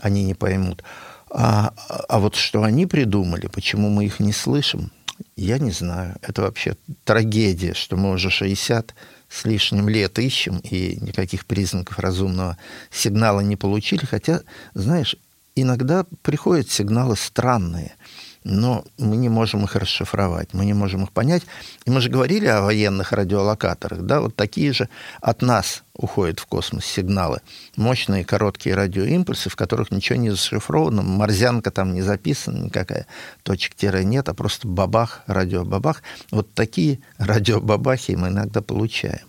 они 0.00 0.24
не 0.24 0.34
поймут. 0.34 0.82
А, 1.30 1.72
а 2.08 2.18
вот 2.18 2.34
что 2.34 2.64
они 2.64 2.86
придумали, 2.86 3.46
почему 3.46 3.90
мы 3.90 4.06
их 4.06 4.18
не 4.18 4.32
слышим, 4.32 4.90
я 5.36 5.58
не 5.58 5.70
знаю. 5.70 6.16
Это 6.22 6.42
вообще 6.42 6.76
трагедия, 7.04 7.74
что 7.74 7.96
мы 7.96 8.10
уже 8.10 8.30
60 8.30 8.94
с 9.34 9.44
лишним 9.44 9.88
лет 9.88 10.18
ищем 10.18 10.58
и 10.58 10.96
никаких 11.00 11.44
признаков 11.46 11.98
разумного 11.98 12.56
сигнала 12.90 13.40
не 13.40 13.56
получили. 13.56 14.04
Хотя, 14.04 14.42
знаешь, 14.74 15.16
иногда 15.56 16.06
приходят 16.22 16.70
сигналы 16.70 17.16
странные– 17.16 17.94
но 18.44 18.84
мы 18.98 19.16
не 19.16 19.30
можем 19.30 19.64
их 19.64 19.74
расшифровать, 19.74 20.52
мы 20.52 20.66
не 20.66 20.74
можем 20.74 21.04
их 21.04 21.12
понять. 21.12 21.42
И 21.86 21.90
мы 21.90 22.00
же 22.00 22.10
говорили 22.10 22.46
о 22.46 22.60
военных 22.60 23.12
радиолокаторах, 23.12 24.02
да, 24.02 24.20
вот 24.20 24.36
такие 24.36 24.72
же 24.72 24.88
от 25.20 25.42
нас 25.42 25.82
уходят 25.96 26.38
в 26.38 26.46
космос 26.46 26.84
сигналы. 26.84 27.40
Мощные 27.76 28.24
короткие 28.24 28.74
радиоимпульсы, 28.74 29.48
в 29.48 29.56
которых 29.56 29.90
ничего 29.90 30.18
не 30.18 30.30
зашифровано, 30.30 31.02
морзянка 31.02 31.70
там 31.70 31.94
не 31.94 32.02
записана 32.02 32.58
никакая, 32.58 33.06
точек 33.42 33.74
тире 33.74 34.04
нет, 34.04 34.28
а 34.28 34.34
просто 34.34 34.68
бабах, 34.68 35.22
радиобабах. 35.26 36.02
Вот 36.30 36.52
такие 36.52 37.00
радиобабахи 37.18 38.12
мы 38.12 38.28
иногда 38.28 38.60
получаем. 38.60 39.26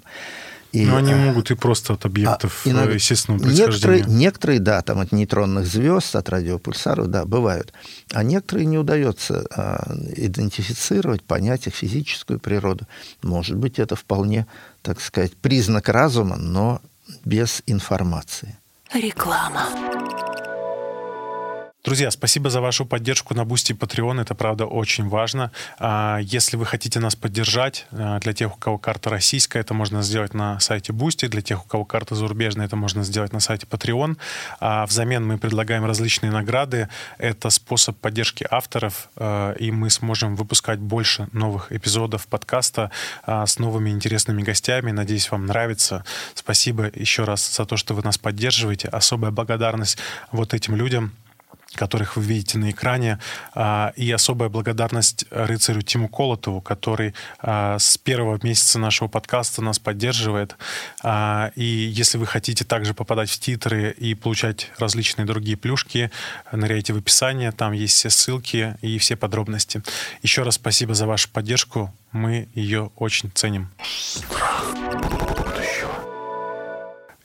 И, 0.75 0.85
Но 0.85 0.97
они 0.97 1.13
а, 1.13 1.15
могут 1.15 1.51
и 1.51 1.55
просто 1.55 1.93
от 1.93 2.03
объектов 2.03 2.63
а, 2.65 2.69
иногда, 2.69 2.91
естественного 2.91 3.43
происхождения. 3.43 3.95
Некоторые, 3.95 4.17
некоторые, 4.17 4.59
да, 4.59 4.81
там 4.81 4.99
от 4.99 5.13
нейтронных 5.13 5.65
звезд, 5.65 6.13
от 6.17 6.27
радиопульсаров, 6.27 7.07
да, 7.07 7.23
бывают. 7.23 7.71
А 8.11 8.23
некоторые 8.23 8.65
не 8.65 8.77
удается 8.77 9.45
а, 9.55 9.95
идентифицировать, 10.17 11.23
понять 11.23 11.67
их 11.67 11.75
физическую 11.75 12.41
природу. 12.41 12.87
Может 13.23 13.55
быть, 13.55 13.79
это 13.79 13.95
вполне, 13.95 14.47
так 14.81 14.99
сказать, 14.99 15.37
признак 15.37 15.87
разума, 15.87 16.35
но 16.35 16.81
без 17.23 17.63
информации. 17.67 18.57
Реклама. 18.93 19.69
Друзья, 21.85 22.09
спасибо 22.09 22.49
за 22.49 22.61
вашу 22.61 22.83
поддержку 22.83 23.35
на 23.35 23.45
Boosty 23.45 23.71
и 23.71 23.75
Patreon. 23.75 24.19
Это, 24.19 24.33
правда, 24.33 24.65
очень 24.65 25.07
важно. 25.07 25.51
А, 25.77 26.17
если 26.19 26.57
вы 26.57 26.65
хотите 26.65 26.99
нас 26.99 27.15
поддержать, 27.15 27.85
а, 27.91 28.19
для 28.19 28.33
тех, 28.33 28.55
у 28.55 28.57
кого 28.57 28.79
карта 28.79 29.11
российская, 29.11 29.59
это 29.59 29.75
можно 29.75 30.01
сделать 30.01 30.33
на 30.33 30.59
сайте 30.59 30.93
Boosty. 30.93 31.27
Для 31.27 31.43
тех, 31.43 31.63
у 31.63 31.67
кого 31.67 31.85
карта 31.85 32.15
зарубежная, 32.15 32.65
это 32.65 32.75
можно 32.75 33.03
сделать 33.03 33.33
на 33.33 33.39
сайте 33.39 33.67
Patreon. 33.67 34.17
А, 34.59 34.87
взамен 34.87 35.27
мы 35.27 35.37
предлагаем 35.37 35.85
различные 35.85 36.31
награды. 36.31 36.89
Это 37.19 37.51
способ 37.51 37.95
поддержки 37.99 38.47
авторов, 38.49 39.09
и 39.59 39.69
мы 39.71 39.91
сможем 39.91 40.35
выпускать 40.35 40.79
больше 40.79 41.27
новых 41.33 41.71
эпизодов 41.71 42.25
подкаста 42.25 42.89
с 43.27 43.59
новыми 43.59 43.91
интересными 43.91 44.41
гостями. 44.41 44.89
Надеюсь, 44.89 45.29
вам 45.29 45.45
нравится. 45.45 46.03
Спасибо 46.33 46.89
еще 46.95 47.25
раз 47.25 47.55
за 47.55 47.65
то, 47.65 47.77
что 47.77 47.93
вы 47.93 48.01
нас 48.01 48.17
поддерживаете. 48.17 48.87
Особая 48.87 49.29
благодарность 49.29 49.99
вот 50.31 50.55
этим 50.55 50.75
людям, 50.75 51.11
которых 51.75 52.15
вы 52.15 52.23
видите 52.23 52.57
на 52.57 52.71
экране. 52.71 53.19
А, 53.53 53.93
и 53.95 54.11
особая 54.11 54.49
благодарность 54.49 55.25
рыцарю 55.29 55.81
Тиму 55.81 56.09
Колотову, 56.09 56.61
который 56.61 57.13
а, 57.39 57.77
с 57.79 57.97
первого 57.97 58.39
месяца 58.43 58.79
нашего 58.79 59.07
подкаста 59.07 59.61
нас 59.61 59.79
поддерживает. 59.79 60.55
А, 61.03 61.51
и 61.55 61.63
если 61.63 62.17
вы 62.17 62.25
хотите 62.25 62.65
также 62.65 62.93
попадать 62.93 63.29
в 63.29 63.39
титры 63.39 63.91
и 63.91 64.15
получать 64.15 64.71
различные 64.77 65.25
другие 65.25 65.57
плюшки, 65.57 66.11
ныряйте 66.51 66.93
в 66.93 66.97
описание, 66.97 67.51
там 67.51 67.71
есть 67.71 67.95
все 67.95 68.09
ссылки 68.09 68.77
и 68.81 68.97
все 68.97 69.15
подробности. 69.15 69.83
Еще 70.21 70.43
раз 70.43 70.55
спасибо 70.55 70.93
за 70.93 71.05
вашу 71.07 71.29
поддержку, 71.29 71.93
мы 72.11 72.47
ее 72.53 72.91
очень 72.95 73.31
ценим. 73.33 73.69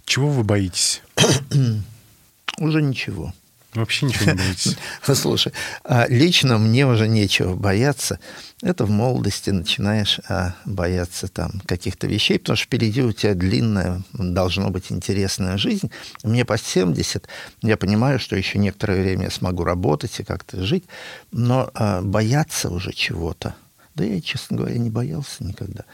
Чего 0.05 0.29
вы 0.29 0.43
боитесь? 0.43 1.03
Уже 2.59 2.83
ничего. 2.83 3.33
Вообще 3.75 4.07
ничего 4.07 4.33
не 4.33 4.37
боитесь? 4.37 4.77
Слушай, 5.15 5.53
а 5.85 6.07
лично 6.09 6.59
мне 6.59 6.87
уже 6.87 7.07
нечего 7.07 7.55
бояться. 7.55 8.19
Это 8.63 8.85
в 8.85 8.91
молодости 8.91 9.51
начинаешь 9.51 10.19
а, 10.29 10.57
бояться 10.65 11.29
там 11.29 11.63
каких-то 11.67 12.07
вещей, 12.09 12.39
потому 12.39 12.57
что 12.57 12.67
впереди 12.67 13.03
у 13.03 13.13
тебя 13.13 13.35
длинная, 13.35 14.03
должно 14.13 14.71
быть 14.71 14.91
интересная 14.91 15.57
жизнь. 15.57 15.91
Мне 16.25 16.45
по 16.45 16.59
70, 16.59 17.29
я 17.63 17.77
понимаю, 17.77 18.19
что 18.19 18.35
еще 18.37 18.59
некоторое 18.59 19.03
время 19.03 19.25
я 19.25 19.31
смогу 19.31 19.63
работать 19.63 20.19
и 20.19 20.25
как-то 20.25 20.65
жить, 20.65 20.85
но 21.31 21.71
а, 21.75 22.03
бояться 22.03 22.71
уже 22.71 22.93
чего-то, 22.93 23.55
да 23.95 24.05
я, 24.05 24.21
честно 24.21 24.57
говоря, 24.57 24.79
не 24.79 24.91
боялся 24.91 25.45
никогда. 25.45 25.85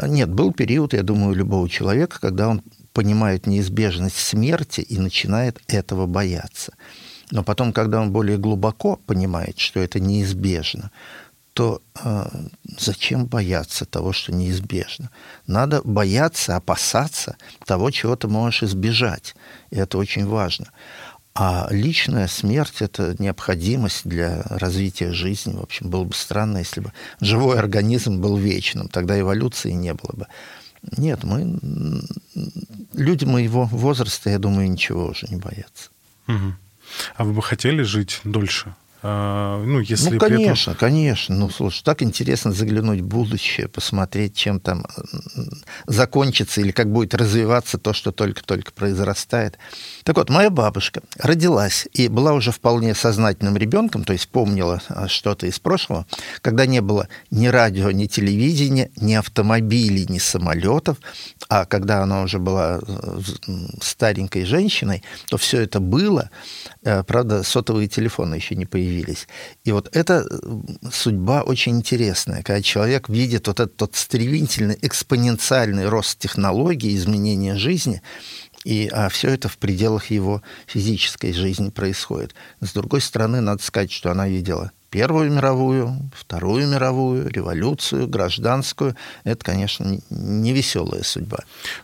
Нет, 0.00 0.30
был 0.30 0.52
период, 0.52 0.92
я 0.92 1.02
думаю, 1.02 1.32
у 1.32 1.34
любого 1.34 1.68
человека, 1.68 2.20
когда 2.20 2.48
он 2.48 2.62
понимает 2.92 3.46
неизбежность 3.46 4.16
смерти 4.16 4.80
и 4.80 4.98
начинает 4.98 5.60
этого 5.66 6.06
бояться. 6.06 6.72
Но 7.30 7.42
потом, 7.42 7.72
когда 7.72 8.00
он 8.00 8.12
более 8.12 8.38
глубоко 8.38 8.96
понимает, 8.96 9.58
что 9.58 9.80
это 9.80 10.00
неизбежно, 10.00 10.90
то 11.54 11.80
э, 12.02 12.26
зачем 12.78 13.26
бояться 13.26 13.84
того, 13.84 14.12
что 14.12 14.32
неизбежно? 14.32 15.10
Надо 15.46 15.82
бояться, 15.84 16.56
опасаться 16.56 17.36
того, 17.64 17.90
чего 17.90 18.16
ты 18.16 18.26
можешь 18.28 18.64
избежать. 18.64 19.36
И 19.70 19.76
это 19.76 19.98
очень 19.98 20.26
важно. 20.26 20.66
А 21.36 21.66
личная 21.70 22.28
смерть– 22.28 22.76
это 22.80 23.16
необходимость 23.18 24.02
для 24.04 24.42
развития 24.42 25.12
жизни. 25.12 25.54
В 25.54 25.62
общем, 25.62 25.90
было 25.90 26.04
бы 26.04 26.14
странно, 26.14 26.58
если 26.58 26.80
бы 26.80 26.92
живой 27.20 27.58
организм 27.58 28.20
был 28.20 28.36
вечным. 28.36 28.88
Тогда 28.88 29.18
эволюции 29.18 29.72
не 29.72 29.94
было 29.94 30.12
бы. 30.12 30.26
Нет, 30.96 31.24
мы 31.24 31.58
люди 32.92 33.24
моего 33.24 33.64
возраста, 33.64 34.30
я 34.30 34.38
думаю, 34.38 34.70
ничего 34.70 35.06
уже 35.06 35.26
не 35.28 35.36
боятся. 35.36 35.90
Угу. 36.28 36.54
А 37.16 37.24
вы 37.24 37.32
бы 37.32 37.42
хотели 37.42 37.82
жить 37.82 38.20
дольше? 38.24 38.74
А, 39.06 39.62
ну, 39.62 39.80
если 39.80 40.14
ну, 40.14 40.18
конечно, 40.18 40.70
этом... 40.70 40.80
конечно. 40.80 41.36
Ну, 41.36 41.50
слушай, 41.50 41.82
так 41.84 42.00
интересно 42.00 42.52
заглянуть 42.52 43.00
в 43.00 43.06
будущее, 43.06 43.68
посмотреть, 43.68 44.34
чем 44.34 44.60
там 44.60 44.86
закончится 45.86 46.62
или 46.62 46.70
как 46.70 46.90
будет 46.90 47.12
развиваться 47.12 47.76
то, 47.76 47.92
что 47.92 48.12
только-только 48.12 48.72
произрастает. 48.72 49.58
Так 50.04 50.16
вот, 50.16 50.30
моя 50.30 50.48
бабушка 50.48 51.02
родилась 51.18 51.86
и 51.92 52.08
была 52.08 52.32
уже 52.32 52.50
вполне 52.50 52.94
сознательным 52.94 53.58
ребенком, 53.58 54.04
то 54.04 54.14
есть 54.14 54.26
помнила 54.30 54.80
а, 54.88 55.06
что-то 55.06 55.46
из 55.46 55.58
прошлого, 55.58 56.06
когда 56.40 56.64
не 56.64 56.80
было 56.80 57.08
ни 57.30 57.48
радио, 57.48 57.90
ни 57.90 58.06
телевидения, 58.06 58.90
ни 58.96 59.12
автомобилей, 59.12 60.06
ни 60.08 60.18
самолетов, 60.18 60.96
а 61.50 61.66
когда 61.66 62.02
она 62.02 62.22
уже 62.22 62.38
была 62.38 62.80
э, 62.80 63.20
старенькой 63.82 64.46
женщиной, 64.46 65.02
то 65.28 65.36
все 65.36 65.60
это 65.60 65.78
было. 65.78 66.30
Э, 66.84 67.02
правда, 67.02 67.42
сотовые 67.42 67.86
телефоны 67.86 68.36
еще 68.36 68.54
не 68.56 68.64
появились 68.64 68.93
появились. 68.94 69.26
И 69.64 69.72
вот 69.72 69.94
эта 69.96 70.26
э, 70.30 70.88
судьба 70.92 71.42
очень 71.42 71.76
интересная, 71.76 72.42
когда 72.42 72.62
человек 72.62 73.08
видит 73.08 73.46
вот 73.46 73.60
этот 73.60 73.76
тот 73.76 73.94
стремительный 73.96 74.78
экспоненциальный 74.82 75.88
рост 75.88 76.18
технологий, 76.18 76.94
изменения 76.94 77.56
жизни, 77.56 78.02
и 78.64 78.88
а 78.92 79.08
все 79.08 79.28
это 79.28 79.48
в 79.48 79.58
пределах 79.58 80.10
его 80.10 80.42
физической 80.66 81.32
жизни 81.32 81.70
происходит. 81.70 82.34
С 82.60 82.72
другой 82.72 83.00
стороны, 83.00 83.40
надо 83.40 83.62
сказать, 83.62 83.92
что 83.92 84.10
она 84.10 84.28
видела 84.28 84.72
Первую 84.94 85.28
мировую, 85.32 86.08
Вторую 86.14 86.68
мировую, 86.68 87.28
революцию, 87.28 88.06
гражданскую. 88.06 88.94
Это, 89.24 89.44
конечно, 89.44 89.98
не 90.08 90.52
веселая 90.52 91.02
судьба. 91.02 91.38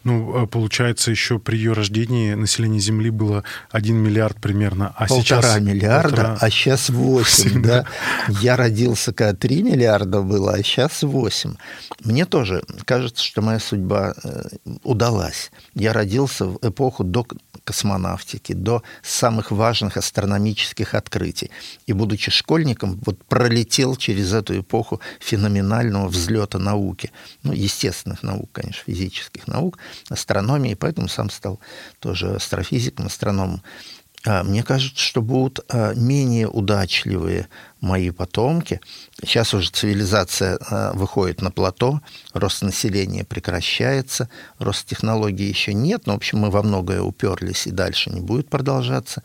Ну, 0.04 0.38
а 0.38 0.46
получается, 0.46 1.10
еще 1.10 1.40
при 1.40 1.56
ее 1.56 1.72
рождении 1.72 2.34
население 2.34 2.80
Земли 2.80 3.10
было 3.10 3.42
1 3.72 3.96
миллиард 3.96 4.40
примерно, 4.40 4.94
а 4.96 5.08
полтора 5.08 5.42
сейчас... 5.42 5.60
миллиарда, 5.60 6.08
полтора... 6.08 6.38
а 6.40 6.50
сейчас 6.50 6.88
8, 6.88 7.62
да. 7.64 7.84
Я 8.28 8.56
родился, 8.56 9.12
когда 9.12 9.34
3 9.36 9.64
миллиарда 9.64 10.22
было, 10.22 10.52
а 10.52 10.62
сейчас 10.62 11.02
8. 11.02 11.56
Мне 12.04 12.26
тоже 12.26 12.62
кажется, 12.84 13.24
что 13.24 13.42
моя 13.42 13.58
судьба 13.58 14.14
э, 14.22 14.42
удалась. 14.84 15.50
Я 15.74 15.92
родился 15.92 16.46
в 16.46 16.58
эпоху 16.62 17.02
до 17.02 17.26
космонавтики, 17.64 18.52
до 18.52 18.82
самых 19.02 19.50
важных 19.50 19.96
астрономических 19.96 20.94
открытий. 20.94 21.50
И, 21.86 21.92
будучи 21.92 22.30
школьником, 22.30 23.00
вот 23.04 23.24
пролетел 23.24 23.96
через 23.96 24.32
эту 24.32 24.60
эпоху 24.60 25.00
феноменального 25.20 26.08
взлета 26.08 26.58
науки. 26.58 27.10
Ну, 27.42 27.52
естественных 27.52 28.22
наук, 28.22 28.50
конечно, 28.52 28.82
физических 28.86 29.46
наук, 29.46 29.78
астрономии, 30.08 30.74
поэтому 30.74 31.08
сам 31.08 31.30
стал 31.30 31.60
тоже 31.98 32.34
астрофизиком, 32.34 33.06
астрономом. 33.06 33.62
А, 34.26 34.42
мне 34.42 34.62
кажется, 34.62 34.98
что 35.00 35.22
будут 35.22 35.60
а, 35.68 35.94
менее 35.94 36.48
удачливые 36.48 37.48
мои 37.80 38.10
потомки. 38.10 38.80
Сейчас 39.22 39.54
уже 39.54 39.70
цивилизация 39.70 40.58
а, 40.60 40.92
выходит 40.92 41.40
на 41.40 41.50
плато, 41.50 42.00
рост 42.34 42.62
населения 42.62 43.24
прекращается, 43.24 44.28
рост 44.58 44.86
технологий 44.86 45.48
еще 45.48 45.72
нет, 45.72 46.06
но, 46.06 46.12
в 46.12 46.16
общем, 46.16 46.38
мы 46.40 46.50
во 46.50 46.62
многое 46.62 47.00
уперлись 47.00 47.66
и 47.66 47.70
дальше 47.70 48.10
не 48.10 48.20
будет 48.20 48.50
продолжаться. 48.50 49.22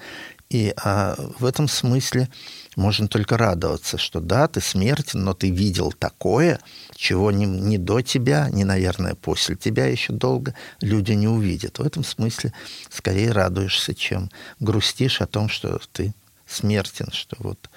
И 0.50 0.74
а, 0.78 1.16
в 1.40 1.46
этом 1.46 1.68
смысле 1.68 2.30
можно 2.78 3.08
только 3.08 3.38
радоваться, 3.38 3.98
что 3.98 4.20
да, 4.22 4.48
ты 4.48 4.62
смертен, 4.62 5.24
но 5.24 5.34
ты 5.34 5.50
видел 5.50 5.92
такое, 5.92 6.60
чего 6.96 7.32
ни, 7.32 7.46
ни 7.46 7.78
до 7.78 8.02
тебя, 8.02 8.50
ни, 8.50 8.64
наверное, 8.64 9.16
после 9.16 9.56
тебя 9.56 9.86
еще 9.86 10.14
долго 10.14 10.56
люди 10.82 11.12
не 11.12 11.28
увидят. 11.28 11.80
В 11.80 11.84
этом 11.84 12.04
смысле 12.04 12.54
скорее 12.90 13.32
радуешься, 13.32 13.94
чем 13.94 14.32
грустишь 14.60 15.22
о 15.22 15.28
том, 15.28 15.50
что 15.50 15.80
ты 15.92 16.14
смертен, 16.48 17.12
что 17.12 17.36
вот 17.40 17.70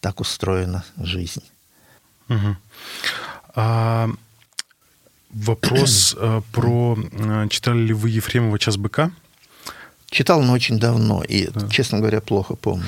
так 0.00 0.20
устроена 0.20 0.84
жизнь. 0.98 1.42
Угу. 2.28 2.56
А, 3.54 4.08
вопрос 5.30 6.16
э, 6.18 6.42
про... 6.52 6.98
Э, 7.12 7.46
читали 7.48 7.78
ли 7.78 7.92
вы 7.92 8.10
Ефремова 8.10 8.58
«Час 8.58 8.76
быка»? 8.76 9.12
Читал, 10.08 10.40
но 10.40 10.52
очень 10.52 10.78
давно, 10.78 11.22
и, 11.22 11.48
да. 11.52 11.68
честно 11.68 11.98
говоря, 11.98 12.20
плохо 12.20 12.54
помню. 12.54 12.84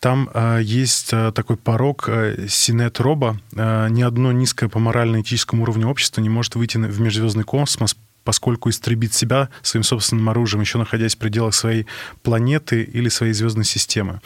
Там 0.00 0.30
э, 0.32 0.60
есть 0.62 1.12
э, 1.12 1.30
такой 1.32 1.56
порог 1.56 2.08
э, 2.08 2.46
синет 2.48 3.00
роба. 3.00 3.38
Э, 3.54 3.88
ни 3.90 4.02
одно 4.02 4.32
низкое 4.32 4.70
по 4.70 4.78
морально-этическому 4.78 5.62
уровню 5.62 5.88
общества 5.88 6.22
не 6.22 6.30
может 6.30 6.54
выйти 6.54 6.78
в 6.78 7.00
межзвездный 7.00 7.44
космос 7.44 7.96
поскольку 8.24 8.70
истребит 8.70 9.14
себя 9.14 9.48
своим 9.62 9.84
собственным 9.84 10.28
оружием, 10.28 10.62
еще 10.62 10.78
находясь 10.78 11.14
в 11.14 11.18
пределах 11.18 11.54
своей 11.54 11.86
планеты 12.22 12.82
или 12.82 13.08
своей 13.08 13.32
звездной 13.32 13.64
системы. 13.64 14.20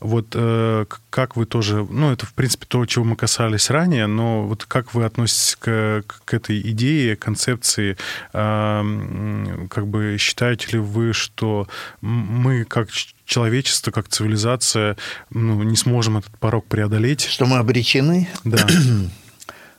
Вот 0.00 0.28
э, 0.34 0.84
как 1.10 1.36
вы 1.36 1.46
тоже, 1.46 1.86
ну, 1.88 2.12
это, 2.12 2.26
в 2.26 2.34
принципе, 2.34 2.66
то, 2.68 2.84
чего 2.86 3.04
мы 3.04 3.16
касались 3.16 3.70
ранее, 3.70 4.06
но 4.06 4.46
вот 4.46 4.64
как 4.64 4.94
вы 4.94 5.04
относитесь 5.04 5.56
к, 5.56 6.02
к 6.24 6.34
этой 6.34 6.60
идее, 6.60 7.16
концепции? 7.16 7.96
Э, 8.32 9.66
как 9.70 9.86
бы 9.86 10.16
считаете 10.18 10.72
ли 10.72 10.78
вы, 10.78 11.12
что 11.12 11.68
мы, 12.00 12.64
как 12.64 12.90
человечество, 13.24 13.90
как 13.90 14.08
цивилизация, 14.08 14.96
ну, 15.30 15.62
не 15.62 15.76
сможем 15.76 16.18
этот 16.18 16.36
порог 16.38 16.66
преодолеть? 16.66 17.22
Что 17.22 17.46
мы 17.46 17.58
обречены? 17.58 18.28
Да. 18.44 18.66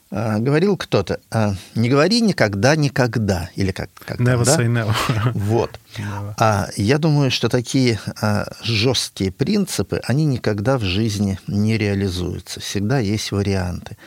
А, 0.09 0.39
говорил 0.39 0.77
кто-то, 0.77 1.19
а, 1.31 1.53
не 1.75 1.89
говори 1.89 2.21
никогда, 2.21 2.75
никогда, 2.77 3.49
или 3.55 3.71
как? 3.71 3.89
как 4.05 4.19
never 4.19 4.45
да? 4.45 4.57
say 4.57 4.67
never. 4.67 4.95
Вот. 5.33 5.79
Never. 5.97 6.33
А 6.37 6.69
я 6.77 6.97
думаю, 6.97 7.29
что 7.29 7.49
такие 7.49 7.99
а, 8.21 8.47
жесткие 8.63 9.31
принципы, 9.31 9.99
они 10.05 10.23
никогда 10.23 10.77
в 10.77 10.83
жизни 10.83 11.39
не 11.47 11.77
реализуются. 11.77 12.61
Всегда 12.61 12.99
есть 12.99 13.31
варианты. 13.31 13.97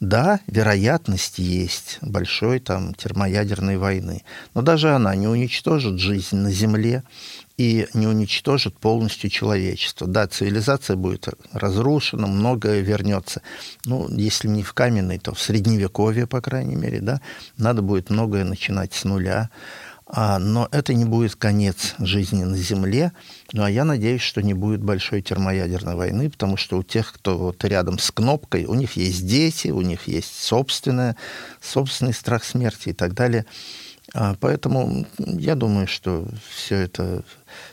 Да, 0.00 0.40
вероятность 0.46 1.38
есть 1.38 1.98
большой 2.02 2.60
там 2.60 2.94
термоядерной 2.94 3.78
войны, 3.78 4.22
но 4.54 4.62
даже 4.62 4.94
она 4.94 5.14
не 5.16 5.26
уничтожит 5.26 5.98
жизнь 5.98 6.36
на 6.36 6.52
Земле, 6.52 7.02
и 7.58 7.88
не 7.92 8.06
уничтожит 8.06 8.78
полностью 8.78 9.28
человечество. 9.28 10.06
Да, 10.06 10.28
цивилизация 10.28 10.96
будет 10.96 11.28
разрушена, 11.52 12.28
многое 12.28 12.80
вернется. 12.80 13.42
Ну, 13.84 14.08
если 14.16 14.46
не 14.46 14.62
в 14.62 14.72
каменной, 14.72 15.18
то 15.18 15.34
в 15.34 15.40
средневековье, 15.40 16.28
по 16.28 16.40
крайней 16.40 16.76
мере, 16.76 17.00
да, 17.00 17.20
надо 17.56 17.82
будет 17.82 18.10
многое 18.10 18.44
начинать 18.44 18.94
с 18.94 19.04
нуля. 19.04 19.50
А, 20.10 20.38
но 20.38 20.68
это 20.72 20.94
не 20.94 21.04
будет 21.04 21.36
конец 21.36 21.94
жизни 21.98 22.42
на 22.42 22.56
Земле. 22.56 23.12
Ну, 23.52 23.62
а 23.62 23.70
я 23.70 23.84
надеюсь, 23.84 24.22
что 24.22 24.40
не 24.40 24.54
будет 24.54 24.82
большой 24.82 25.20
термоядерной 25.20 25.96
войны, 25.96 26.30
потому 26.30 26.56
что 26.56 26.78
у 26.78 26.82
тех, 26.82 27.12
кто 27.12 27.36
вот 27.36 27.62
рядом 27.64 27.98
с 27.98 28.10
кнопкой, 28.10 28.64
у 28.64 28.74
них 28.74 28.96
есть 28.96 29.26
дети, 29.26 29.68
у 29.68 29.82
них 29.82 30.08
есть 30.08 30.42
собственное, 30.42 31.16
собственный 31.60 32.14
страх 32.14 32.44
смерти 32.44 32.90
и 32.90 32.92
так 32.94 33.12
далее. 33.12 33.44
А, 34.14 34.34
поэтому 34.40 35.06
я 35.18 35.54
думаю, 35.54 35.86
что 35.86 36.26
все 36.50 36.76
это 36.76 37.22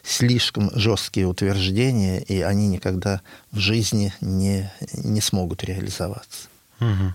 слишком 0.04 0.70
жесткие 0.78 1.28
утверждения, 1.28 2.22
и 2.22 2.42
они 2.42 2.68
никогда 2.68 3.22
в 3.52 3.60
жизни 3.60 4.14
не, 4.20 4.70
не 4.94 5.22
смогут 5.22 5.64
реализоваться. 5.64 6.50
Угу. 6.82 7.14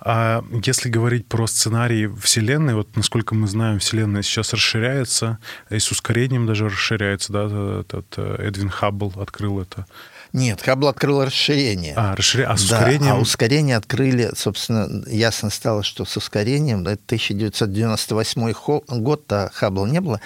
А 0.00 0.44
если 0.64 0.88
говорить 0.88 1.26
про 1.26 1.46
сценарий 1.46 2.06
Вселенной, 2.06 2.74
вот 2.74 2.94
насколько 2.96 3.34
мы 3.34 3.46
знаем, 3.46 3.78
Вселенная 3.78 4.22
сейчас 4.22 4.52
расширяется, 4.52 5.38
и 5.70 5.78
с 5.78 5.90
ускорением 5.90 6.46
даже 6.46 6.66
расширяется, 6.66 7.32
да, 7.32 7.80
этот 7.80 8.06
э, 8.16 8.36
Эдвин 8.46 8.68
Хаббл 8.68 9.12
открыл 9.16 9.60
это. 9.60 9.86
Нет, 10.34 10.62
Хаббл 10.62 10.88
открыл 10.88 11.24
расширение. 11.24 11.94
А, 11.96 12.16
расширение. 12.16 12.52
А 12.52 12.56
с 12.56 12.68
да, 12.68 12.78
ускорением? 12.78 13.12
а 13.12 13.18
ускорение 13.20 13.76
открыли, 13.76 14.32
собственно, 14.36 15.04
ясно 15.06 15.48
стало, 15.48 15.84
что 15.84 16.04
с 16.04 16.16
ускорением, 16.16 16.80
это 16.80 17.00
1998 17.06 18.52
год, 19.00 19.28
то 19.28 19.48
Хаббла 19.54 19.86
не 19.86 20.00
было, 20.00 20.20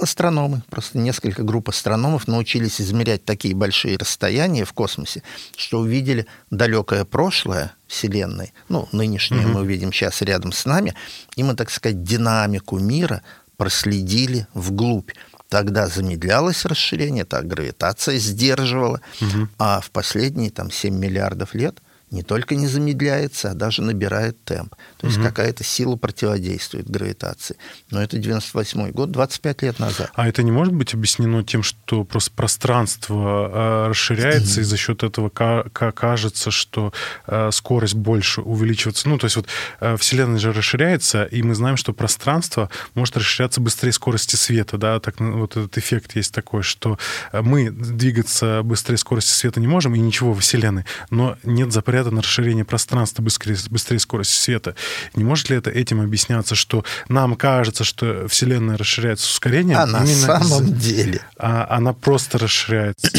астрономы, 0.00 0.62
просто 0.68 0.98
несколько 0.98 1.44
групп 1.44 1.68
астрономов 1.68 2.26
научились 2.26 2.80
измерять 2.80 3.24
такие 3.24 3.54
большие 3.54 3.96
расстояния 3.96 4.64
в 4.64 4.72
космосе, 4.72 5.22
что 5.56 5.78
увидели 5.78 6.26
далекое 6.50 7.04
прошлое 7.04 7.72
Вселенной, 7.86 8.52
ну, 8.68 8.88
нынешнее 8.90 9.42
mm-hmm. 9.42 9.52
мы 9.52 9.60
увидим 9.60 9.92
сейчас 9.92 10.22
рядом 10.22 10.50
с 10.50 10.64
нами, 10.64 10.92
и 11.36 11.44
мы, 11.44 11.54
так 11.54 11.70
сказать, 11.70 12.02
динамику 12.02 12.80
мира 12.80 13.22
проследили 13.56 14.48
вглубь. 14.54 15.12
Тогда 15.48 15.86
замедлялось 15.86 16.64
расширение, 16.64 17.24
так 17.24 17.46
гравитация 17.46 18.18
сдерживала, 18.18 19.00
угу. 19.20 19.48
а 19.58 19.80
в 19.80 19.90
последние 19.90 20.50
там, 20.50 20.70
7 20.70 20.94
миллиардов 20.94 21.54
лет 21.54 21.80
не 22.10 22.22
только 22.22 22.54
не 22.54 22.68
замедляется, 22.68 23.50
а 23.50 23.54
даже 23.54 23.82
набирает 23.82 24.42
темп. 24.44 24.76
То 24.98 25.08
есть 25.08 25.18
угу. 25.18 25.26
какая-то 25.26 25.64
сила 25.64 25.96
противодействует 25.96 26.88
гравитации. 26.88 27.56
Но 27.90 28.00
это 28.00 28.16
98 28.18 28.90
год, 28.92 29.10
25 29.10 29.62
лет 29.62 29.78
назад. 29.80 30.10
А 30.14 30.28
это 30.28 30.44
не 30.44 30.52
может 30.52 30.72
быть 30.72 30.94
объяснено 30.94 31.42
тем, 31.42 31.64
что 31.64 32.04
просто 32.04 32.30
пространство 32.30 33.86
э, 33.86 33.88
расширяется, 33.88 34.60
и 34.60 34.64
за 34.64 34.76
счет 34.76 35.02
этого 35.02 35.30
кажется, 35.30 36.50
что 36.52 36.92
э, 37.26 37.50
скорость 37.52 37.94
больше 37.94 38.40
увеличивается. 38.40 39.08
Ну, 39.08 39.18
то 39.18 39.24
есть 39.24 39.36
вот 39.36 39.48
э, 39.80 39.96
Вселенная 39.96 40.38
же 40.38 40.52
расширяется, 40.52 41.24
и 41.24 41.42
мы 41.42 41.56
знаем, 41.56 41.76
что 41.76 41.92
пространство 41.92 42.70
может 42.94 43.16
расширяться 43.16 43.60
быстрее 43.60 43.92
скорости 43.92 44.36
света, 44.36 44.78
да, 44.78 45.00
так 45.00 45.18
ну, 45.18 45.40
вот 45.40 45.56
этот 45.56 45.76
эффект 45.76 46.14
есть 46.14 46.32
такой, 46.32 46.62
что 46.62 46.98
мы 47.32 47.70
двигаться 47.70 48.62
быстрее 48.62 48.96
скорости 48.96 49.32
света 49.32 49.58
не 49.58 49.66
можем, 49.66 49.94
и 49.96 49.98
ничего 49.98 50.32
во 50.32 50.40
Вселенной, 50.40 50.84
но 51.10 51.36
нет 51.42 51.72
запрета 51.72 51.95
запрета 51.96 52.14
на 52.14 52.22
расширение 52.22 52.64
пространства 52.64 53.22
быстрее, 53.22 53.56
быстрее 53.70 53.98
скорости 53.98 54.34
света. 54.34 54.74
Не 55.14 55.24
может 55.24 55.48
ли 55.50 55.56
это 55.56 55.70
этим 55.70 56.00
объясняться, 56.00 56.54
что 56.54 56.84
нам 57.08 57.36
кажется, 57.36 57.84
что 57.84 58.28
Вселенная 58.28 58.76
расширяется 58.76 59.26
с 59.26 59.30
ускорением? 59.32 59.78
А 59.78 59.86
на 59.86 60.06
самом 60.06 60.74
деле. 60.74 61.20
А 61.38 61.66
она 61.70 61.92
просто 61.92 62.38
расширяется. 62.38 63.10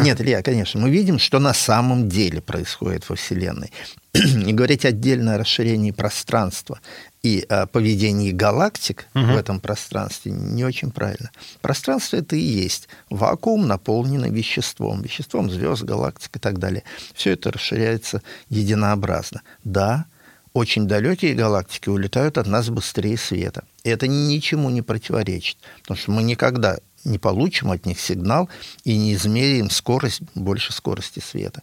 Нет, 0.02 0.20
Илья, 0.20 0.42
конечно, 0.42 0.80
мы 0.80 0.90
видим, 0.90 1.18
что 1.18 1.38
на 1.38 1.52
самом 1.52 2.08
деле 2.08 2.40
происходит 2.40 3.08
во 3.08 3.16
Вселенной. 3.16 3.72
И 4.14 4.52
говорить 4.52 4.84
отдельно 4.84 5.34
о 5.34 5.38
расширении 5.38 5.90
пространства 5.90 6.80
и 7.22 7.44
о 7.48 7.66
поведении 7.66 8.30
галактик 8.30 9.06
угу. 9.14 9.24
в 9.24 9.36
этом 9.36 9.60
пространстве 9.60 10.32
не 10.32 10.64
очень 10.64 10.90
правильно. 10.90 11.30
Пространство 11.60 12.16
это 12.16 12.36
и 12.36 12.40
есть 12.40 12.88
вакуум, 13.10 13.66
наполненный 13.66 14.30
веществом, 14.30 15.02
веществом 15.02 15.50
звезд, 15.50 15.82
галактик 15.82 16.36
и 16.36 16.38
так 16.38 16.58
далее. 16.58 16.84
Все 17.14 17.32
это 17.32 17.50
расширяется 17.50 18.22
единообразно. 18.48 19.42
Да, 19.64 20.06
очень 20.52 20.86
далекие 20.86 21.34
галактики 21.34 21.88
улетают 21.88 22.38
от 22.38 22.46
нас 22.46 22.68
быстрее 22.68 23.16
света. 23.16 23.64
И 23.84 23.90
это 23.90 24.06
ничему 24.06 24.70
не 24.70 24.82
противоречит, 24.82 25.58
потому 25.82 25.98
что 25.98 26.10
мы 26.10 26.22
никогда 26.22 26.78
не 27.04 27.18
получим 27.18 27.70
от 27.70 27.86
них 27.86 28.00
сигнал 28.00 28.48
и 28.84 28.96
не 28.96 29.14
измеряем 29.14 29.70
скорость 29.70 30.22
больше 30.34 30.72
скорости 30.72 31.20
света. 31.20 31.62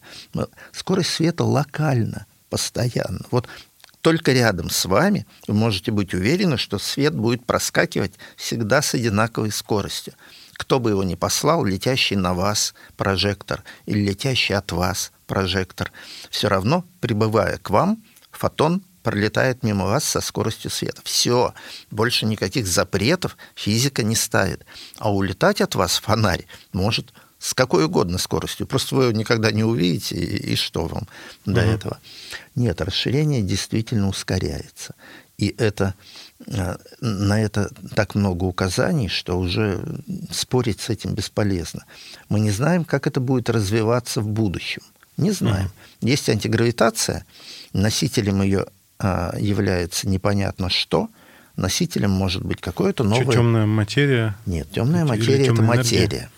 Скорость 0.72 1.10
света 1.10 1.44
локальна, 1.44 2.26
постоянно. 2.48 3.20
Вот 3.30 3.48
только 4.06 4.30
рядом 4.30 4.70
с 4.70 4.84
вами 4.84 5.26
вы 5.48 5.54
можете 5.54 5.90
быть 5.90 6.14
уверены, 6.14 6.58
что 6.58 6.78
свет 6.78 7.12
будет 7.12 7.44
проскакивать 7.44 8.12
всегда 8.36 8.80
с 8.80 8.94
одинаковой 8.94 9.50
скоростью. 9.50 10.14
Кто 10.52 10.78
бы 10.78 10.90
его 10.90 11.02
ни 11.02 11.16
послал, 11.16 11.64
летящий 11.64 12.14
на 12.14 12.32
вас 12.32 12.72
прожектор 12.96 13.64
или 13.84 13.98
летящий 13.98 14.54
от 14.54 14.70
вас 14.70 15.10
прожектор, 15.26 15.90
все 16.30 16.46
равно, 16.46 16.84
прибывая 17.00 17.58
к 17.58 17.70
вам, 17.70 18.00
фотон 18.30 18.84
пролетает 19.02 19.64
мимо 19.64 19.86
вас 19.86 20.04
со 20.04 20.20
скоростью 20.20 20.70
света. 20.70 21.02
Все, 21.02 21.52
больше 21.90 22.26
никаких 22.26 22.68
запретов 22.68 23.36
физика 23.56 24.04
не 24.04 24.14
ставит. 24.14 24.64
А 24.98 25.12
улетать 25.12 25.60
от 25.60 25.74
вас 25.74 25.98
фонарь 25.98 26.46
может 26.72 27.12
с 27.46 27.54
какой 27.54 27.84
угодно 27.84 28.18
скоростью. 28.18 28.66
Просто 28.66 28.96
вы 28.96 29.04
его 29.04 29.12
никогда 29.12 29.52
не 29.52 29.62
увидите, 29.62 30.16
и, 30.16 30.52
и 30.52 30.56
что 30.56 30.86
вам 30.86 31.06
до 31.44 31.62
угу. 31.62 31.70
этого. 31.70 31.98
Нет, 32.56 32.80
расширение 32.80 33.40
действительно 33.40 34.08
ускоряется. 34.08 34.96
И 35.38 35.54
это, 35.56 35.94
э, 36.44 36.76
на 37.00 37.40
это 37.40 37.70
так 37.94 38.16
много 38.16 38.44
указаний, 38.44 39.08
что 39.08 39.38
уже 39.38 39.80
спорить 40.32 40.80
с 40.80 40.90
этим 40.90 41.14
бесполезно. 41.14 41.84
Мы 42.28 42.40
не 42.40 42.50
знаем, 42.50 42.84
как 42.84 43.06
это 43.06 43.20
будет 43.20 43.48
развиваться 43.48 44.20
в 44.20 44.26
будущем. 44.26 44.82
Не 45.16 45.30
знаем. 45.30 45.66
Угу. 46.00 46.08
Есть 46.08 46.28
антигравитация, 46.28 47.26
носителем 47.72 48.42
ее 48.42 48.66
а, 48.98 49.36
является 49.38 50.08
непонятно 50.08 50.68
что, 50.68 51.10
носителем 51.54 52.10
может 52.10 52.44
быть 52.44 52.60
какое-то 52.60 53.04
новое... 53.04 53.22
Что, 53.22 53.34
темная 53.34 53.66
материя? 53.66 54.36
Нет, 54.46 54.68
темная 54.72 55.04
материя– 55.04 55.46
это 55.52 55.62
материя 55.62 56.28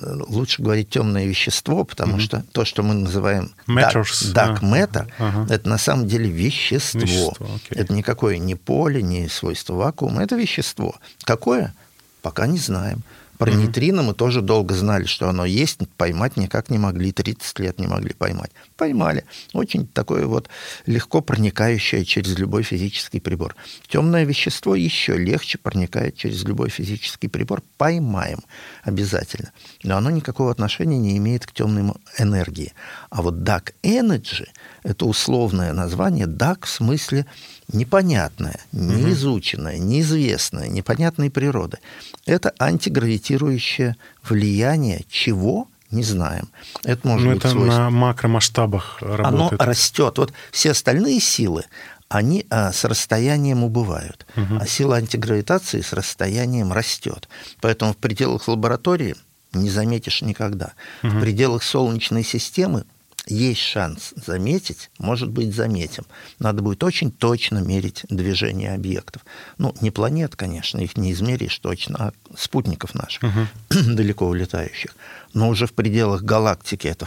лучше 0.00 0.62
говорить 0.62 0.90
темное 0.90 1.26
вещество, 1.26 1.84
потому 1.84 2.16
mm-hmm. 2.16 2.20
что 2.20 2.44
то, 2.52 2.64
что 2.64 2.82
мы 2.82 2.94
называем 2.94 3.52
Matters, 3.66 4.32
dark, 4.32 4.60
dark 4.60 4.62
matter, 4.62 5.08
uh-huh. 5.18 5.52
это 5.52 5.68
на 5.68 5.78
самом 5.78 6.06
деле 6.06 6.30
вещество. 6.30 7.00
вещество 7.00 7.46
okay. 7.46 7.78
Это 7.78 7.92
никакое 7.92 8.38
не 8.38 8.54
поле, 8.54 9.02
не 9.02 9.28
свойство 9.28 9.74
вакуума, 9.74 10.22
это 10.22 10.36
вещество. 10.36 10.94
Какое? 11.24 11.74
Пока 12.22 12.46
не 12.46 12.58
знаем. 12.58 13.02
Про 13.42 13.50
mm-hmm. 13.50 13.56
нейтрино 13.56 14.02
мы 14.04 14.14
тоже 14.14 14.40
долго 14.40 14.72
знали, 14.72 15.04
что 15.04 15.28
оно 15.28 15.44
есть, 15.44 15.80
поймать 15.96 16.36
никак 16.36 16.70
не 16.70 16.78
могли, 16.78 17.10
30 17.10 17.58
лет 17.58 17.80
не 17.80 17.88
могли 17.88 18.14
поймать. 18.14 18.52
Поймали. 18.76 19.24
Очень 19.52 19.88
такое 19.88 20.26
вот 20.26 20.48
легко 20.86 21.22
проникающее 21.22 22.04
через 22.04 22.38
любой 22.38 22.62
физический 22.62 23.18
прибор. 23.18 23.56
Темное 23.88 24.22
вещество 24.22 24.76
еще 24.76 25.16
легче 25.16 25.58
проникает 25.58 26.16
через 26.16 26.44
любой 26.44 26.70
физический 26.70 27.26
прибор. 27.26 27.64
Поймаем 27.78 28.44
обязательно. 28.84 29.50
Но 29.82 29.96
оно 29.96 30.10
никакого 30.10 30.52
отношения 30.52 30.98
не 30.98 31.16
имеет 31.16 31.44
к 31.44 31.50
темной 31.50 31.94
энергии. 32.18 32.72
А 33.10 33.22
вот 33.22 33.34
dark 33.34 33.74
energy– 33.82 34.46
это 34.84 35.04
условное 35.04 35.72
название 35.72 36.26
dark 36.26 36.66
в 36.66 36.68
смысле 36.68 37.26
непонятное, 37.72 38.60
неизученное, 38.72 39.78
неизвестное, 39.78 40.68
непонятной 40.68 41.30
природы. 41.30 41.78
Это 42.26 42.52
антигравитирующее 42.58 43.96
влияние 44.22 45.04
чего? 45.08 45.68
Не 45.90 46.04
знаем. 46.04 46.48
Это 46.84 47.06
может 47.06 47.24
Но 47.24 47.28
ну, 47.28 47.34
быть 47.34 47.44
это 47.44 47.50
свойство. 47.50 47.78
на 47.78 47.90
макромасштабах 47.90 49.02
работает. 49.02 49.60
Оно 49.60 49.70
растет. 49.70 50.16
Вот 50.16 50.32
все 50.50 50.70
остальные 50.70 51.20
силы, 51.20 51.64
они 52.08 52.46
а, 52.48 52.72
с 52.72 52.84
расстоянием 52.84 53.62
убывают, 53.62 54.26
угу. 54.36 54.56
а 54.60 54.66
сила 54.66 54.96
антигравитации 54.96 55.82
с 55.82 55.92
расстоянием 55.92 56.72
растет. 56.72 57.28
Поэтому 57.60 57.92
в 57.92 57.98
пределах 57.98 58.48
лаборатории 58.48 59.16
не 59.52 59.68
заметишь 59.70 60.22
никогда. 60.22 60.72
Угу. 61.02 61.10
В 61.10 61.20
пределах 61.20 61.62
Солнечной 61.62 62.22
системы 62.22 62.84
есть 63.26 63.60
шанс 63.60 64.14
заметить, 64.16 64.90
может 64.98 65.30
быть, 65.30 65.54
заметим. 65.54 66.04
Надо 66.38 66.62
будет 66.62 66.82
очень 66.82 67.12
точно 67.12 67.58
мерить 67.58 68.04
движение 68.08 68.74
объектов. 68.74 69.22
Ну, 69.58 69.74
не 69.80 69.90
планет, 69.90 70.34
конечно, 70.34 70.80
их 70.80 70.96
не 70.96 71.12
измеришь 71.12 71.58
точно, 71.58 71.96
а 71.98 72.12
спутников 72.36 72.94
наших, 72.94 73.22
угу. 73.22 73.46
далеко 73.70 74.26
улетающих. 74.26 74.94
Но 75.34 75.48
уже 75.48 75.66
в 75.66 75.72
пределах 75.72 76.22
галактики 76.22 76.88
это 76.88 77.06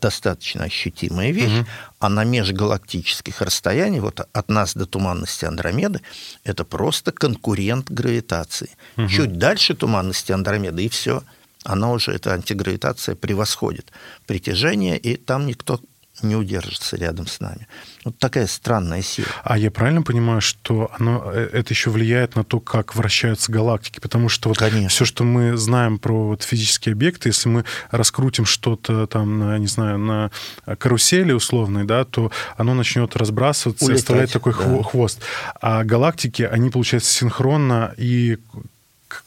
достаточно 0.00 0.64
ощутимая 0.64 1.30
вещь, 1.30 1.60
угу. 1.60 1.66
а 2.00 2.08
на 2.08 2.24
межгалактических 2.24 3.40
расстояниях, 3.40 4.02
вот 4.02 4.26
от 4.32 4.48
нас 4.48 4.74
до 4.74 4.86
туманности 4.86 5.44
Андромеды, 5.44 6.00
это 6.42 6.64
просто 6.64 7.12
конкурент 7.12 7.90
гравитации. 7.90 8.70
Угу. 8.96 9.08
Чуть 9.08 9.38
дальше 9.38 9.74
туманности 9.74 10.32
Андромеды, 10.32 10.84
и 10.84 10.88
все– 10.88 11.22
она 11.64 11.90
уже, 11.90 12.12
эта 12.12 12.34
антигравитация 12.34 13.14
превосходит 13.14 13.92
притяжение, 14.26 14.98
и 14.98 15.16
там 15.16 15.46
никто 15.46 15.80
не 16.22 16.36
удержится 16.36 16.96
рядом 16.96 17.26
с 17.26 17.40
нами. 17.40 17.66
Вот 18.04 18.18
такая 18.18 18.46
странная 18.46 19.02
сила. 19.02 19.26
А 19.42 19.58
я 19.58 19.70
правильно 19.70 20.02
понимаю, 20.02 20.40
что 20.40 20.90
оно, 20.98 21.30
э, 21.32 21.50
это 21.52 21.72
еще 21.72 21.90
влияет 21.90 22.36
на 22.36 22.44
то, 22.44 22.60
как 22.60 22.94
вращаются 22.94 23.50
галактики? 23.50 23.98
Потому 23.98 24.28
что 24.28 24.48
вот 24.48 24.58
Конечно. 24.58 24.88
все, 24.88 25.04
что 25.04 25.24
мы 25.24 25.56
знаем 25.56 25.98
про 25.98 26.28
вот 26.28 26.42
физические 26.42 26.92
объекты, 26.92 27.30
если 27.30 27.48
мы 27.48 27.64
раскрутим 27.90 28.44
что-то 28.44 29.06
там, 29.06 29.38
на, 29.38 29.58
не 29.58 29.66
знаю, 29.66 29.98
на 29.98 30.30
карусели 30.78 31.32
условной, 31.32 31.84
да, 31.84 32.04
то 32.04 32.30
оно 32.56 32.74
начнет 32.74 33.16
разбрасываться 33.16 33.84
Улетать, 33.84 33.98
и 33.98 34.02
оставлять 34.02 34.32
такой 34.32 34.54
да. 34.54 34.82
хвост. 34.82 35.20
А 35.60 35.82
галактики, 35.82 36.42
они, 36.42 36.70
получается, 36.70 37.12
синхронно 37.12 37.92
и 37.96 38.38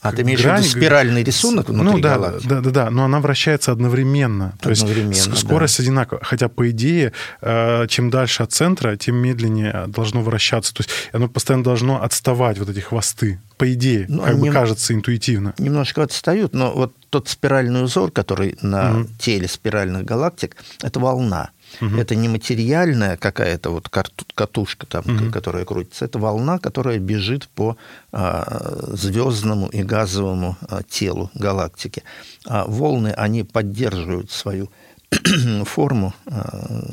а 0.02 0.12
ты 0.12 0.22
имеешь 0.22 0.42
грань, 0.42 0.62
в 0.62 0.66
виду 0.66 0.80
спиральный 0.80 1.24
рисунок 1.24 1.70
внутри 1.70 1.94
ну, 1.94 2.00
да, 2.00 2.16
галактики? 2.16 2.48
Да, 2.48 2.62
да, 2.62 2.70
да, 2.70 2.90
но 2.90 3.06
она 3.06 3.20
вращается 3.20 3.72
одновременно. 3.72 4.54
То 4.62 4.70
одновременно, 4.70 5.14
есть 5.14 5.38
скорость 5.38 5.78
да. 5.78 5.84
одинаковая. 5.84 6.24
Хотя, 6.24 6.50
по 6.50 6.70
идее, 6.70 7.14
э, 7.42 7.88
чем 7.88 8.10
дальше 8.10 8.44
от 8.44 8.52
центра, 8.52 8.96
тем 8.96 9.16
медленнее 9.16 9.86
должно 9.88 10.22
вращаться. 10.22 10.74
То 10.74 10.82
есть 10.82 10.90
оно 11.14 11.28
постоянно 11.28 11.64
должно 11.64 12.04
отставать, 12.04 12.58
вот 12.60 12.70
эти 12.70 12.80
хвосты. 12.80 13.40
По 13.58 13.72
идее, 13.74 14.06
ну, 14.08 14.22
как 14.22 14.38
бы 14.38 14.46
нем... 14.46 14.54
кажется 14.54 14.94
интуитивно. 14.94 15.54
Немножко 15.58 16.04
отстают, 16.04 16.54
но 16.54 16.72
вот 16.72 16.94
тот 17.10 17.28
спиральный 17.28 17.84
узор, 17.84 18.12
который 18.12 18.58
на 18.62 19.00
угу. 19.00 19.08
теле 19.20 19.48
спиральных 19.48 20.06
галактик, 20.06 20.56
это 20.84 21.00
волна. 21.00 21.52
Угу. 21.82 21.98
Это 21.98 22.16
не 22.16 22.28
материальная 22.28 23.18
какая-то 23.18 23.72
вот 23.72 23.90
катушка, 23.90 24.86
там, 24.86 25.04
угу. 25.06 25.32
которая 25.32 25.66
крутится. 25.66 26.06
Это 26.06 26.20
волна, 26.20 26.60
которая 26.60 27.00
бежит 27.00 27.48
по 27.50 27.78
а, 28.12 28.94
звездному 28.94 29.68
и 29.68 29.84
газовому 29.84 30.58
а, 30.62 30.84
телу 30.84 31.30
галактики. 31.34 32.04
А 32.46 32.66
волны, 32.66 33.10
они 33.10 33.44
поддерживают 33.44 34.32
свою 34.32 34.70
форму 35.66 36.14
а, 36.26 36.84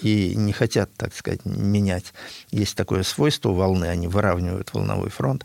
и 0.00 0.34
не 0.36 0.52
хотят, 0.52 0.90
так 0.96 1.14
сказать, 1.14 1.44
менять. 1.44 2.12
Есть 2.50 2.76
такое 2.76 3.02
свойство 3.02 3.50
волны, 3.50 3.86
они 3.86 4.08
выравнивают 4.08 4.72
волновой 4.72 5.10
фронт 5.10 5.44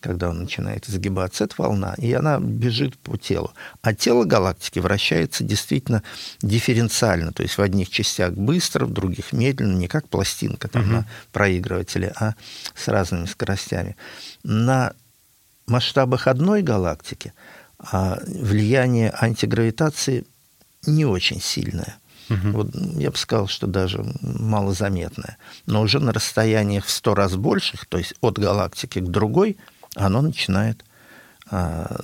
когда 0.00 0.30
он 0.30 0.40
начинает 0.40 0.88
изгибаться, 0.88 1.44
это 1.44 1.54
волна, 1.58 1.94
и 1.98 2.12
она 2.12 2.38
бежит 2.38 2.98
по 2.98 3.16
телу. 3.16 3.52
А 3.82 3.94
тело 3.94 4.24
галактики 4.24 4.78
вращается 4.78 5.44
действительно 5.44 6.02
дифференциально, 6.42 7.32
то 7.32 7.42
есть 7.42 7.58
в 7.58 7.62
одних 7.62 7.90
частях 7.90 8.32
быстро, 8.32 8.86
в 8.86 8.92
других 8.92 9.32
медленно, 9.32 9.76
не 9.76 9.88
как 9.88 10.08
пластинка 10.08 10.68
там, 10.68 10.82
угу. 10.82 10.90
на 10.90 11.06
проигрывателе, 11.32 12.12
а 12.16 12.34
с 12.74 12.88
разными 12.88 13.26
скоростями. 13.26 13.96
На 14.42 14.92
масштабах 15.66 16.26
одной 16.26 16.62
галактики 16.62 17.32
а 17.80 18.18
влияние 18.26 19.12
антигравитации 19.18 20.24
не 20.86 21.04
очень 21.04 21.40
сильное. 21.40 21.96
Угу. 22.28 22.50
Вот 22.50 22.74
я 22.96 23.10
бы 23.10 23.16
сказал, 23.16 23.48
что 23.48 23.66
даже 23.66 24.04
малозаметное. 24.20 25.36
Но 25.66 25.82
уже 25.82 25.98
на 25.98 26.12
расстояниях 26.12 26.84
в 26.84 26.90
сто 26.90 27.14
раз 27.14 27.36
больших, 27.36 27.86
то 27.86 27.98
есть 27.98 28.14
от 28.20 28.38
галактики 28.38 29.00
к 29.00 29.08
другой, 29.08 29.56
оно 29.94 30.22
начинает 30.22 30.84
а, 31.50 31.96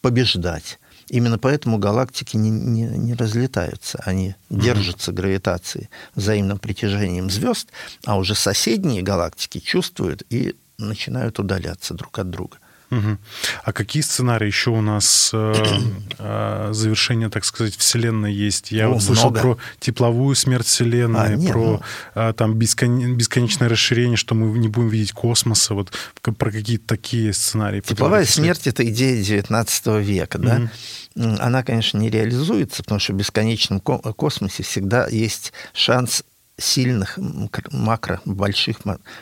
побеждать. 0.00 0.78
Именно 1.08 1.38
поэтому 1.38 1.78
галактики 1.78 2.36
не, 2.36 2.50
не, 2.50 2.82
не 2.82 3.14
разлетаются, 3.14 4.02
они 4.04 4.30
mm-hmm. 4.30 4.60
держатся 4.60 5.12
гравитацией, 5.12 5.88
взаимным 6.14 6.58
притяжением 6.58 7.30
звезд, 7.30 7.68
а 8.04 8.18
уже 8.18 8.34
соседние 8.34 9.02
галактики 9.02 9.58
чувствуют 9.58 10.24
и 10.30 10.56
начинают 10.78 11.38
удаляться 11.38 11.94
друг 11.94 12.18
от 12.18 12.30
друга. 12.30 12.58
Угу. 12.90 13.18
А 13.64 13.72
какие 13.72 14.02
сценарии 14.02 14.46
еще 14.46 14.70
у 14.70 14.80
нас 14.80 15.30
э, 15.32 15.54
э, 16.18 16.68
завершения, 16.72 17.28
так 17.28 17.44
сказать, 17.44 17.76
Вселенной 17.76 18.32
есть? 18.32 18.70
Я 18.70 18.86
О, 18.86 18.90
вот 18.90 19.02
слышал 19.02 19.30
много. 19.30 19.40
про 19.40 19.58
тепловую 19.80 20.36
смерть 20.36 20.66
Вселенной, 20.66 21.20
а, 21.20 21.34
нет, 21.34 21.50
про 21.50 21.58
ну... 21.58 21.80
э, 22.14 22.32
там 22.36 22.54
бескон... 22.54 23.16
бесконечное 23.16 23.68
расширение, 23.68 24.16
что 24.16 24.34
мы 24.34 24.56
не 24.58 24.68
будем 24.68 24.88
видеть 24.88 25.12
космоса. 25.12 25.74
Вот 25.74 25.92
про 26.22 26.50
какие-то 26.50 26.86
такие 26.86 27.32
сценарии. 27.32 27.80
Тепловая 27.80 28.24
смерть— 28.24 28.62
это 28.66 28.88
идея 28.88 29.20
XIX 29.20 30.02
века, 30.02 30.38
да? 30.38 30.70
Угу. 31.16 31.36
Она, 31.40 31.62
конечно, 31.62 31.98
не 31.98 32.10
реализуется, 32.10 32.82
потому 32.82 33.00
что 33.00 33.12
в 33.14 33.16
бесконечном 33.16 33.80
космосе 33.80 34.62
всегда 34.62 35.08
есть 35.08 35.52
шанс 35.72 36.22
сильных 36.58 37.18
макро, 37.72 38.20
больших 38.24 38.78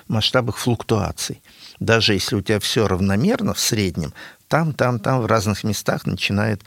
масштабах 0.07 0.57
флуктуаций 0.57 1.41
даже 1.85 2.15
если 2.15 2.37
у 2.37 2.41
тебя 2.41 2.61
все 2.61 2.87
равномерно 2.89 3.55
в 3.55 3.61
среднем, 3.61 4.13
там, 4.49 4.73
там, 4.73 5.01
там 5.01 5.21
в 5.21 5.27
разных 5.27 5.65
местах 5.65 6.07
начинает 6.07 6.63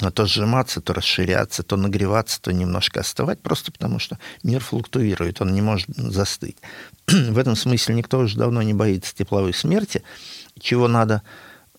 а, 0.00 0.10
то 0.10 0.26
сжиматься, 0.26 0.80
то 0.80 0.94
расширяться, 0.94 1.62
то 1.62 1.76
нагреваться, 1.76 2.40
то 2.40 2.52
немножко 2.52 3.00
остывать, 3.00 3.40
просто 3.40 3.72
потому 3.72 3.98
что 3.98 4.18
мир 4.42 4.60
флуктуирует, 4.60 5.40
он 5.40 5.52
не 5.52 5.60
может 5.60 5.88
застыть. 5.96 6.56
в 7.06 7.38
этом 7.38 7.56
смысле 7.56 7.94
никто 7.94 8.18
уже 8.18 8.38
давно 8.38 8.62
не 8.62 8.74
боится 8.74 9.14
тепловой 9.14 9.54
смерти, 9.54 10.02
чего 10.60 10.88
надо, 10.88 11.22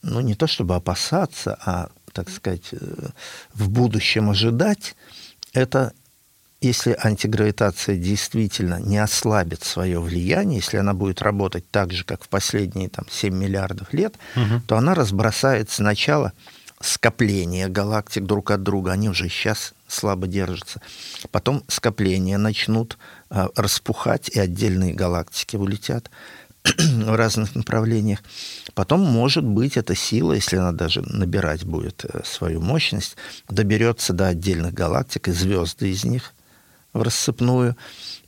ну, 0.01 0.19
не 0.19 0.35
то 0.35 0.47
чтобы 0.47 0.75
опасаться, 0.75 1.57
а, 1.65 1.89
так 2.13 2.29
сказать, 2.29 2.69
э, 2.71 2.77
в 3.53 3.69
будущем 3.69 4.29
ожидать, 4.29 4.95
это 5.53 5.93
если 6.60 6.97
антигравитация 6.99 7.97
действительно 7.97 8.80
не 8.80 8.97
ослабит 8.97 9.64
свое 9.64 9.99
влияние, 9.99 10.58
если 10.58 10.78
она 10.78 10.93
будет 10.93 11.22
работать 11.22 11.70
так 11.70 11.91
же, 11.91 12.03
как 12.03 12.24
в 12.24 12.30
последние 12.30 12.89
там, 12.89 13.05
7 13.10 13.34
миллиардов 13.34 13.93
лет, 13.93 14.16
угу. 14.36 14.62
то 14.66 14.78
она 14.78 14.95
разбросает 14.95 15.70
сначала 15.70 16.34
скопления 16.80 17.68
галактик 17.70 18.24
друг 18.24 18.51
от 18.51 18.64
друга, 18.64 18.91
они 18.91 19.10
уже 19.10 19.30
сейчас 19.30 19.74
слабо 19.88 20.28
держатся. 20.28 20.82
Потом 21.32 21.64
скопления 21.68 22.38
начнут 22.38 22.97
а, 23.30 23.49
распухать, 23.55 24.30
и 24.30 24.39
отдельные 24.39 24.93
галактики 24.93 25.55
улетят 25.55 26.12
в 26.78 27.16
разных 27.16 27.55
направлениях. 27.55 28.20
Потом, 28.74 29.01
может 29.01 29.43
быть, 29.43 29.78
эта 29.78 29.95
сила, 29.95 30.34
если 30.34 30.58
она 30.58 30.72
даже 30.72 31.01
набирать 31.01 31.64
будет 31.64 32.05
э, 32.05 32.22
свою 32.26 32.62
мощность, 32.62 33.16
доберется 33.49 34.14
до 34.14 34.28
отдельных 34.28 34.74
галактик, 34.74 35.30
и 35.30 35.32
звезды 35.32 35.89
из 35.89 36.03
них 36.03 36.34
в 36.98 37.02
рассыпную. 37.04 37.76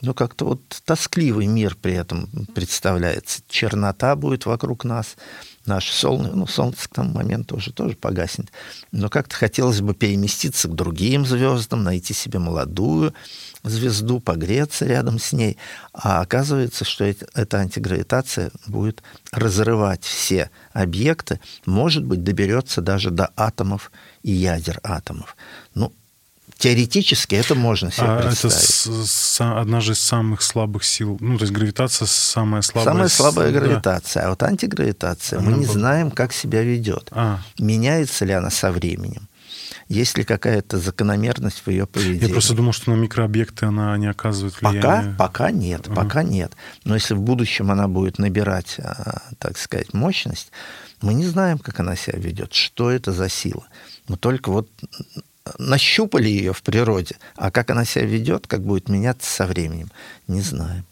Но 0.01 0.13
как-то 0.13 0.45
вот 0.45 0.61
тоскливый 0.85 1.47
мир 1.47 1.75
при 1.75 1.93
этом 1.93 2.29
представляется. 2.55 3.41
Чернота 3.49 4.15
будет 4.15 4.45
вокруг 4.45 4.85
нас. 4.85 5.17
Наше 5.65 5.93
солнце, 5.93 6.31
ну, 6.31 6.47
солнце 6.47 6.87
к 6.87 6.93
тому 6.93 7.13
моменту 7.13 7.57
уже 7.57 7.73
тоже 7.73 7.95
погаснет. 7.95 8.49
Но 8.91 9.09
как-то 9.09 9.35
хотелось 9.35 9.81
бы 9.81 9.93
переместиться 9.93 10.67
к 10.67 10.73
другим 10.73 11.25
звездам, 11.25 11.83
найти 11.83 12.13
себе 12.13 12.39
молодую 12.39 13.13
звезду, 13.63 14.19
погреться 14.19 14.85
рядом 14.85 15.19
с 15.19 15.33
ней. 15.33 15.57
А 15.93 16.21
оказывается, 16.21 16.85
что 16.85 17.03
эта 17.03 17.57
антигравитация 17.57 18.51
будет 18.67 19.03
разрывать 19.31 20.03
все 20.03 20.49
объекты, 20.71 21.39
может 21.65 22.05
быть, 22.05 22.23
доберется 22.23 22.81
даже 22.81 23.11
до 23.11 23.31
атомов 23.35 23.91
и 24.23 24.31
ядер 24.31 24.79
атомов. 24.81 25.35
Ну, 25.75 25.93
Теоретически 26.59 27.35
это 27.35 27.55
можно 27.55 27.89
себе 27.89 28.05
а 28.05 28.21
представить. 28.21 28.55
Это 28.57 29.05
с, 29.05 29.09
с, 29.09 29.41
одна 29.41 29.79
же 29.79 29.93
из 29.93 29.99
самых 29.99 30.41
слабых 30.41 30.83
сил. 30.83 31.17
Ну, 31.21 31.37
то 31.37 31.45
есть 31.45 31.53
гравитация 31.53 32.05
самая 32.05 32.61
слабая. 32.61 32.93
Самая 32.93 33.07
слабая 33.07 33.51
да. 33.53 33.59
гравитация. 33.59 34.25
А 34.25 34.29
вот 34.31 34.43
антигравитация, 34.43 35.39
она 35.39 35.51
мы 35.51 35.57
не 35.59 35.65
была... 35.65 35.73
знаем, 35.73 36.11
как 36.11 36.33
себя 36.33 36.61
ведет. 36.61 37.07
А. 37.11 37.39
Меняется 37.57 38.25
ли 38.25 38.33
она 38.33 38.49
со 38.49 38.73
временем? 38.73 39.29
Есть 39.87 40.17
ли 40.17 40.25
какая-то 40.25 40.79
закономерность 40.79 41.63
в 41.65 41.69
ее 41.69 41.87
поведении? 41.87 42.27
Я 42.27 42.29
просто 42.29 42.53
думал, 42.53 42.73
что 42.73 42.91
на 42.91 42.95
микрообъекты 42.95 43.65
она 43.65 43.97
не 43.97 44.07
оказывает 44.07 44.61
влияния. 44.61 45.15
Пока, 45.17 45.45
пока 45.45 45.51
нет, 45.51 45.87
ага. 45.87 45.95
пока 45.95 46.23
нет. 46.23 46.51
Но 46.83 46.93
если 46.93 47.13
в 47.13 47.21
будущем 47.21 47.71
она 47.71 47.87
будет 47.87 48.19
набирать, 48.19 48.75
а, 48.79 49.21
так 49.37 49.57
сказать, 49.57 49.93
мощность, 49.93 50.51
мы 51.01 51.13
не 51.13 51.25
знаем, 51.25 51.57
как 51.57 51.79
она 51.79 51.95
себя 51.95 52.19
ведет, 52.19 52.53
что 52.53 52.91
это 52.91 53.13
за 53.13 53.29
сила. 53.29 53.63
Мы 54.09 54.17
только 54.17 54.51
вот 54.51 54.69
нащупали 55.57 56.29
ее 56.29 56.53
в 56.53 56.61
природе, 56.61 57.15
а 57.35 57.51
как 57.51 57.69
она 57.69 57.85
себя 57.85 58.05
ведет, 58.05 58.47
как 58.47 58.61
будет 58.61 58.89
меняться 58.89 59.29
со 59.29 59.45
временем, 59.45 59.89
не 60.27 60.41
знаем. 60.41 60.85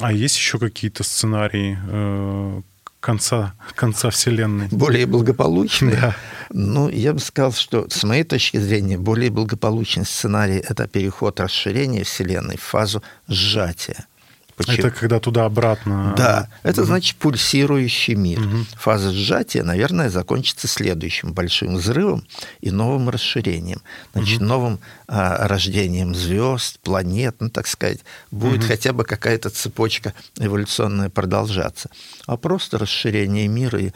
А 0.00 0.12
есть 0.12 0.36
еще 0.36 0.58
какие-то 0.58 1.02
сценарии 1.02 1.78
э, 1.90 2.62
конца, 3.00 3.54
конца 3.74 4.10
Вселенной? 4.10 4.68
Более 4.70 5.06
благополучные? 5.06 5.96
Да. 5.96 6.16
Ну, 6.50 6.88
я 6.88 7.12
бы 7.12 7.18
сказал, 7.18 7.52
что 7.52 7.88
с 7.90 8.04
моей 8.04 8.24
точки 8.24 8.58
зрения 8.58 8.96
более 8.96 9.30
благополучный 9.30 10.06
сценарий– 10.06 10.58
это 10.68 10.86
переход 10.86 11.40
расширения 11.40 12.04
Вселенной 12.04 12.56
в 12.56 12.62
фазу 12.62 13.02
сжатия. 13.26 14.06
Почему? 14.58 14.88
Это 14.88 14.90
когда 14.90 15.20
туда-обратно. 15.20 16.14
Да, 16.16 16.48
это 16.64 16.84
значит 16.84 17.16
пульсирующий 17.16 18.16
мир. 18.16 18.40
Угу. 18.40 18.56
Фаза 18.76 19.12
сжатия, 19.12 19.62
наверное, 19.62 20.10
закончится 20.10 20.66
следующим 20.66 21.32
большим 21.32 21.76
взрывом 21.76 22.26
и 22.60 22.72
новым 22.72 23.08
расширением. 23.08 23.80
Значит, 24.14 24.38
угу. 24.38 24.46
новым 24.46 24.80
а, 25.06 25.46
рождением 25.46 26.12
звезд, 26.12 26.80
планет, 26.80 27.36
ну, 27.38 27.50
так 27.50 27.68
сказать, 27.68 28.00
будет 28.32 28.60
угу. 28.60 28.66
хотя 28.66 28.92
бы 28.92 29.04
какая-то 29.04 29.48
цепочка 29.50 30.12
эволюционная 30.40 31.08
продолжаться. 31.08 31.88
А 32.26 32.36
просто 32.36 32.78
расширение 32.78 33.46
мира 33.46 33.78
и, 33.78 33.92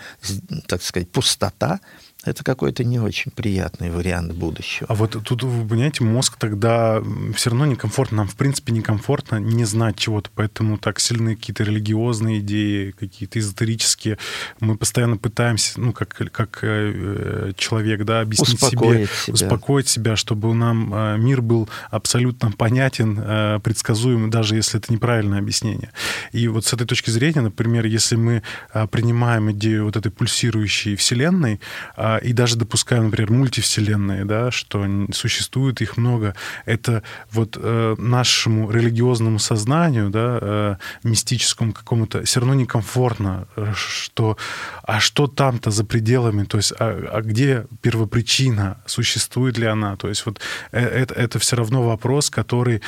так 0.68 0.82
сказать, 0.84 1.10
пустота 1.10 1.80
это 2.25 2.45
какой-то 2.45 2.85
не 2.85 3.01
очень 3.01 3.33
приятный 3.33 3.91
вариант 3.91 4.33
будущего. 4.33 4.87
А 4.89 4.95
вот 4.95 5.16
тут, 5.25 5.43
вы 5.43 5.66
понимаете, 5.68 6.05
мозг 6.05 6.37
тогда 6.39 7.03
все 7.35 7.51
равно 7.51 7.66
некомфортно. 7.66 8.18
Нам, 8.18 8.29
в 8.29 8.37
принципе, 8.37 8.73
некомфортно 8.73 9.37
не 9.37 9.64
знать 9.64 9.97
чего-то, 9.97 10.31
поэтому 10.35 10.79
так 10.79 11.01
сильны 11.01 11.35
какие-то 11.35 11.64
религиозные 11.64 12.39
идеи, 12.39 12.93
какие-то 12.93 13.39
эзотерические. 13.39 14.18
Мы 14.61 14.77
постоянно 14.77 15.16
пытаемся, 15.16 15.81
ну, 15.81 15.93
как, 15.93 16.11
как 16.11 16.59
э, 16.62 17.53
человек, 17.57 18.05
да, 18.05 18.20
объяснить 18.20 18.62
успокоить 18.62 19.11
себе, 19.11 19.25
себя. 19.25 19.35
успокоить 19.35 19.89
себя, 19.89 20.16
чтобы 20.16 20.55
нам 20.55 20.95
э, 20.95 21.18
мир 21.18 21.43
был 21.43 21.68
абсолютно 21.91 22.53
понятен, 22.53 23.18
э, 23.18 23.61
предсказуем, 23.62 24.31
даже 24.31 24.57
если 24.57 24.79
это 24.79 24.93
неправильное 24.93 25.39
объяснение. 25.39 25.91
И 26.31 26.47
вот 26.49 26.66
с 26.66 26.73
этой 26.73 26.87
точки 26.87 27.11
зрения, 27.11 27.41
например, 27.41 27.87
если 27.87 28.16
мы 28.16 28.43
э, 28.73 28.87
принимаем 28.87 29.51
идею 29.53 29.87
вот 29.87 29.97
этой 29.97 30.12
пульсирующей 30.12 30.95
вселенной, 30.97 31.61
э, 31.97 32.11
и 32.18 32.32
даже 32.32 32.56
допускаем, 32.56 33.04
например, 33.04 33.30
мультивселенные, 33.30 34.24
да, 34.24 34.50
что 34.50 34.86
существует 35.12 35.80
их 35.80 35.96
много, 35.96 36.34
это 36.66 37.02
вот 37.30 37.56
э, 37.60 37.94
нашему 37.98 38.70
религиозному 38.70 39.38
сознанию, 39.38 40.10
да, 40.10 40.38
э, 40.40 40.76
мистическому 41.02 41.72
какому-то, 41.72 42.22
все 42.24 42.40
равно 42.40 42.54
некомфортно, 42.54 43.46
э, 43.56 43.72
что, 43.74 44.36
а 44.82 45.00
что 45.00 45.26
там-то 45.26 45.70
за 45.70 45.84
пределами, 45.84 46.44
то 46.44 46.58
есть, 46.58 46.72
а, 46.78 47.10
а 47.12 47.20
где 47.22 47.66
первопричина, 47.80 48.78
существует 48.86 49.58
ли 49.58 49.66
она, 49.66 49.96
то 49.96 50.08
есть 50.08 50.26
вот 50.26 50.40
это, 50.70 51.14
это 51.14 51.38
все 51.38 51.56
равно 51.56 51.82
вопрос, 51.82 52.30
который 52.30 52.82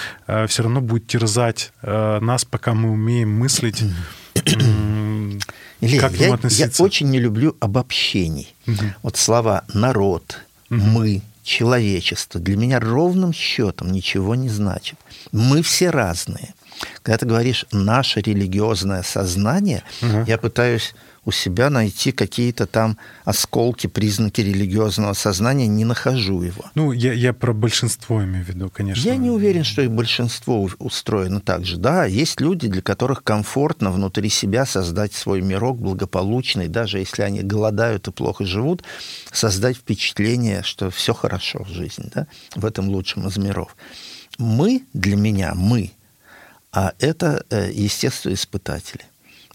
все 0.46 0.62
равно 0.62 0.80
будет 0.80 1.06
терзать 1.06 1.72
нас, 1.82 2.44
пока 2.44 2.74
мы 2.74 2.90
умеем 2.90 3.30
мыслить, 3.30 3.84
Илья, 5.80 6.00
как 6.00 6.12
я, 6.14 6.38
я 6.50 6.70
очень 6.78 7.10
не 7.10 7.18
люблю 7.18 7.56
обобщений. 7.60 8.54
Угу. 8.66 8.84
Вот 9.02 9.16
слова 9.16 9.64
«народ», 9.72 10.38
угу. 10.70 10.80
«мы», 10.80 11.22
«человечество» 11.42 12.40
для 12.40 12.56
меня 12.56 12.80
ровным 12.80 13.32
счетом 13.32 13.92
ничего 13.92 14.34
не 14.34 14.48
значит. 14.48 14.98
Мы 15.32 15.62
все 15.62 15.90
разные. 15.90 16.54
Когда 17.02 17.18
ты 17.18 17.26
говоришь 17.26 17.66
«наше 17.70 18.20
религиозное 18.20 19.02
сознание», 19.02 19.82
угу. 20.00 20.24
я 20.26 20.38
пытаюсь 20.38 20.94
у 21.24 21.32
себя 21.32 21.70
найти 21.70 22.12
какие-то 22.12 22.66
там 22.66 22.98
осколки, 23.24 23.86
признаки 23.86 24.40
религиозного 24.40 25.14
сознания, 25.14 25.66
не 25.66 25.84
нахожу 25.84 26.42
его. 26.42 26.64
Ну, 26.74 26.92
я, 26.92 27.12
я 27.12 27.32
про 27.32 27.52
большинство 27.52 28.22
имею 28.24 28.44
в 28.44 28.48
виду, 28.48 28.70
конечно. 28.70 29.00
Я 29.00 29.16
не 29.16 29.30
уверен, 29.30 29.64
что 29.64 29.82
и 29.82 29.88
большинство 29.88 30.68
устроено 30.78 31.40
так 31.40 31.64
же. 31.64 31.76
Да, 31.76 32.04
есть 32.04 32.40
люди, 32.40 32.68
для 32.68 32.82
которых 32.82 33.22
комфортно 33.22 33.90
внутри 33.90 34.28
себя 34.28 34.66
создать 34.66 35.12
свой 35.14 35.40
мирок 35.40 35.78
благополучный, 35.78 36.68
даже 36.68 36.98
если 36.98 37.22
они 37.22 37.42
голодают 37.42 38.08
и 38.08 38.12
плохо 38.12 38.44
живут, 38.44 38.84
создать 39.32 39.76
впечатление, 39.76 40.62
что 40.62 40.90
все 40.90 41.14
хорошо 41.14 41.64
в 41.64 41.68
жизни, 41.68 42.10
да, 42.14 42.26
в 42.54 42.64
этом 42.64 42.88
лучшем 42.88 43.26
из 43.28 43.36
миров. 43.36 43.76
Мы, 44.38 44.82
для 44.92 45.16
меня, 45.16 45.54
мы, 45.54 45.92
а 46.72 46.92
это, 46.98 47.44
э, 47.50 47.70
естественно, 47.72 48.34
испытатели 48.34 49.02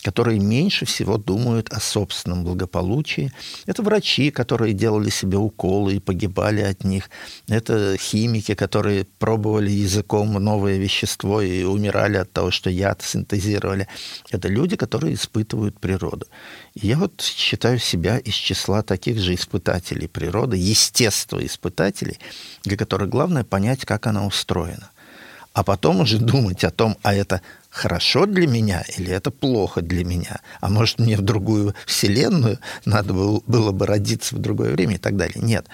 которые 0.01 0.39
меньше 0.39 0.85
всего 0.85 1.17
думают 1.17 1.69
о 1.73 1.79
собственном 1.79 2.43
благополучии. 2.43 3.31
Это 3.65 3.83
врачи, 3.83 4.31
которые 4.31 4.73
делали 4.73 5.09
себе 5.09 5.37
уколы 5.37 5.95
и 5.95 5.99
погибали 5.99 6.61
от 6.61 6.83
них. 6.83 7.09
Это 7.47 7.97
химики, 7.97 8.53
которые 8.53 9.05
пробовали 9.19 9.71
языком 9.71 10.33
новое 10.33 10.77
вещество 10.77 11.41
и 11.41 11.63
умирали 11.63 12.17
от 12.17 12.31
того, 12.31 12.51
что 12.51 12.69
яд 12.69 13.01
синтезировали. 13.01 13.87
Это 14.31 14.47
люди, 14.47 14.75
которые 14.75 15.15
испытывают 15.15 15.79
природу. 15.79 16.27
И 16.75 16.87
я 16.87 16.97
вот 16.97 17.21
считаю 17.21 17.79
себя 17.79 18.17
из 18.17 18.33
числа 18.33 18.83
таких 18.83 19.19
же 19.19 19.35
испытателей 19.35 20.07
природы, 20.07 20.55
естествоиспытателей, 20.57 22.19
для 22.63 22.77
которых 22.77 23.09
главное 23.09 23.43
понять, 23.43 23.85
как 23.85 24.07
она 24.07 24.25
устроена 24.25 24.91
а 25.53 25.63
потом 25.63 25.99
уже 25.99 26.17
думать 26.31 26.63
о 26.63 26.71
том, 26.71 26.97
а 27.03 27.13
это 27.13 27.41
хорошо 27.69 28.25
для 28.25 28.47
меня 28.47 28.83
или 28.97 29.11
это 29.11 29.31
плохо 29.31 29.81
для 29.81 30.03
меня, 30.03 30.41
а 30.59 30.69
может 30.69 30.99
мне 30.99 31.17
в 31.17 31.21
другую 31.21 31.75
вселенную 31.85 32.59
надо 32.85 33.13
было, 33.13 33.71
бы 33.71 33.85
родиться 33.85 34.35
в 34.35 34.39
другое 34.39 34.71
время 34.71 34.95
и 34.95 34.97
так 34.97 35.15
далее. 35.15 35.41
Нет, 35.41 35.67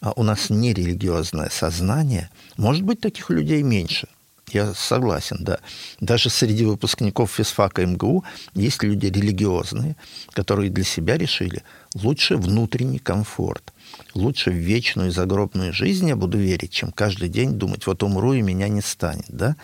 а 0.00 0.12
у 0.16 0.22
нас 0.22 0.50
не 0.50 0.74
религиозное 0.74 1.48
сознание, 1.50 2.30
может 2.56 2.82
быть, 2.82 3.00
таких 3.00 3.30
людей 3.30 3.62
меньше. 3.62 4.08
Я 4.50 4.72
согласен, 4.72 5.36
да. 5.40 5.58
Даже 6.00 6.30
среди 6.30 6.64
выпускников 6.64 7.32
физфака 7.32 7.84
МГУ 7.84 8.24
есть 8.54 8.82
люди 8.82 9.06
религиозные, 9.06 9.94
которые 10.32 10.70
для 10.70 10.84
себя 10.84 11.18
решили 11.18 11.62
лучше 11.94 12.36
внутренний 12.36 12.98
комфорт– 12.98 13.72
лучше 14.14 14.50
в 14.50 14.54
вечную 14.54 15.10
загробную 15.10 15.72
жизнь 15.72 16.08
я 16.08 16.16
буду 16.16 16.38
верить, 16.38 16.72
чем 16.72 16.92
каждый 16.92 17.28
день 17.28 17.52
думать, 17.52 17.86
вот 17.86 18.02
умру 18.02 18.32
и 18.32 18.42
меня 18.42 18.68
не 18.68 18.80
станет, 18.80 19.26
да? 19.28 19.56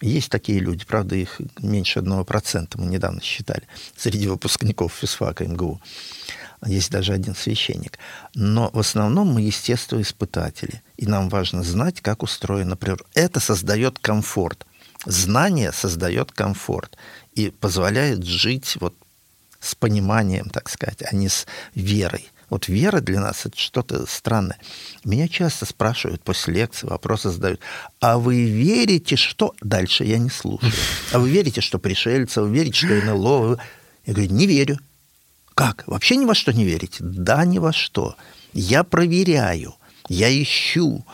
Есть 0.00 0.30
такие 0.30 0.58
люди, 0.58 0.84
правда, 0.84 1.14
их 1.14 1.40
меньше 1.60 2.00
одного 2.00 2.24
процента, 2.24 2.78
мы 2.78 2.86
недавно 2.86 3.22
считали, 3.22 3.62
среди 3.96 4.26
выпускников 4.26 4.92
физфака 4.92 5.44
МГУ. 5.44 5.80
Есть 6.66 6.90
даже 6.90 7.12
один 7.12 7.34
священник. 7.34 7.98
Но 8.34 8.70
в 8.72 8.78
основном 8.78 9.32
мы 9.32 9.42
естествоиспытатели, 9.42 10.82
и 10.96 11.06
нам 11.06 11.28
важно 11.28 11.62
знать, 11.62 12.00
как 12.00 12.22
устроена 12.22 12.76
природа. 12.76 13.04
Это 13.14 13.38
создает 13.40 13.98
комфорт. 13.98 14.66
Знание 15.06 15.72
создает 15.72 16.32
комфорт 16.32 16.96
и 17.34 17.50
позволяет 17.50 18.24
жить 18.24 18.76
вот 18.80 18.94
с 19.60 19.74
пониманием, 19.74 20.48
так 20.50 20.68
сказать, 20.68 21.02
а 21.02 21.14
не 21.14 21.28
с 21.28 21.46
верой. 21.74 22.30
Вот 22.50 22.68
вера 22.68 23.00
для 23.00 23.20
нас 23.20 23.46
это 23.46 23.58
что-то 23.58 24.06
странное. 24.06 24.58
Меня 25.04 25.28
часто 25.28 25.66
спрашивают 25.66 26.22
после 26.22 26.54
лекции, 26.54 26.86
вопросы 26.86 27.30
задают. 27.30 27.60
А 28.00 28.18
вы 28.18 28.44
верите, 28.44 29.16
что... 29.16 29.54
Дальше 29.60 30.04
я 30.04 30.18
не 30.18 30.30
слушаю. 30.30 30.72
А 31.12 31.18
вы 31.18 31.30
верите, 31.30 31.60
что 31.60 31.78
пришельцы, 31.78 32.40
вы 32.40 32.54
верите, 32.54 32.86
что 32.86 32.94
НЛО? 32.94 33.58
Я 34.06 34.12
говорю, 34.12 34.32
не 34.32 34.46
верю. 34.46 34.78
Как? 35.54 35.84
Вообще 35.86 36.16
ни 36.16 36.24
во 36.24 36.34
что 36.34 36.52
не 36.52 36.64
верите? 36.64 36.98
Да, 37.00 37.44
ни 37.44 37.58
во 37.58 37.72
что. 37.72 38.16
Я 38.52 38.84
проверяю, 38.84 39.74
я 40.08 40.30
ищу, 40.30 41.04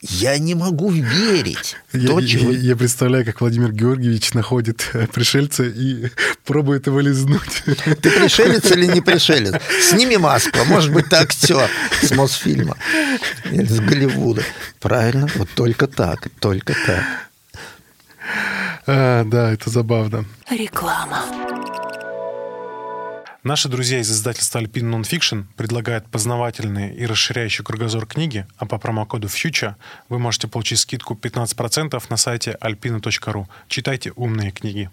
я 0.00 0.38
не 0.38 0.54
могу 0.54 0.90
верить. 0.90 1.76
Я, 1.92 2.08
то, 2.08 2.20
чего... 2.20 2.50
я, 2.50 2.58
я 2.58 2.76
представляю, 2.76 3.24
как 3.24 3.40
Владимир 3.40 3.72
Георгиевич 3.72 4.32
находит 4.34 4.88
э, 4.92 5.06
пришельца 5.06 5.64
и 5.64 6.10
пробует 6.44 6.86
его 6.86 7.00
лизнуть. 7.00 7.62
Ты 7.64 8.10
пришелец 8.10 8.70
или 8.70 8.86
не 8.86 9.00
пришелец? 9.00 9.54
Сними 9.82 10.16
маску, 10.16 10.58
а 10.60 10.64
может 10.64 10.92
быть, 10.92 11.08
ты 11.08 11.16
актер 11.16 11.68
с 12.02 12.10
Мосфильма 12.12 12.76
или 13.50 13.66
с 13.66 13.80
Голливуда. 13.80 14.42
Правильно, 14.80 15.28
вот 15.34 15.48
только 15.54 15.86
так, 15.86 16.28
только 16.38 16.74
так. 16.86 17.04
А, 18.86 19.24
да, 19.24 19.52
это 19.52 19.68
забавно. 19.70 20.24
Реклама. 20.50 21.24
Наши 23.48 23.70
друзья 23.70 23.98
из 24.00 24.10
издательства 24.10 24.58
Alpine 24.58 25.00
Nonfiction 25.00 25.44
предлагают 25.56 26.06
познавательные 26.10 26.94
и 26.94 27.06
расширяющие 27.06 27.64
кругозор 27.64 28.04
книги, 28.04 28.46
а 28.58 28.66
по 28.66 28.76
промокоду 28.76 29.26
FUTURE 29.26 29.74
вы 30.10 30.18
можете 30.18 30.48
получить 30.48 30.80
скидку 30.80 31.14
15% 31.14 32.04
на 32.10 32.16
сайте 32.18 32.58
alpina.ru. 32.60 33.46
Читайте 33.68 34.12
умные 34.16 34.50
книги. 34.50 34.90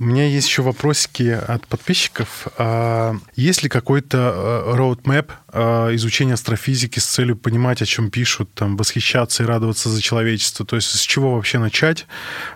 У 0.00 0.04
меня 0.04 0.26
есть 0.26 0.48
еще 0.48 0.62
вопросики 0.62 1.28
от 1.28 1.68
подписчиков. 1.68 2.48
А, 2.58 3.14
есть 3.36 3.62
ли 3.62 3.68
какой-то 3.68 4.64
э, 4.66 4.76
roadmap 4.76 5.30
э, 5.52 5.94
изучения 5.94 6.34
астрофизики 6.34 6.98
с 6.98 7.04
целью 7.04 7.36
понимать, 7.36 7.80
о 7.80 7.86
чем 7.86 8.10
пишут, 8.10 8.52
там, 8.54 8.76
восхищаться 8.76 9.44
и 9.44 9.46
радоваться 9.46 9.88
за 9.90 10.02
человечество? 10.02 10.66
То 10.66 10.74
есть 10.74 10.88
с 10.88 11.00
чего 11.00 11.36
вообще 11.36 11.60
начать? 11.60 12.08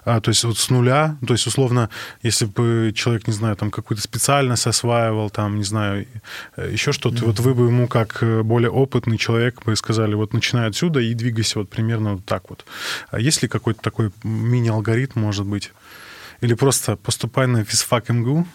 А, 0.04 0.20
то 0.20 0.30
есть 0.30 0.42
вот 0.42 0.58
с 0.58 0.68
нуля? 0.68 1.16
То 1.24 1.34
есть, 1.34 1.46
условно, 1.46 1.90
если 2.24 2.46
бы 2.46 2.92
человек, 2.92 3.28
не 3.28 3.32
знаю, 3.32 3.54
там 3.54 3.70
какую-то 3.70 4.02
специальность 4.02 4.66
осваивал, 4.66 5.30
там, 5.30 5.58
не 5.58 5.64
знаю, 5.64 6.08
э, 6.56 6.70
еще 6.72 6.90
что-то, 6.90 7.18
mm-hmm. 7.18 7.26
вот 7.26 7.38
вы 7.38 7.54
бы 7.54 7.66
ему 7.66 7.86
как 7.86 8.24
более 8.42 8.70
опытный 8.70 9.16
человек 9.16 9.62
бы 9.64 9.76
сказали, 9.76 10.14
вот 10.14 10.32
начинай 10.32 10.68
отсюда 10.68 10.98
и 10.98 11.14
двигайся 11.14 11.60
вот 11.60 11.70
примерно 11.70 12.14
вот 12.14 12.24
так 12.24 12.50
вот. 12.50 12.64
А 13.12 13.20
есть 13.20 13.42
ли 13.42 13.48
какой-то 13.48 13.80
такой 13.80 14.10
мини-алгоритм, 14.24 15.20
может 15.20 15.46
быть? 15.46 15.70
Или 16.40 16.54
просто 16.54 16.96
поступай 16.96 17.46
на 17.46 17.64
физфак 17.64 18.08
МГУ? 18.10 18.46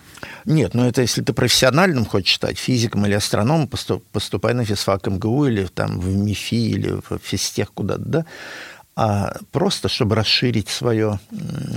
Нет, 0.45 0.73
ну 0.73 0.85
это 0.85 1.01
если 1.01 1.21
ты 1.21 1.33
профессиональным 1.33 2.05
хочешь 2.05 2.33
читать, 2.33 2.57
физиком 2.57 3.05
или 3.05 3.13
астрономом, 3.13 3.67
поступай 3.67 4.53
на 4.53 4.63
физфак 4.63 5.07
МГУ 5.07 5.45
или 5.47 5.65
там 5.65 5.99
в 5.99 6.15
МИФИ 6.15 6.55
или 6.55 6.89
в 6.91 7.19
физтех 7.21 7.73
куда-то, 7.73 8.03
да, 8.05 8.25
а 8.95 9.35
просто 9.51 9.89
чтобы 9.89 10.15
расширить 10.15 10.69
свое, 10.69 11.19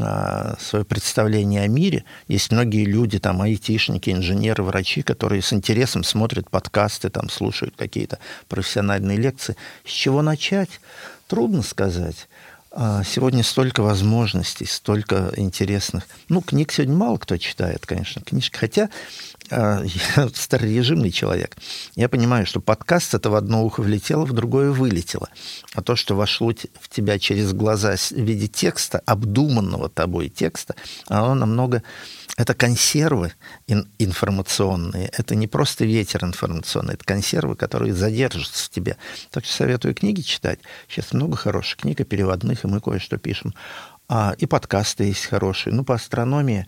а, 0.01 0.57
свое 0.61 0.85
представление 0.85 1.63
о 1.63 1.69
мире. 1.69 2.05
Есть 2.29 2.53
многие 2.53 2.85
люди, 2.85 3.19
там, 3.19 3.41
айтишники, 3.41 4.11
инженеры, 4.11 4.63
врачи, 4.63 5.03
которые 5.03 5.41
с 5.41 5.53
интересом 5.53 6.05
смотрят 6.05 6.51
подкасты, 6.51 7.09
там, 7.09 7.31
слушают 7.31 7.75
какие-то 7.77 8.19
профессиональные 8.49 9.17
лекции. 9.17 9.57
С 9.85 9.91
чего 9.91 10.21
начать? 10.21 10.81
Трудно 11.27 11.63
сказать. 11.63 12.29
А, 12.79 13.03
сегодня 13.05 13.43
столько 13.43 13.83
возможностей, 13.83 14.67
столько 14.67 15.33
интересных. 15.37 16.07
Ну, 16.29 16.43
книг 16.43 16.73
сегодня 16.73 16.95
мало 16.95 17.17
кто 17.17 17.39
читает, 17.39 17.87
конечно, 17.87 18.21
книжки. 18.21 18.55
Хотя 18.55 18.91
я 19.51 20.29
старорежимный 20.35 21.11
человек. 21.11 21.57
Я 21.95 22.09
понимаю, 22.09 22.47
что 22.47 22.61
подкаст 22.61 23.15
это 23.15 23.31
в 23.31 23.35
одно 23.35 23.65
ухо 23.65 23.83
влетело, 23.83 24.25
в 24.25 24.33
другое 24.33 24.71
вылетело. 24.71 25.29
А 25.75 25.83
то, 25.83 25.97
что 25.97 26.15
вошло 26.15 26.53
в 26.81 26.89
тебя 26.89 27.19
через 27.19 27.53
глаза 27.53 27.97
в 27.97 28.13
виде 28.13 28.49
текста, 28.49 29.01
обдуманного 29.07 29.89
тобой 29.89 30.29
текста, 30.29 30.75
оно 31.09 31.35
намного... 31.35 31.83
Это 32.37 32.53
консервы 32.53 33.33
информационные. 33.99 35.09
Это 35.17 35.35
не 35.35 35.47
просто 35.47 35.87
ветер 35.87 36.23
информационный, 36.23 36.95
это 36.95 37.05
консервы, 37.05 37.57
которые 37.57 37.95
задержатся 37.95 38.67
в 38.67 38.69
тебе. 38.69 38.99
Так 39.31 39.47
что 39.47 39.55
советую 39.55 39.95
книги 39.95 40.21
читать. 40.21 40.59
Сейчас 40.87 41.13
много 41.13 41.37
хороших 41.37 41.79
книг 41.79 42.01
и 42.01 42.05
переводных, 42.05 42.65
и 42.65 42.69
мы 42.69 42.81
кое-что 42.81 43.17
пишем. 43.17 43.55
А, 44.09 44.35
и 44.39 44.47
подкасты 44.47 45.05
есть 45.05 45.27
хорошие. 45.27 45.75
Ну, 45.75 45.85
по 45.85 45.95
астрономии 45.95 46.67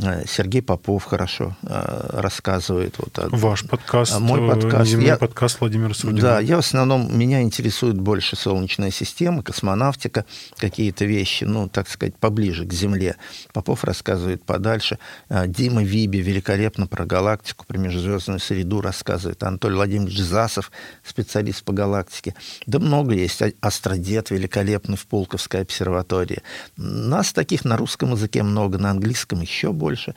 Э, 0.00 0.24
Сергей 0.26 0.62
Попов 0.62 1.04
хорошо 1.04 1.56
э, 1.62 2.10
рассказывает. 2.12 2.96
Вот, 2.98 3.18
Ваш 3.32 3.66
подкаст, 3.66 4.12
а 4.14 4.20
мой 4.20 4.46
подкаст. 4.46 4.92
я, 4.92 5.16
подкаст 5.16 5.60
Владимира 5.60 5.92
Судина. 5.92 6.20
Да, 6.20 6.40
я 6.40 6.56
в 6.56 6.60
основном, 6.60 7.16
меня 7.18 7.42
интересует 7.42 8.00
больше 8.00 8.36
Солнечная 8.36 8.92
система, 8.92 9.42
космонавтика, 9.42 10.24
какие-то 10.56 11.04
вещи, 11.04 11.44
ну, 11.44 11.68
так 11.68 11.88
сказать, 11.88 12.16
поближе 12.16 12.64
к 12.64 12.72
Земле. 12.72 13.16
Попов 13.52 13.82
рассказывает 13.82 14.44
подальше. 14.44 14.98
Э, 15.28 15.48
Дима 15.48 15.82
Виби 15.82 16.20
великолепно 16.20 16.86
про 16.86 17.04
галактику, 17.04 17.64
про 17.66 17.76
межзвездную 17.76 18.38
среду 18.38 18.80
рассказывает. 18.80 19.42
Анатолий 19.42 19.74
Владимирович 19.74 20.18
Засов, 20.20 20.70
специалист 21.04 21.64
по 21.64 21.72
галактике. 21.72 22.36
Да 22.66 22.78
много 22.78 23.14
есть. 23.14 23.42
А, 23.42 23.50
Астродет 23.60 24.30
великолепный 24.30 24.96
в 24.96 25.06
Пулковской 25.06 25.62
обсерватории. 25.62 26.42
Нас 26.78 27.32
таких 27.32 27.64
на 27.64 27.76
русском 27.76 28.12
языке 28.12 28.44
много, 28.44 28.78
на 28.78 28.90
английском 28.90 29.40
еще 29.40 29.72
больше. 29.72 30.14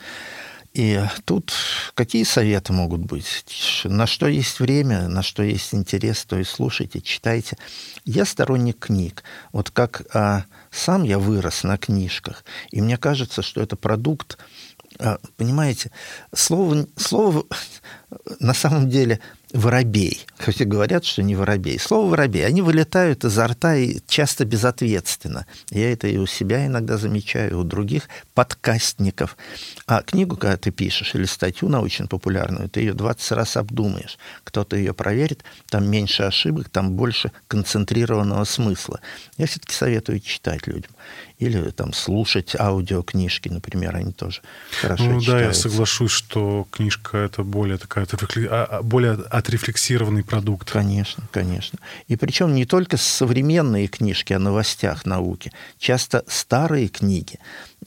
И 0.74 1.02
тут 1.24 1.52
какие 1.94 2.22
советы 2.22 2.72
могут 2.72 3.00
быть? 3.00 3.44
На 3.84 4.06
что 4.06 4.28
есть 4.28 4.60
время, 4.60 5.08
на 5.08 5.22
что 5.22 5.42
есть 5.42 5.74
интерес, 5.74 6.24
то 6.24 6.38
и 6.38 6.44
слушайте, 6.44 7.00
читайте. 7.00 7.58
Я 8.04 8.24
сторонник 8.24 8.78
книг. 8.78 9.24
Вот 9.52 9.70
как 9.70 10.02
а, 10.14 10.44
сам 10.70 11.02
я 11.02 11.18
вырос 11.18 11.64
на 11.64 11.76
книжках, 11.76 12.44
и 12.70 12.80
мне 12.80 12.96
кажется, 12.96 13.42
что 13.42 13.60
это 13.60 13.74
продукт, 13.76 14.38
а, 14.98 15.18
понимаете, 15.36 15.90
слово, 16.32 16.86
слово 16.96 17.44
на 18.40 18.54
самом 18.54 18.88
деле 18.88 19.20
воробей. 19.52 20.26
Хотя 20.38 20.64
говорят, 20.64 21.04
что 21.04 21.22
не 21.22 21.34
воробей. 21.34 21.78
Слово 21.78 22.10
воробей. 22.10 22.46
Они 22.46 22.62
вылетают 22.62 23.24
изо 23.24 23.46
рта 23.46 23.76
и 23.76 23.98
часто 24.06 24.44
безответственно. 24.44 25.46
Я 25.70 25.92
это 25.92 26.08
и 26.08 26.16
у 26.16 26.26
себя 26.26 26.66
иногда 26.66 26.96
замечаю, 26.96 27.50
и 27.50 27.54
у 27.54 27.64
других 27.64 28.08
подкастников. 28.34 29.36
А 29.86 30.02
книгу, 30.02 30.36
когда 30.36 30.56
ты 30.56 30.70
пишешь, 30.70 31.14
или 31.14 31.24
статью 31.24 31.68
научно-популярную, 31.68 32.68
ты 32.68 32.80
ее 32.80 32.94
20 32.94 33.32
раз 33.32 33.56
обдумаешь. 33.56 34.18
Кто-то 34.44 34.76
ее 34.76 34.94
проверит, 34.94 35.44
там 35.68 35.88
меньше 35.88 36.24
ошибок, 36.24 36.68
там 36.68 36.92
больше 36.92 37.32
концентрированного 37.48 38.44
смысла. 38.44 39.00
Я 39.36 39.46
все-таки 39.46 39.74
советую 39.74 40.20
читать 40.20 40.66
людям 40.66 40.92
или 41.42 41.70
там 41.70 41.92
слушать 41.92 42.54
аудиокнижки, 42.58 43.48
например, 43.48 43.96
они 43.96 44.12
тоже 44.12 44.40
хорошо 44.80 45.04
Ну 45.04 45.20
читаются. 45.20 45.30
да, 45.32 45.40
я 45.40 45.52
соглашусь, 45.52 46.10
что 46.12 46.66
книжка 46.70 47.18
это 47.18 47.42
более 47.42 47.78
такая, 47.78 48.06
а, 48.50 48.64
а, 48.64 48.82
более 48.82 49.12
отрефлексированный 49.12 50.24
продукт. 50.24 50.70
Конечно, 50.70 51.24
конечно. 51.32 51.78
И 52.08 52.16
причем 52.16 52.54
не 52.54 52.64
только 52.64 52.96
современные 52.96 53.88
книжки 53.88 54.32
о 54.32 54.38
новостях 54.38 55.04
науки, 55.06 55.52
часто 55.78 56.24
старые 56.28 56.88
книги 56.88 57.38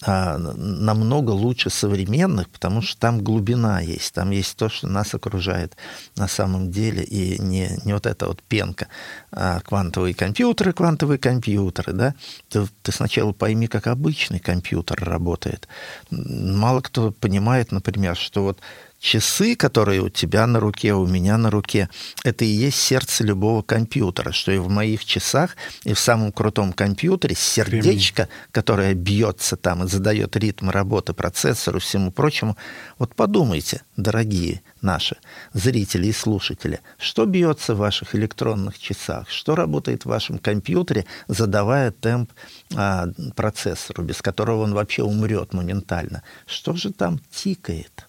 а, 0.02 0.38
намного 0.38 1.32
лучше 1.32 1.70
современных, 1.70 2.50
потому 2.50 2.82
что 2.82 3.00
там 3.00 3.24
глубина 3.24 3.80
есть, 3.80 4.14
там 4.14 4.32
есть 4.32 4.58
то, 4.58 4.68
что 4.68 4.88
нас 4.88 5.14
окружает 5.14 5.78
на 6.18 6.28
самом 6.28 6.70
деле, 6.70 7.04
и 7.04 7.42
не, 7.42 7.80
не 7.86 7.94
вот 7.94 8.06
эта 8.06 8.28
вот 8.28 8.44
пенка. 8.44 8.88
А 9.32 9.62
квантовые 9.62 10.14
компьютеры, 10.14 10.74
квантовые 10.74 11.18
компьютеры, 11.18 11.94
да? 11.94 12.16
Ты, 12.50 12.68
ты 12.82 12.92
сначала 12.92 13.32
пойми, 13.32 13.68
как 13.68 13.88
обычный 13.88 14.40
компьютер 14.40 15.02
работает. 15.02 15.68
Мало 16.12 16.82
кто 16.82 17.12
понимает, 17.12 17.72
например, 17.72 18.18
что 18.18 18.44
вот 18.44 18.60
часы, 19.06 19.56
которые 19.56 20.02
у 20.02 20.10
тебя 20.10 20.48
на 20.48 20.60
руке, 20.60 20.94
у 20.94 21.06
меня 21.06 21.38
на 21.38 21.52
руке, 21.52 21.90
это 22.24 22.44
и 22.44 22.48
есть 22.48 22.80
сердце 22.80 23.24
любого 23.24 23.62
компьютера, 23.62 24.32
что 24.32 24.52
и 24.52 24.58
в 24.58 24.68
моих 24.68 25.06
часах, 25.06 25.56
и 25.84 25.94
в 25.94 26.00
самом 26.00 26.32
крутом 26.32 26.74
компьютере 26.74 27.36
сердечко, 27.36 28.24
Времени. 28.24 28.50
которое 28.52 28.94
бьется 28.96 29.58
там 29.58 29.84
и 29.84 29.88
задает 29.88 30.36
ритм 30.36 30.72
работы 30.72 31.14
процессору, 31.14 31.80
всему 31.80 32.12
прочему. 32.12 32.58
Вот 32.98 33.14
подумайте, 33.14 33.84
дорогие 33.96 34.64
наши 34.82 35.18
зрители 35.54 36.08
и 36.08 36.12
слушатели, 36.12 36.80
что 36.98 37.26
бьется 37.26 37.76
в 37.76 37.78
ваших 37.78 38.16
электронных 38.16 38.80
часах, 38.80 39.30
что 39.30 39.56
работает 39.56 40.04
в 40.04 40.10
вашем 40.10 40.40
компьютере, 40.40 41.06
задавая 41.28 41.92
темп 41.92 42.32
а, 42.76 43.06
процессору, 43.36 44.04
без 44.04 44.24
которого 44.24 44.64
он 44.64 44.74
вообще 44.74 45.04
умрет 45.04 45.54
моментально. 45.54 46.24
Что 46.48 46.74
же 46.74 46.92
там 46.92 47.20
тикает? 47.32 48.05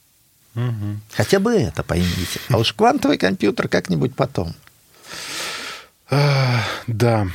Угу. 0.57 1.01
Хотя 1.13 1.39
бы 1.39 1.53
это 1.53 1.83
поймите. 1.83 2.41
А 2.49 2.59
уж 2.59 2.73
квантовый 2.73 3.19
компьютер 3.19 3.69
как-нибудь 3.69 4.15
потом. 4.17 4.55
Да. 6.87 7.29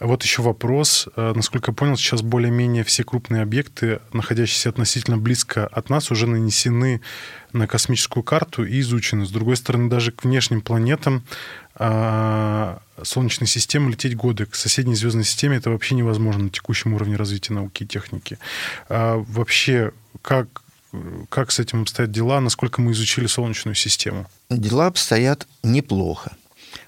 Вот 0.00 0.22
еще 0.22 0.42
вопрос. 0.42 1.08
Э, 1.16 1.32
насколько 1.34 1.72
я 1.72 1.74
понял, 1.74 1.96
сейчас 1.96 2.22
более-менее 2.22 2.84
все 2.84 3.02
крупные 3.02 3.42
объекты, 3.42 4.00
находящиеся 4.12 4.68
относительно 4.68 5.18
близко 5.18 5.66
от 5.66 5.90
нас, 5.90 6.12
уже 6.12 6.28
нанесены 6.28 7.00
на 7.52 7.66
космическую 7.66 8.22
карту 8.22 8.64
и 8.64 8.78
изучены. 8.80 9.26
С 9.26 9.30
другой 9.30 9.56
стороны, 9.56 9.90
даже 9.90 10.12
к 10.12 10.22
внешним 10.22 10.60
планетам 10.60 11.24
а, 11.74 12.80
Солнечной 13.02 13.48
системы 13.48 13.90
лететь 13.90 14.16
годы. 14.16 14.46
К 14.46 14.54
соседней 14.54 14.94
звездной 14.94 15.24
системе 15.24 15.56
это 15.56 15.70
вообще 15.70 15.96
невозможно 15.96 16.44
на 16.44 16.50
текущем 16.50 16.94
уровне 16.94 17.16
развития 17.16 17.54
науки 17.54 17.82
и 17.82 17.86
техники. 17.86 18.38
А 18.88 19.16
вообще, 19.26 19.92
как 20.22 20.62
как 21.28 21.50
с 21.52 21.58
этим 21.58 21.82
обстоят 21.82 22.10
дела? 22.10 22.40
Насколько 22.40 22.80
мы 22.80 22.92
изучили 22.92 23.26
Солнечную 23.26 23.74
систему? 23.74 24.26
Дела 24.50 24.86
обстоят 24.86 25.46
неплохо. 25.62 26.32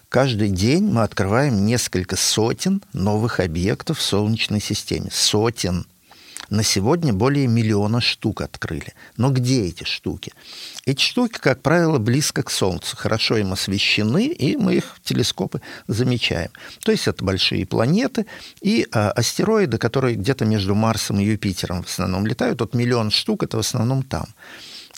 Каждый 0.08 0.48
день 0.48 0.84
мы 0.84 1.02
открываем 1.02 1.64
несколько 1.64 2.16
сотен 2.16 2.82
новых 2.92 3.38
объектов 3.38 3.98
в 3.98 4.02
Солнечной 4.02 4.60
системе. 4.60 5.10
Сотен. 5.12 5.86
На 6.50 6.64
сегодня 6.64 7.12
более 7.12 7.46
миллиона 7.46 8.00
штук 8.00 8.42
открыли. 8.42 8.92
Но 9.16 9.30
где 9.30 9.66
эти 9.66 9.84
штуки? 9.84 10.32
Эти 10.84 11.00
штуки, 11.00 11.38
как 11.38 11.62
правило, 11.62 11.98
близко 11.98 12.42
к 12.42 12.50
Солнцу, 12.50 12.96
хорошо 12.96 13.36
им 13.36 13.52
освещены, 13.52 14.26
и 14.26 14.56
мы 14.56 14.74
их 14.74 14.96
в 14.96 15.00
телескопы 15.00 15.60
замечаем. 15.86 16.50
То 16.82 16.90
есть 16.90 17.06
это 17.06 17.24
большие 17.24 17.66
планеты 17.66 18.26
и 18.60 18.88
а, 18.90 19.12
астероиды, 19.12 19.78
которые 19.78 20.16
где-то 20.16 20.44
между 20.44 20.74
Марсом 20.74 21.20
и 21.20 21.24
Юпитером 21.24 21.84
в 21.84 21.86
основном 21.86 22.26
летают. 22.26 22.60
Вот 22.60 22.74
миллион 22.74 23.12
штук, 23.12 23.44
это 23.44 23.56
в 23.56 23.60
основном 23.60 24.02
там. 24.02 24.26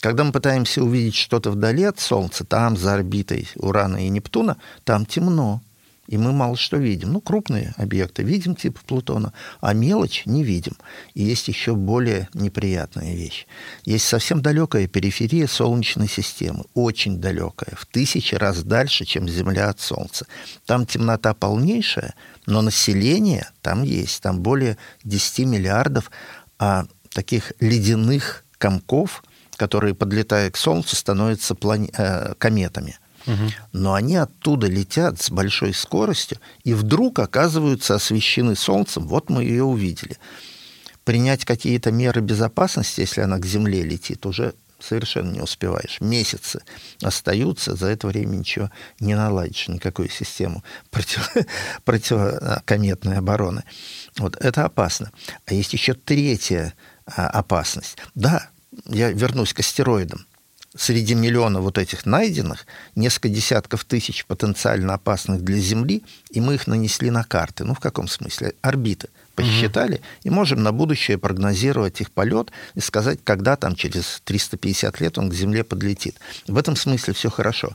Когда 0.01 0.25
мы 0.25 0.33
пытаемся 0.33 0.83
увидеть 0.83 1.15
что-то 1.15 1.51
вдали 1.51 1.85
от 1.85 2.01
Солнца, 2.01 2.45
там, 2.45 2.79
за 2.79 2.95
орбитой 2.95 3.47
Урана 3.57 4.07
и 4.07 4.09
Нептуна, 4.09 4.57
там 4.85 5.05
темно 5.05 5.61
и 6.09 6.19
мы 6.19 6.33
мало 6.33 6.57
что 6.57 6.77
видим. 6.77 7.13
Ну, 7.13 7.21
крупные 7.21 7.75
объекты 7.77 8.23
видим, 8.23 8.57
типа 8.57 8.81
Плутона, 8.87 9.33
а 9.61 9.73
мелочь 9.73 10.25
не 10.27 10.43
видим. 10.43 10.77
И 11.15 11.23
есть 11.23 11.49
еще 11.49 11.75
более 11.75 12.29
неприятная 12.35 13.15
вещь. 13.15 13.47
Есть 13.85 14.07
совсем 14.07 14.43
далекая 14.43 14.89
периферия 14.89 15.47
Солнечной 15.47 16.09
системы, 16.09 16.65
очень 16.75 17.19
далекая, 17.19 17.77
в 17.77 17.87
тысячи 17.87 18.35
раз 18.35 18.63
дальше, 18.63 19.05
чем 19.05 19.29
Земля 19.29 19.69
от 19.69 19.81
Солнца. 19.81 20.27
Там 20.67 20.87
темнота 20.87 21.35
полнейшая, 21.35 22.15
но 22.47 22.63
население 22.63 23.49
там 23.61 23.83
есть, 23.83 24.23
там 24.23 24.43
более 24.43 24.77
10 25.05 25.47
миллиардов 25.47 26.11
а, 26.59 26.87
таких 27.11 27.53
ледяных 27.61 28.45
комков, 28.59 29.23
которые, 29.57 29.95
подлетая 29.95 30.51
к 30.51 30.57
Солнцу, 30.57 30.97
становятся 30.97 31.55
плане... 31.55 31.91
э, 31.97 32.35
кометами. 32.39 32.99
Но 33.73 33.95
они 33.95 34.17
оттуда 34.17 34.67
летят 34.67 35.21
с 35.21 35.31
большой 35.31 35.75
скоростью 35.75 36.39
и 36.65 36.75
вдруг 36.75 37.19
оказываются 37.19 37.95
освещены 37.95 38.57
Солнцем. 38.57 39.07
Вот 39.07 39.31
мы 39.31 39.45
ее 39.45 39.65
увидели. 39.65 40.19
Принять 41.05 41.45
какие-то 41.45 41.91
меры 41.91 42.21
безопасности, 42.21 43.01
если 43.01 43.23
она 43.23 43.39
к 43.39 43.47
Земле 43.47 43.83
летит, 43.83 44.25
уже 44.25 44.55
совершенно 44.83 45.33
не 45.33 45.41
успеваешь. 45.41 46.01
Месяцы 46.01 46.63
остаются, 47.03 47.77
за 47.77 47.89
это 47.89 48.07
время 48.07 48.37
ничего 48.37 48.71
не 49.01 49.15
наладишь, 49.15 49.69
никакую 49.69 50.09
систему 50.11 50.63
против, 50.91 51.31
противокометной 51.85 53.19
обороны. 53.19 53.65
Вот 54.19 54.37
это 54.37 54.65
опасно. 54.65 55.11
А 55.47 55.55
есть 55.55 55.73
еще 55.73 55.95
третья 55.95 56.75
а, 57.07 57.29
опасность. 57.29 57.97
Да, 58.15 58.49
я 58.87 59.11
вернусь 59.11 59.53
к 59.53 59.61
астероидам 59.61 60.27
среди 60.77 61.15
миллиона 61.15 61.61
вот 61.61 61.79
этих 61.79 62.07
найденных 62.07 62.67
несколько 62.95 63.29
десятков 63.29 63.85
тысяч 63.85 64.25
потенциально 64.25 64.95
опасных 64.95 65.43
для 65.43 65.59
Земли, 65.59 66.03
и 66.31 66.41
мы 66.41 66.55
их 66.55 66.67
нанесли 66.67 67.11
на 67.11 67.25
карты. 67.25 67.65
Ну, 67.65 67.75
в 67.75 67.81
каком 67.81 68.09
смысле? 68.09 68.55
Орбиты. 68.63 69.09
посчитали, 69.35 69.97
угу. 69.97 70.03
и 70.25 70.31
можем 70.31 70.63
на 70.63 70.73
будущее 70.73 71.19
прогнозировать 71.19 72.01
их 72.01 72.11
полет 72.11 72.53
и 72.75 72.81
сказать, 72.81 73.21
когда 73.25 73.57
там 73.57 73.75
через 73.75 74.21
350 74.25 75.01
лет 75.01 75.19
он 75.19 75.31
к 75.31 75.35
Земле 75.35 75.65
подлетит. 75.65 76.19
В 76.47 76.57
этом 76.57 76.77
смысле 76.77 77.15
все 77.15 77.31
хорошо. 77.31 77.75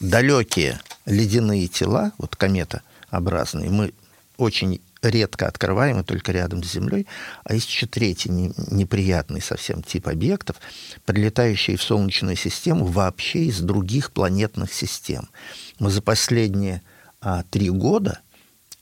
Далекие 0.00 0.80
ледяные 1.06 1.68
тела, 1.68 2.12
вот 2.18 2.36
кометообразные, 2.36 3.70
мы 3.70 3.92
очень 4.36 4.80
редко 5.02 5.46
открываем 5.46 6.00
и 6.00 6.04
только 6.04 6.32
рядом 6.32 6.62
с 6.62 6.72
Землей. 6.72 7.06
А 7.44 7.54
есть 7.54 7.68
еще 7.68 7.86
третий 7.86 8.30
не, 8.30 8.52
неприятный 8.70 9.42
совсем 9.42 9.82
тип 9.82 10.08
объектов, 10.08 10.56
прилетающие 11.04 11.76
в 11.76 11.82
Солнечную 11.82 12.36
систему 12.36 12.86
вообще 12.86 13.44
из 13.44 13.60
других 13.60 14.12
планетных 14.12 14.72
систем. 14.72 15.28
Мы 15.78 15.90
за 15.90 16.02
последние 16.02 16.82
а, 17.20 17.44
три 17.50 17.70
года, 17.70 18.20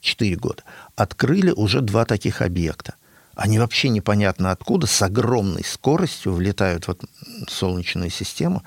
четыре 0.01 0.37
года, 0.37 0.63
открыли 0.97 1.51
уже 1.51 1.81
два 1.81 2.05
таких 2.05 2.43
объекта. 2.43 2.95
Они 3.35 3.59
вообще 3.59 3.89
непонятно 3.89 4.51
откуда 4.51 4.87
с 4.87 5.01
огромной 5.01 5.65
скоростью 5.65 6.35
влетают 6.35 6.87
в 6.87 6.97
Солнечную 7.49 8.11
систему. 8.11 8.63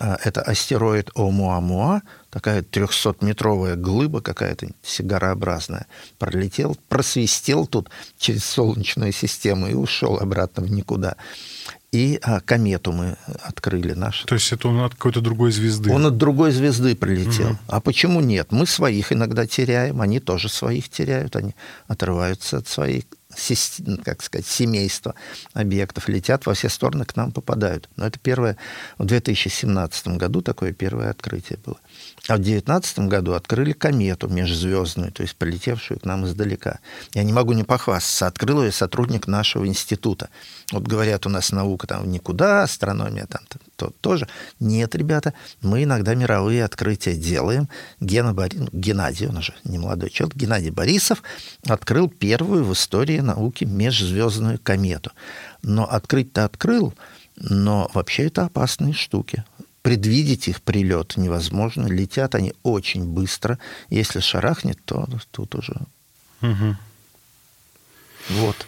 А, 0.00 0.16
это 0.22 0.42
астероид 0.42 1.10
Оumuamua, 1.16 2.02
такая 2.30 2.62
300-метровая 2.62 3.74
глыба 3.74 4.20
какая-то 4.20 4.68
сигарообразная. 4.82 5.86
Пролетел, 6.18 6.76
просвистел 6.88 7.66
тут 7.66 7.90
через 8.16 8.44
Солнечную 8.44 9.12
систему 9.12 9.68
и 9.68 9.74
ушел 9.74 10.18
обратно 10.18 10.62
в 10.62 10.70
никуда. 10.70 11.16
И 11.90 12.20
а, 12.22 12.40
комету 12.40 12.92
мы 12.92 13.16
открыли 13.42 13.94
нашу. 13.94 14.26
То 14.26 14.34
есть 14.34 14.52
это 14.52 14.68
он 14.68 14.80
от 14.80 14.94
какой-то 14.94 15.20
другой 15.20 15.50
звезды? 15.50 15.90
Он 15.90 16.06
от 16.06 16.16
другой 16.16 16.52
звезды 16.52 16.94
прилетел. 16.94 17.50
Угу. 17.50 17.58
А 17.66 17.80
почему 17.80 18.20
нет? 18.20 18.52
Мы 18.52 18.66
своих 18.66 19.12
иногда 19.12 19.46
теряем, 19.46 20.00
они 20.00 20.20
тоже 20.20 20.48
своих 20.48 20.90
теряют, 20.90 21.34
они 21.34 21.54
отрываются 21.88 22.58
от 22.58 22.68
своих 22.68 23.04
как 24.04 24.22
сказать, 24.22 24.46
семейства 24.46 25.14
объектов 25.54 26.08
летят 26.08 26.46
во 26.46 26.54
все 26.54 26.68
стороны, 26.68 27.04
к 27.04 27.16
нам 27.16 27.32
попадают. 27.32 27.88
Но 27.96 28.06
это 28.06 28.18
первое, 28.18 28.56
в 28.98 29.04
2017 29.04 30.08
году 30.08 30.42
такое 30.42 30.72
первое 30.72 31.10
открытие 31.10 31.58
было. 31.64 31.78
А 32.28 32.34
в 32.34 32.40
2019 32.40 32.98
году 33.00 33.32
открыли 33.32 33.72
комету 33.72 34.28
межзвездную, 34.28 35.12
то 35.12 35.22
есть 35.22 35.36
полетевшую 35.36 36.00
к 36.00 36.04
нам 36.04 36.26
издалека. 36.26 36.80
Я 37.14 37.22
не 37.22 37.32
могу 37.32 37.52
не 37.52 37.64
похвастаться. 37.64 38.26
Открыл 38.26 38.62
ее 38.62 38.72
сотрудник 38.72 39.26
нашего 39.26 39.66
института. 39.66 40.28
Вот 40.72 40.82
говорят, 40.82 41.26
у 41.26 41.30
нас 41.30 41.52
наука 41.52 41.86
там 41.86 42.10
никуда, 42.10 42.64
астрономия 42.64 43.26
там 43.26 43.42
то, 43.78 43.92
тоже. 44.00 44.28
Нет, 44.58 44.96
ребята, 44.96 45.34
мы 45.62 45.84
иногда 45.84 46.14
мировые 46.14 46.64
открытия 46.64 47.14
делаем. 47.14 47.68
Гена 48.00 48.34
Борис, 48.34 48.60
Геннадий, 48.72 49.28
он 49.28 49.36
уже 49.36 49.54
не 49.62 49.78
молодой 49.78 50.10
человек, 50.10 50.36
Геннадий 50.36 50.70
Борисов 50.70 51.22
открыл 51.66 52.08
первую 52.08 52.64
в 52.64 52.72
истории 52.72 53.20
науки 53.20 53.64
межзвездную 53.64 54.58
комету. 54.58 55.12
Но 55.62 55.88
открыть-то 55.88 56.44
открыл, 56.44 56.92
но 57.36 57.88
вообще 57.94 58.26
это 58.26 58.44
опасные 58.44 58.94
штуки 58.94 59.44
предвидеть 59.82 60.48
их 60.48 60.60
прилет 60.60 61.16
невозможно. 61.16 61.86
Летят 61.86 62.34
они 62.34 62.52
очень 62.62 63.04
быстро. 63.04 63.58
Если 63.88 64.20
шарахнет, 64.20 64.78
то 64.84 65.08
тут 65.30 65.54
уже... 65.54 65.76
Угу. 66.42 66.76
Вот. 68.30 68.66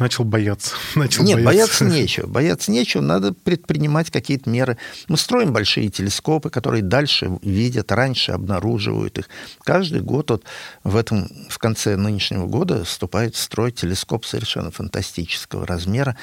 Начал 0.00 0.24
бояться. 0.24 0.74
Начал 0.94 1.24
Нет, 1.24 1.44
бояться. 1.44 1.84
бояться 1.84 1.84
нечего. 1.84 2.26
Бояться 2.26 2.70
нечего, 2.72 3.02
надо 3.02 3.34
предпринимать 3.34 4.10
какие-то 4.10 4.48
меры. 4.48 4.78
Мы 5.08 5.18
строим 5.18 5.52
большие 5.52 5.90
телескопы, 5.90 6.48
которые 6.48 6.82
дальше 6.82 7.30
видят, 7.42 7.92
раньше 7.92 8.32
обнаруживают 8.32 9.18
их. 9.18 9.28
Каждый 9.62 10.00
год, 10.00 10.30
вот 10.30 10.44
в 10.84 10.96
этом, 10.96 11.28
в 11.50 11.58
конце 11.58 11.96
нынешнего 11.96 12.46
года, 12.46 12.82
вступает 12.84 13.34
в 13.34 13.38
строй 13.38 13.72
телескоп 13.72 14.24
совершенно 14.24 14.70
фантастического 14.70 15.66
размера 15.66 16.16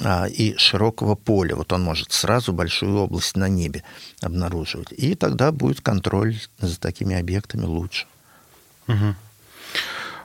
а, 0.00 0.26
и 0.26 0.56
широкого 0.56 1.16
поля. 1.16 1.56
Вот 1.56 1.72
он 1.72 1.82
может 1.82 2.12
сразу 2.12 2.52
большую 2.52 2.96
область 2.98 3.36
на 3.36 3.48
небе 3.48 3.82
обнаруживать. 4.20 4.92
И 4.92 5.16
тогда 5.16 5.50
будет 5.50 5.80
контроль 5.80 6.38
за 6.60 6.78
такими 6.78 7.18
объектами 7.18 7.64
лучше. 7.64 8.06
Угу. 8.86 9.14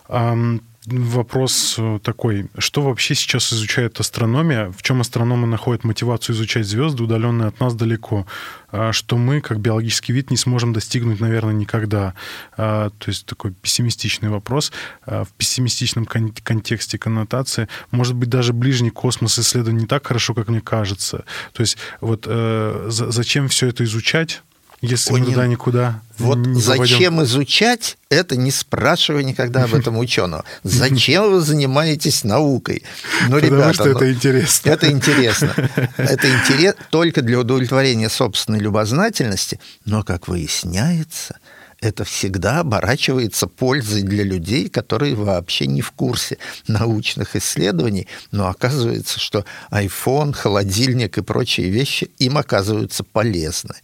Um 0.09 0.61
Вопрос 0.85 1.75
э, 1.77 1.99
такой, 2.03 2.47
что 2.57 2.81
вообще 2.81 3.15
сейчас 3.15 3.53
изучает 3.53 4.01
астрономия, 4.01 4.69
в 4.69 4.81
чем 4.81 4.99
астрономы 4.99 5.47
находят 5.47 5.85
мотивацию 5.85 6.35
изучать 6.35 6.65
звезды, 6.65 7.03
удаленные 7.03 7.47
от 7.47 7.59
нас 7.61 7.73
далеко, 7.73 8.27
а 8.69 8.91
что 8.91 9.17
мы, 9.17 9.39
как 9.39 9.61
биологический 9.61 10.11
вид, 10.11 10.29
не 10.29 10.35
сможем 10.35 10.73
достигнуть, 10.73 11.21
наверное, 11.21 11.53
никогда. 11.53 12.15
А, 12.57 12.89
то 12.89 13.09
есть 13.09 13.25
такой 13.25 13.53
пессимистичный 13.53 14.27
вопрос 14.27 14.73
а, 15.05 15.23
в 15.23 15.29
пессимистичном 15.29 16.05
контексте 16.05 16.97
коннотации. 16.97 17.69
Может 17.91 18.15
быть, 18.15 18.27
даже 18.27 18.51
ближний 18.51 18.89
космос 18.89 19.39
исследован 19.39 19.77
не 19.77 19.85
так 19.85 20.05
хорошо, 20.05 20.33
как 20.33 20.49
мне 20.49 20.59
кажется. 20.59 21.23
То 21.53 21.61
есть 21.61 21.77
вот 22.01 22.25
э, 22.27 22.87
зачем 22.89 23.47
все 23.47 23.67
это 23.67 23.85
изучать? 23.85 24.43
Если 24.83 25.13
Ой, 25.13 25.21
мы 25.21 25.27
туда 25.27 25.47
никуда 25.47 26.01
Вот 26.17 26.39
не 26.39 26.59
зачем 26.59 27.13
попадем. 27.13 27.23
изучать, 27.23 27.97
это 28.09 28.35
не 28.35 28.51
спрашивай 28.51 29.23
никогда 29.23 29.63
об 29.63 29.73
этом 29.73 29.97
ученого. 29.97 30.43
Зачем 30.63 31.31
вы 31.31 31.39
занимаетесь 31.39 32.25
наукой? 32.25 32.83
Ну, 33.29 33.35
Потому 33.35 33.55
ребята, 33.55 33.73
что 33.73 33.85
ну, 33.85 33.91
это 33.91 34.11
интересно. 34.11 34.69
Это 34.69 34.91
интересно. 34.91 35.55
Это 35.95 36.29
интерес 36.29 36.75
только 36.89 37.21
для 37.21 37.39
удовлетворения 37.39 38.09
собственной 38.09 38.59
любознательности, 38.59 39.57
но, 39.85 40.03
как 40.03 40.27
выясняется, 40.27 41.37
это 41.79 42.03
всегда 42.03 42.59
оборачивается 42.59 43.47
пользой 43.47 44.01
для 44.01 44.25
людей, 44.25 44.67
которые 44.67 45.15
вообще 45.15 45.65
не 45.65 45.81
в 45.81 45.91
курсе 45.91 46.39
научных 46.67 47.37
исследований, 47.37 48.09
но 48.31 48.49
оказывается, 48.49 49.17
что 49.17 49.45
iPhone, 49.71 50.33
холодильник 50.33 51.17
и 51.17 51.21
прочие 51.21 51.69
вещи 51.69 52.11
им 52.19 52.37
оказываются 52.37 53.05
полезны. 53.05 53.75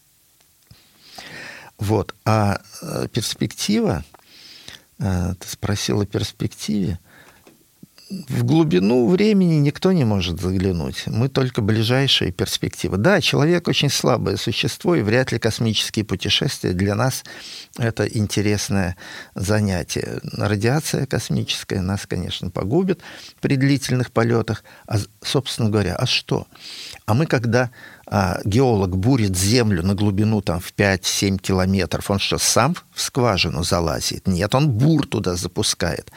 Вот. 1.80 2.14
А 2.26 2.62
э, 2.82 3.08
перспектива, 3.12 4.04
э, 5.00 5.34
ты 5.40 5.48
спросил 5.48 6.02
о 6.02 6.06
перспективе, 6.06 7.00
в 8.10 8.44
глубину 8.44 9.08
времени 9.08 9.56
никто 9.56 9.92
не 9.92 10.04
может 10.04 10.42
заглянуть. 10.42 11.04
Мы 11.06 11.30
только 11.30 11.62
ближайшие 11.62 12.32
перспективы. 12.32 12.98
Да, 12.98 13.22
человек 13.22 13.68
очень 13.68 13.90
слабое 13.90 14.36
существо, 14.36 14.96
и 14.96 15.02
вряд 15.02 15.32
ли 15.32 15.38
космические 15.38 16.06
путешествия 16.06 16.72
для 16.72 16.96
нас 16.96 17.24
это 17.78 18.08
интересное 18.08 18.96
занятие. 19.36 20.22
Радиация 20.34 21.06
космическая 21.06 21.82
нас, 21.82 22.08
конечно, 22.08 22.50
погубит 22.50 23.02
при 23.42 23.58
длительных 23.58 24.12
полетах. 24.12 24.64
А, 24.88 24.98
собственно 25.22 25.70
говоря, 25.70 25.96
а 25.96 26.08
что? 26.08 26.48
А 27.06 27.14
мы, 27.14 27.28
когда 27.28 27.70
геолог 28.44 28.98
бурит 28.98 29.38
землю 29.38 29.84
на 29.84 29.94
глубину 29.94 30.42
там, 30.42 30.60
в 30.60 30.74
5-7 30.74 31.38
километров, 31.38 32.10
он 32.10 32.20
что, 32.20 32.40
сам 32.40 32.76
в 32.94 33.02
скважину 33.02 33.64
залазит? 33.64 34.28
Нет, 34.28 34.56
он 34.56 34.70
бур 34.70 35.06
туда 35.06 35.36
запускает. 35.36 36.12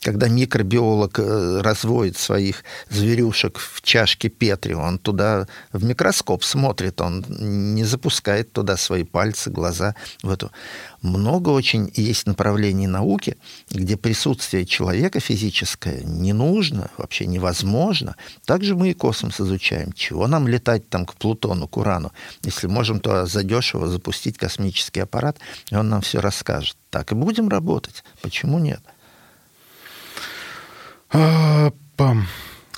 Когда 0.00 0.28
микробиолог 0.28 1.18
э, 1.18 1.60
разводит 1.62 2.16
своих 2.16 2.64
зверюшек 2.90 3.58
в 3.58 3.80
чашке 3.82 4.28
Петри, 4.28 4.74
он 4.74 4.98
туда 4.98 5.46
в 5.72 5.84
микроскоп 5.84 6.44
смотрит, 6.44 7.00
он 7.00 7.24
не 7.28 7.84
запускает 7.84 8.52
туда 8.52 8.76
свои 8.76 9.04
пальцы, 9.04 9.50
глаза 9.50 9.94
в 10.22 10.30
эту 10.30 10.50
много 11.02 11.50
очень 11.50 11.90
есть 11.94 12.26
направлений 12.26 12.86
науки, 12.86 13.36
где 13.70 13.96
присутствие 13.96 14.66
человека 14.66 15.20
физическое 15.20 16.02
не 16.04 16.32
нужно, 16.32 16.90
вообще 16.98 17.26
невозможно. 17.26 18.16
Также 18.44 18.74
мы 18.74 18.90
и 18.90 18.94
космос 18.94 19.40
изучаем. 19.40 19.92
Чего 19.92 20.26
нам 20.26 20.48
летать 20.48 20.88
там 20.88 21.06
к 21.06 21.14
Плутону, 21.14 21.68
к 21.68 21.76
Урану, 21.76 22.12
если 22.42 22.66
можем 22.66 23.00
то 23.00 23.26
задешево 23.26 23.88
запустить 23.88 24.36
космический 24.38 25.00
аппарат, 25.00 25.38
и 25.70 25.76
он 25.76 25.88
нам 25.88 26.02
все 26.02 26.20
расскажет. 26.20 26.76
Так 26.90 27.12
и 27.12 27.14
будем 27.14 27.48
работать. 27.48 28.04
Почему 28.22 28.58
нет? 28.58 28.82
А. 31.12 31.72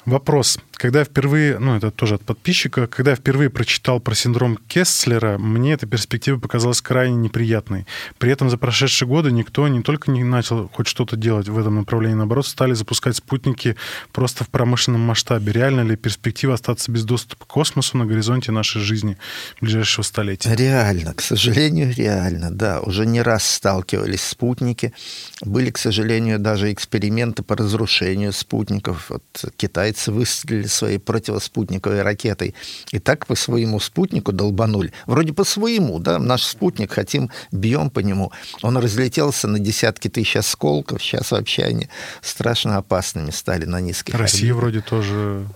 Вопрос. 0.05 0.59
Когда 0.83 1.05
впервые, 1.05 1.61
ну 1.61 1.77
это 1.77 1.93
тоже 1.93 2.17
от 2.17 2.23
подписчика, 2.23 2.89
когда 2.89 3.13
я 3.13 3.17
впервые 3.17 3.51
прочитал 3.51 4.01
про 4.01 4.17
синдром 4.17 4.59
Кесслера, 4.67 5.39
мне 5.39 5.75
эта 5.75 5.87
перспектива 5.87 6.41
показалась 6.41 6.81
крайне 6.81 7.15
неприятной. 7.15 7.87
При 8.19 8.33
этом 8.33 8.51
за 8.51 8.59
прошедшие 8.59 9.09
годы 9.09 9.31
никто 9.31 9.69
не 9.69 9.81
только 9.83 10.11
не 10.11 10.25
начал 10.25 10.69
хоть 10.75 10.89
что-то 10.89 11.15
делать 11.15 11.49
в 11.49 11.57
этом 11.57 11.77
направлении, 11.77 12.17
наоборот, 12.17 12.49
стали 12.49 12.73
запускать 12.73 13.15
спутники 13.15 13.77
просто 14.11 14.43
в 14.43 14.49
промышленном 14.49 15.03
масштабе. 15.03 15.53
Реально 15.53 15.83
ли 15.83 15.95
перспектива 15.95 16.55
остаться 16.55 16.91
без 16.91 17.05
доступа 17.05 17.45
к 17.45 17.47
космосу 17.47 17.97
на 17.97 18.05
горизонте 18.05 18.51
нашей 18.51 18.83
жизни 18.83 19.19
ближайшего 19.61 20.03
столетия? 20.03 20.53
Реально, 20.53 21.15
к 21.15 21.21
сожалению, 21.21 21.95
реально, 21.95 22.51
да. 22.51 22.81
Уже 22.81 23.07
не 23.07 23.23
раз 23.23 23.49
сталкивались 23.49 24.25
спутники. 24.25 24.93
Были, 25.43 25.71
к 25.71 25.79
сожалению, 25.79 26.41
даже 26.41 26.73
эксперименты 26.73 27.45
по 27.45 27.55
разрушению 27.55 28.33
спутников. 28.33 29.11
Вот 29.11 29.23
китайцы 29.57 30.11
выстрелили 30.11 30.72
своей 30.73 30.99
противоспутниковой 30.99 32.03
ракетой 32.03 32.55
и 32.91 32.99
так 32.99 33.27
по 33.27 33.35
своему 33.35 33.81
спутнику 33.81 34.33
долбанули. 34.33 34.93
Вроде 35.07 35.33
по 35.33 35.45
своему, 35.45 35.99
да, 35.99 36.19
наш 36.19 36.43
спутник, 36.43 36.93
хотим, 36.93 37.31
бьем 37.51 37.91
по 37.91 38.01
нему. 38.01 38.33
Он 38.63 38.77
разлетелся 38.77 39.49
на 39.49 39.59
десятки 39.59 40.09
тысяч 40.09 40.37
осколков, 40.37 41.03
сейчас 41.03 41.31
вообще 41.31 41.65
они 41.65 41.89
страшно 42.21 42.77
опасными 42.77 43.31
стали 43.31 43.65
на 43.65 43.81
низких 43.81 44.15
Россия 44.15 44.53
орбитах. 44.53 44.61
вроде 44.61 44.81
тоже... 44.81 45.47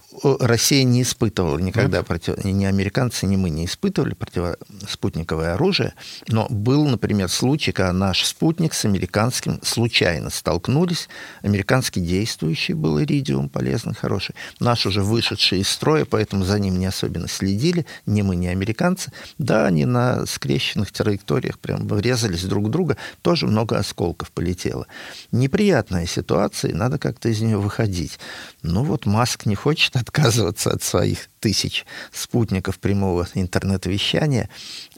Россия 0.41 0.83
не 0.85 1.03
испытывала 1.03 1.59
никогда, 1.59 2.03
против... 2.03 2.43
ни 2.45 2.65
американцы, 2.65 3.27
ни 3.27 3.37
мы 3.37 3.51
не 3.51 3.67
испытывали 3.67 4.15
противоспутниковое 4.15 5.55
оружие, 5.55 5.95
но 6.29 6.47
был, 6.49 6.87
например, 6.87 7.29
случай, 7.29 7.73
когда 7.73 7.93
наш 7.93 8.25
спутник 8.25 8.73
с 8.75 8.85
американским 8.85 9.61
случайно 9.63 10.31
столкнулись, 10.31 11.09
американский 11.43 12.01
действующий 12.01 12.75
был 12.75 13.01
иридиум, 13.01 13.49
полезный, 13.49 13.95
хороший, 13.95 14.35
наш 14.61 14.87
уже 14.87 15.03
вышедший 15.07 15.61
из 15.61 15.69
строя, 15.69 16.05
поэтому 16.05 16.45
за 16.45 16.59
ним 16.59 16.79
не 16.79 16.87
особенно 16.87 17.29
следили, 17.29 17.87
ни 18.05 18.23
мы, 18.23 18.37
ни 18.37 18.47
американцы. 18.47 19.13
Да, 19.39 19.67
они 19.67 19.85
на 19.85 20.27
скрещенных 20.27 20.93
траекториях 20.93 21.59
прям 21.59 21.87
врезались 21.87 22.45
друг 22.45 22.67
в 22.67 22.71
друга, 22.71 22.97
тоже 23.23 23.47
много 23.47 23.79
осколков 23.79 24.31
полетело. 24.31 24.87
Неприятная 25.33 26.07
ситуация, 26.07 26.71
и 26.71 26.75
надо 26.75 26.99
как-то 26.99 27.29
из 27.29 27.41
нее 27.41 27.59
выходить. 27.59 28.19
Ну 28.63 28.83
вот 28.83 29.07
Маск 29.07 29.47
не 29.47 29.55
хочет 29.55 29.97
отказываться 29.97 30.71
от 30.71 30.83
своих 30.83 31.29
тысяч 31.41 31.87
спутников 32.13 32.79
прямого 32.79 33.29
интернет-вещания, 33.35 34.51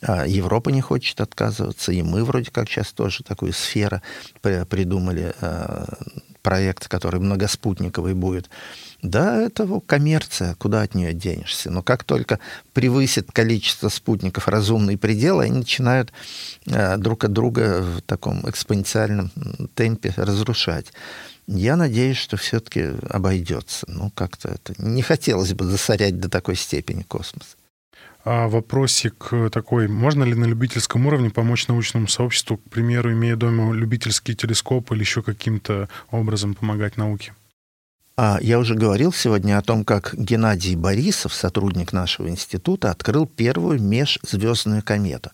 а 0.03 0.27
Европа 0.27 0.71
не 0.71 0.81
хочет 0.81 1.21
отказываться, 1.21 1.93
и 1.93 2.03
мы 2.03 2.25
вроде 2.25 2.51
как 2.51 2.69
сейчас 2.69 2.93
тоже 2.93 3.23
такую 3.23 3.53
сферу 3.53 4.01
придумали, 4.41 5.35
а, 5.41 5.87
проект, 6.43 6.89
который 6.89 7.21
многоспутниковый 7.21 8.15
будет. 8.15 8.49
Да, 9.01 9.41
это 9.41 9.81
коммерция, 9.87 10.57
куда 10.57 10.83
от 10.83 10.95
нее 10.95 11.13
денешься. 11.13 11.71
Но 11.71 11.83
как 11.83 12.03
только 12.03 12.41
превысит 12.73 13.31
количество 13.31 13.89
спутников 13.91 14.49
разумный 14.49 14.99
предел, 14.99 15.39
они 15.39 15.59
начинают 15.59 16.13
а, 16.67 16.97
друг 16.97 17.23
от 17.23 17.33
друга 17.33 17.81
в 17.81 18.03
таком 18.03 18.49
экспоненциальном 18.49 19.31
темпе 19.75 20.13
разрушать. 20.17 20.93
Я 21.47 21.77
надеюсь, 21.77 22.17
что 22.17 22.37
все-таки 22.37 22.91
обойдется. 23.09 23.87
Ну, 23.89 24.11
как-то 24.11 24.49
это 24.49 24.75
не 24.83 25.03
хотелось 25.03 25.55
бы 25.55 25.65
засорять 25.65 26.19
до 26.19 26.29
такой 26.29 26.57
степени 26.57 27.03
космос. 27.03 27.57
А 28.25 28.49
вопросик 28.49 29.31
такой. 29.53 29.87
Можно 29.87 30.25
ли 30.25 30.35
на 30.35 30.45
любительском 30.45 31.07
уровне 31.07 31.31
помочь 31.31 31.69
научному 31.69 32.09
сообществу, 32.09 32.57
к 32.59 32.69
примеру, 32.69 33.13
имея 33.13 33.37
дома 33.37 33.73
любительский 33.73 34.35
телескоп 34.35 34.91
или 34.91 35.01
еще 35.01 35.23
каким-то 35.23 35.89
образом 36.11 36.55
помогать 36.55 36.97
науке? 36.97 37.33
А 38.21 38.41
я 38.43 38.59
уже 38.59 38.75
говорил 38.75 39.13
сегодня 39.13 39.59
о 39.59 39.63
том, 39.63 39.85
как 39.85 40.13
Геннадий 40.13 40.75
Борисов, 40.75 41.33
сотрудник 41.33 41.93
нашего 41.93 42.29
института, 42.29 42.91
открыл 42.91 43.27
первую 43.27 43.81
межзвездную 43.81 44.83
комету. 44.83 45.31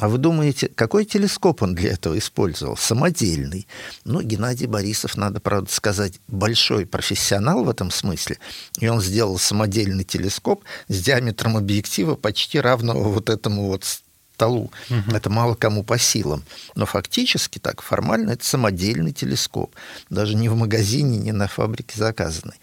А 0.00 0.10
вы 0.10 0.18
думаете, 0.18 0.68
какой 0.68 1.06
телескоп 1.06 1.62
он 1.62 1.74
для 1.74 1.92
этого 1.92 2.18
использовал? 2.18 2.76
Самодельный. 2.76 3.66
Ну, 4.04 4.20
Геннадий 4.20 4.66
Борисов, 4.66 5.16
надо, 5.16 5.40
правда 5.40 5.72
сказать, 5.72 6.20
большой 6.28 6.84
профессионал 6.84 7.64
в 7.64 7.70
этом 7.70 7.90
смысле. 7.90 8.36
И 8.80 8.86
он 8.86 9.00
сделал 9.00 9.38
самодельный 9.38 10.04
телескоп 10.04 10.62
с 10.88 11.02
диаметром 11.02 11.56
объектива 11.56 12.16
почти 12.16 12.60
равного 12.60 13.08
вот 13.08 13.30
этому 13.30 13.68
вот 13.68 13.84
столу. 14.36 14.70
Угу. 14.90 15.16
Это 15.16 15.30
мало 15.30 15.54
кому 15.54 15.82
по 15.82 15.98
силам. 15.98 16.44
Но 16.74 16.84
фактически 16.84 17.58
так, 17.58 17.80
формально, 17.80 18.32
это 18.32 18.44
самодельный 18.44 19.12
телескоп. 19.12 19.74
Даже 20.10 20.36
не 20.36 20.48
в 20.50 20.56
магазине, 20.56 21.18
не 21.18 21.32
на 21.32 21.48
фабрике 21.48 21.98
заказанный. 21.98 22.56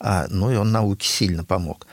А, 0.00 0.26
ну 0.30 0.50
и 0.50 0.56
он 0.56 0.72
науке 0.72 1.06
сильно 1.06 1.44
помог. 1.44 1.86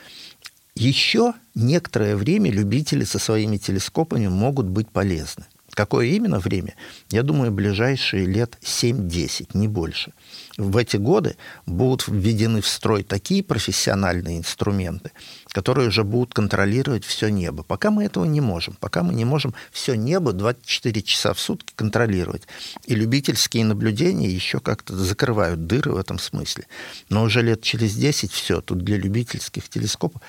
Еще 0.75 1.33
некоторое 1.53 2.15
время 2.15 2.49
любители 2.49 3.03
со 3.03 3.19
своими 3.19 3.57
телескопами 3.57 4.27
могут 4.27 4.67
быть 4.67 4.89
полезны. 4.89 5.45
Какое 5.71 6.07
именно 6.07 6.39
время? 6.39 6.75
Я 7.09 7.21
думаю, 7.21 7.51
ближайшие 7.51 8.25
лет 8.25 8.57
7-10, 8.61 9.49
не 9.53 9.67
больше. 9.67 10.13
В 10.57 10.77
эти 10.77 10.95
годы 10.95 11.35
будут 11.65 12.07
введены 12.07 12.61
в 12.61 12.67
строй 12.67 13.03
такие 13.03 13.43
профессиональные 13.43 14.37
инструменты, 14.37 15.11
которые 15.55 15.87
уже 15.87 16.03
будут 16.03 16.33
контролировать 16.33 17.05
все 17.05 17.29
небо. 17.29 17.63
Пока 17.63 17.89
мы 17.89 18.03
этого 18.03 18.25
не 18.25 18.41
можем. 18.41 18.75
Пока 18.81 19.03
мы 19.03 19.13
не 19.13 19.23
можем 19.23 19.53
все 19.71 19.95
небо 19.95 20.33
24 20.33 21.01
часа 21.01 21.33
в 21.33 21.39
сутки 21.39 21.71
контролировать. 21.77 22.41
И 22.87 22.93
любительские 22.93 23.63
наблюдения 23.63 24.27
еще 24.27 24.59
как-то 24.59 24.97
закрывают 24.97 25.65
дыры 25.65 25.93
в 25.93 25.97
этом 25.97 26.19
смысле. 26.19 26.65
Но 27.07 27.23
уже 27.23 27.41
лет 27.41 27.61
через 27.61 27.95
10 27.95 28.33
все, 28.33 28.59
тут 28.59 28.79
для 28.79 28.97
любительских 28.97 29.69
телескопов 29.69 30.21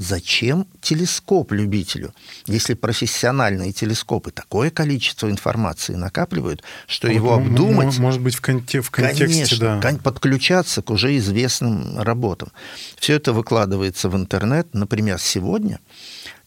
Зачем 0.00 0.66
телескоп 0.80 1.52
любителю, 1.52 2.14
если 2.46 2.72
профессиональные 2.72 3.74
телескопы 3.74 4.30
такое 4.30 4.70
количество 4.70 5.30
информации 5.30 5.94
накапливают, 5.94 6.62
что 6.86 7.08
вот, 7.08 7.14
его 7.14 7.34
обдумать... 7.34 7.98
Может 7.98 8.22
быть, 8.22 8.34
в, 8.34 8.40
конте 8.40 8.80
в 8.80 8.90
контексте, 8.90 9.26
конечно, 9.26 9.80
да. 9.82 9.98
подключаться 10.02 10.80
к 10.80 10.88
уже 10.88 11.18
известным 11.18 12.00
работам. 12.00 12.50
Все 12.98 13.12
это 13.16 13.34
выкладывается 13.34 14.08
в 14.08 14.16
интернет. 14.16 14.68
Например, 14.72 15.18
сегодня 15.20 15.80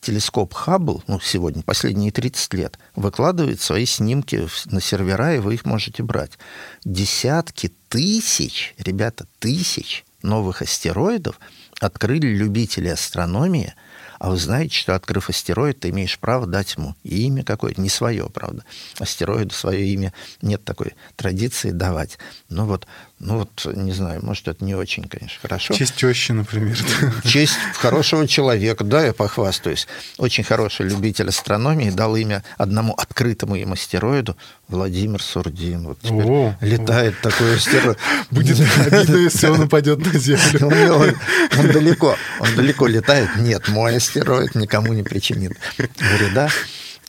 телескоп 0.01 0.51
Хаббл, 0.51 1.04
ну, 1.06 1.20
сегодня, 1.20 1.62
последние 1.62 2.12
30 2.12 2.56
лет, 2.56 2.80
выкладывает 2.95 3.62
свои 3.62 3.86
снимки 3.86 4.47
на 4.66 4.82
сервера, 4.82 5.36
и 5.36 5.38
вы 5.38 5.54
их 5.54 5.66
можете 5.66 6.01
брать. 6.01 6.39
Десятки 6.86 7.72
тысяч, 7.88 8.74
ребята, 8.80 9.28
тысяч 9.38 10.06
новых 10.24 10.64
астероидов– 10.64 11.39
открыли 11.86 12.27
любители 12.27 12.88
астрономии, 12.88 13.73
а 14.19 14.29
вы 14.29 14.38
знаете, 14.38 14.75
что 14.75 14.95
открыв 14.95 15.29
астероид, 15.29 15.81
ты 15.81 15.89
имеешь 15.89 16.17
право 16.17 16.47
дать 16.47 16.75
ему 16.75 16.95
имя 17.03 17.43
какое-то, 17.43 17.81
не 17.81 17.89
свое, 17.89 18.29
правда. 18.29 18.63
Астероиду 18.99 19.53
свое 19.53 19.86
имя 19.88 20.13
нет 20.41 20.63
такой 20.63 20.93
традиции 21.15 21.71
давать. 21.71 22.17
Ну 22.47 22.65
вот 22.65 22.88
ну 23.24 23.39
вот, 23.39 23.76
не 23.76 23.93
знаю, 23.93 24.19
может, 24.24 24.47
это 24.47 24.63
не 24.65 24.76
очень, 24.76 25.03
конечно, 25.07 25.39
хорошо. 25.41 25.74
Честь 25.74 25.95
тещи, 25.95 26.34
например. 26.34 26.78
Честь 27.24 27.57
хорошего 27.76 28.28
человека, 28.28 28.84
да, 28.84 29.05
я 29.05 29.13
похвастаюсь. 29.13 29.88
Очень 30.17 30.43
хороший 30.43 30.88
любитель 30.88 31.30
астрономии 31.30 31.89
дал 31.89 32.15
имя 32.15 32.43
одному 32.57 32.93
открытому 32.93 33.55
им 33.55 33.74
астероиду 33.74 34.36
Владимир 34.67 35.21
Сурдин. 35.21 35.88
Вот 35.88 35.99
теперь 36.01 36.26
О, 36.26 36.55
летает 36.61 37.15
о. 37.21 37.30
такой 37.30 37.55
астероид. 37.55 37.97
Будет 38.30 38.59
обидно, 38.59 39.15
если 39.15 39.47
он 39.47 39.61
упадет 39.61 39.99
на 39.99 40.19
Землю. 40.19 40.67
Он, 40.93 41.15
он 41.57 41.71
далеко, 41.71 42.15
он 42.39 42.55
далеко 42.55 42.88
летает. 42.88 43.30
Нет, 43.38 43.69
мой 43.69 43.95
астероид 43.95 44.55
никому 44.55 44.93
не 44.93 45.03
причинит 45.03 45.53
вреда. 45.78 46.49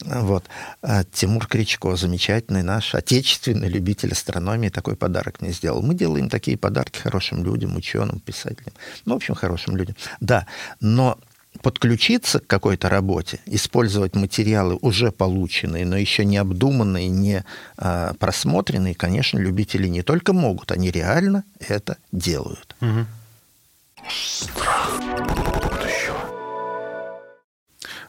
Вот. 0.05 0.45
А 0.83 1.05
Тимур 1.05 1.47
Кричко, 1.47 1.97
замечательный 1.97 2.63
наш 2.63 2.95
отечественный 2.95 3.69
любитель 3.69 4.13
астрономии, 4.13 4.69
такой 4.69 4.97
подарок 4.97 5.41
мне 5.41 5.53
сделал. 5.53 5.83
Мы 5.83 5.95
делаем 5.95 6.29
такие 6.29 6.57
подарки 6.57 6.99
хорошим 6.99 7.45
людям, 7.45 7.77
ученым, 7.77 8.21
писателям. 8.21 8.75
Ну, 9.05 9.15
в 9.15 9.17
общем, 9.17 9.35
хорошим 9.35 9.77
людям. 9.77 9.97
Да, 10.21 10.47
но 10.81 11.19
подключиться 11.63 12.41
к 12.41 12.47
какой-то 12.47 12.89
работе, 12.89 13.41
использовать 13.47 14.15
материалы 14.15 14.77
уже 14.83 15.13
полученные, 15.13 15.87
но 15.87 15.97
еще 15.97 16.25
не 16.25 16.37
обдуманные, 16.37 17.09
не 17.09 17.45
а, 17.77 18.15
просмотренные, 18.15 18.95
конечно, 18.95 19.39
любители 19.39 19.87
не 19.87 20.03
только 20.03 20.33
могут, 20.33 20.73
они 20.73 20.91
реально 20.91 21.45
это 21.61 21.97
делают. 22.13 22.75
Угу. 22.81 23.07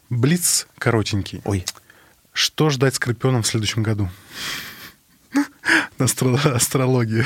Блиц 0.10 0.68
коротенький. 0.78 1.42
Ой. 1.46 1.66
Что 2.36 2.70
ждать 2.70 2.96
скорпионам 2.96 3.44
в 3.44 3.48
следующем 3.48 3.82
году? 3.82 4.10
Астро... 5.98 6.36
Астрология. 6.54 7.26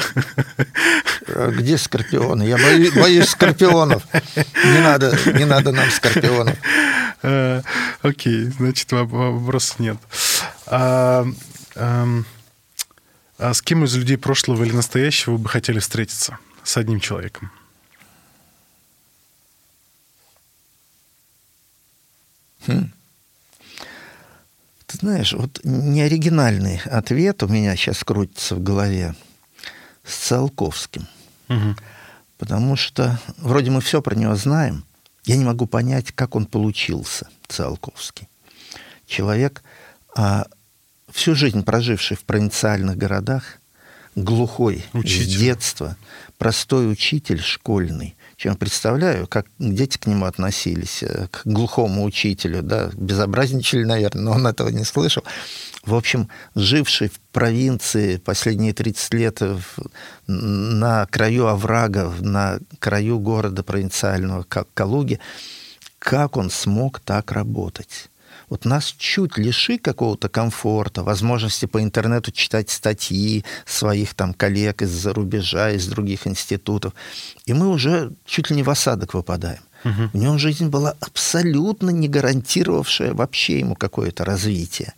А 1.28 1.50
где 1.50 1.80
скорпионы? 1.80 2.44
Я 2.44 2.58
боюсь, 2.58 2.94
боюсь 2.94 3.28
скорпионов. 3.28 4.04
Не 4.64 4.80
надо, 4.84 5.18
не 5.34 5.46
надо 5.46 5.72
нам 5.72 5.90
скорпионов. 5.90 6.56
А, 7.24 7.64
окей, 8.04 8.46
значит, 8.46 8.92
вопросов 8.92 9.80
нет. 9.80 9.98
А, 10.68 11.26
а, 11.76 12.08
а 13.40 13.54
с 13.56 13.64
кем 13.64 13.86
из 13.86 13.96
людей 13.96 14.18
прошлого 14.18 14.64
или 14.64 14.74
настоящего 14.74 15.34
вы 15.34 15.38
бы 15.40 15.50
хотели 15.50 15.80
встретиться? 15.80 16.38
С 16.64 16.78
одним 16.78 17.00
человеком. 17.00 17.52
Хм. 22.68 22.92
Ты 24.90 24.98
знаешь, 24.98 25.34
вот 25.34 25.60
неоригинальный 25.64 26.82
ответ 26.86 27.44
у 27.44 27.48
меня 27.48 27.76
сейчас 27.76 28.04
крутится 28.04 28.56
в 28.56 28.64
голове 28.64 29.14
с 30.04 30.16
Циолковским. 30.16 31.08
Угу. 31.48 31.76
Потому 32.40 32.76
что 32.76 33.20
вроде 33.38 33.70
мы 33.70 33.82
все 33.82 34.02
про 34.02 34.16
него 34.16 34.34
знаем. 34.34 34.84
Я 35.26 35.38
не 35.38 35.46
могу 35.46 35.68
понять, 35.68 36.12
как 36.12 36.36
он 36.36 36.48
получился, 36.48 37.30
Циолковский. 37.48 38.28
Человек, 39.06 39.62
а, 40.16 40.48
всю 41.12 41.36
жизнь 41.36 41.64
проживший 41.64 42.18
в 42.18 42.24
провинциальных 42.24 42.98
городах, 42.98 43.60
глухой 44.16 44.84
учитель. 44.94 45.24
с 45.24 45.38
детства, 45.38 45.98
простой 46.40 46.92
учитель 46.92 47.42
школьный, 47.42 48.16
чем 48.40 48.56
представляю, 48.56 49.28
как 49.28 49.48
дети 49.60 49.98
к 49.98 50.08
нему 50.08 50.26
относились, 50.26 51.04
э, 51.04 51.28
к 51.30 51.42
глухому 51.44 52.06
учителю, 52.06 52.64
да, 52.64 52.90
безобразничали, 52.96 53.84
наверное, 53.84 54.24
но 54.24 54.32
он 54.32 54.48
этого 54.48 54.70
не 54.70 54.86
слышал. 54.86 55.24
В 55.84 55.94
общем, 55.94 56.30
живший 56.56 57.10
в 57.10 57.20
провинции 57.34 58.16
последние 58.16 58.74
30 58.74 59.14
лет 59.14 59.42
на 60.28 61.06
краю 61.08 61.48
оврага, 61.48 62.14
на 62.22 62.60
краю 62.80 63.20
города 63.20 63.62
провинциального, 63.62 64.44
как 64.44 64.70
Калуги, 64.74 65.20
как 66.00 66.38
он 66.38 66.50
смог 66.50 67.02
так 67.02 67.34
работать? 67.34 68.10
Вот 68.50 68.66
нас 68.66 68.94
чуть 68.98 69.38
лиши 69.38 69.78
какого-то 69.78 70.30
комфорта, 70.30 71.04
возможности 71.04 71.66
по 71.66 71.82
интернету 71.82 72.32
читать 72.32 72.70
статьи 72.70 73.46
своих 73.66 74.14
там 74.14 74.34
коллег 74.34 74.82
из-за 74.82 75.14
рубежа, 75.14 75.72
из 75.72 75.88
других 75.88 76.28
институтов, 76.28 76.94
и 77.46 77.54
мы 77.54 77.70
уже 77.70 78.12
чуть 78.26 78.50
ли 78.50 78.56
не 78.56 78.64
в 78.64 78.70
осадок 78.70 79.14
выпадаем. 79.14 79.62
Угу. 79.86 80.10
В 80.14 80.18
нем 80.18 80.40
жизнь 80.40 80.68
была 80.68 80.96
абсолютно 81.00 81.90
не 81.90 82.08
гарантировавшая 82.08 83.14
вообще 83.14 83.60
ему 83.60 83.76
какое-то 83.76 84.26
развитие. 84.26 84.94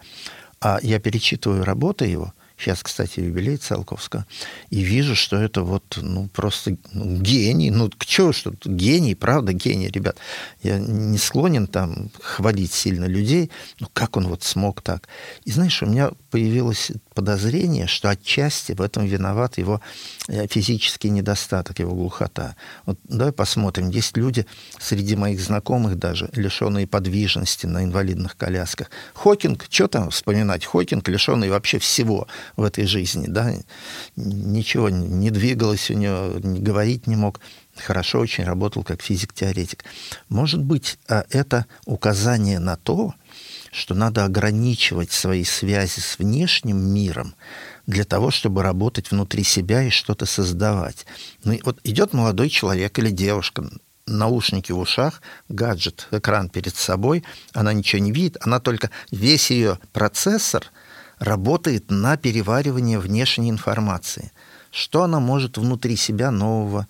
А 0.60 0.80
я 0.82 1.00
перечитываю 1.00 1.64
работы 1.64 2.06
его, 2.06 2.34
Сейчас, 2.62 2.84
кстати, 2.84 3.22
юбилей 3.22 3.58
Циолковского. 3.58 4.28
И 4.70 4.82
вижу, 4.82 5.16
что 5.16 5.36
это 5.36 5.64
вот, 5.64 5.98
ну, 6.00 6.28
просто 6.28 6.78
ну, 6.94 7.18
гений. 7.18 7.72
Ну, 7.72 7.90
к 7.90 8.06
чему 8.06 8.34
что 8.34 8.54
гений, 8.64 9.16
правда, 9.16 9.52
гений, 9.52 9.90
ребят. 9.90 10.18
Я 10.62 10.78
не 10.78 11.18
склонен 11.18 11.66
там 11.66 12.12
хвалить 12.22 12.72
сильно 12.72 13.06
людей. 13.06 13.50
Ну, 13.80 13.88
как 13.92 14.16
он 14.16 14.28
вот 14.28 14.44
смог 14.44 14.84
так? 14.84 15.08
И 15.44 15.52
знаешь, 15.52 15.82
у 15.82 15.88
меня 15.88 16.12
появилось 16.30 16.92
подозрение, 17.16 17.88
что 17.88 18.10
отчасти 18.10 18.74
в 18.74 18.82
этом 18.82 19.06
виноват 19.06 19.58
его 19.58 19.82
э, 20.28 20.46
физический 20.48 21.10
недостаток, 21.10 21.80
его 21.80 21.96
глухота. 21.96 22.56
Вот 22.86 23.00
давай 23.04 23.34
посмотрим. 23.34 23.90
Есть 23.90 24.18
люди 24.18 24.46
среди 24.80 25.16
моих 25.16 25.42
знакомых 25.42 25.98
даже, 25.98 26.30
лишенные 26.34 26.86
подвижности 26.86 27.66
на 27.66 27.84
инвалидных 27.84 28.38
колясках. 28.38 28.92
Хокинг, 29.16 29.66
что 29.70 29.88
там 29.88 30.12
вспоминать? 30.12 30.66
Хокинг, 30.66 31.08
лишенный 31.10 31.50
вообще 31.50 31.80
всего 31.80 32.28
в 32.56 32.64
этой 32.64 32.86
жизни, 32.86 33.28
да, 33.28 33.54
ничего 34.16 34.90
не 34.90 35.30
двигалось 35.30 35.90
у 35.90 35.94
него, 35.94 36.40
говорить 36.40 37.08
не 37.08 37.16
мог, 37.16 37.40
хорошо 37.76 38.20
очень 38.20 38.44
работал 38.44 38.84
как 38.84 39.02
физик-теоретик. 39.02 39.84
Может 40.30 40.64
быть, 40.64 40.98
а 41.08 41.26
это 41.30 41.66
указание 41.86 42.60
на 42.60 42.76
то, 42.76 43.14
что 43.72 43.96
надо 43.96 44.26
ограничивать 44.26 45.12
свои 45.12 45.44
связи 45.44 46.00
с 46.00 46.20
внешним 46.20 46.78
миром 46.78 47.36
для 47.88 48.04
того, 48.04 48.30
чтобы 48.30 48.64
работать 48.64 49.12
внутри 49.12 49.44
себя 49.44 49.84
и 49.84 49.90
что-то 49.90 50.26
создавать. 50.26 51.06
Ну, 51.44 51.58
вот 51.64 51.80
идет 51.84 52.14
молодой 52.14 52.50
человек 52.50 53.00
или 53.00 53.10
девушка, 53.10 53.70
наушники 54.06 54.72
в 54.72 54.80
ушах, 54.80 55.22
гаджет, 55.48 56.08
экран 56.12 56.50
перед 56.50 56.76
собой, 56.76 57.24
она 57.54 57.72
ничего 57.72 58.02
не 58.02 58.12
видит, 58.12 58.38
она 58.42 58.60
только 58.60 58.90
весь 59.10 59.52
ее 59.52 59.80
процессор– 59.94 60.66
работает 61.22 61.92
на 61.92 62.18
переваривание 62.18 63.00
внешней 63.00 63.52
информации. 63.52 64.32
Что 64.72 65.04
она 65.04 65.20
может 65.20 65.58
внутри 65.58 65.96
себя 65.96 66.32
нового 66.32 66.88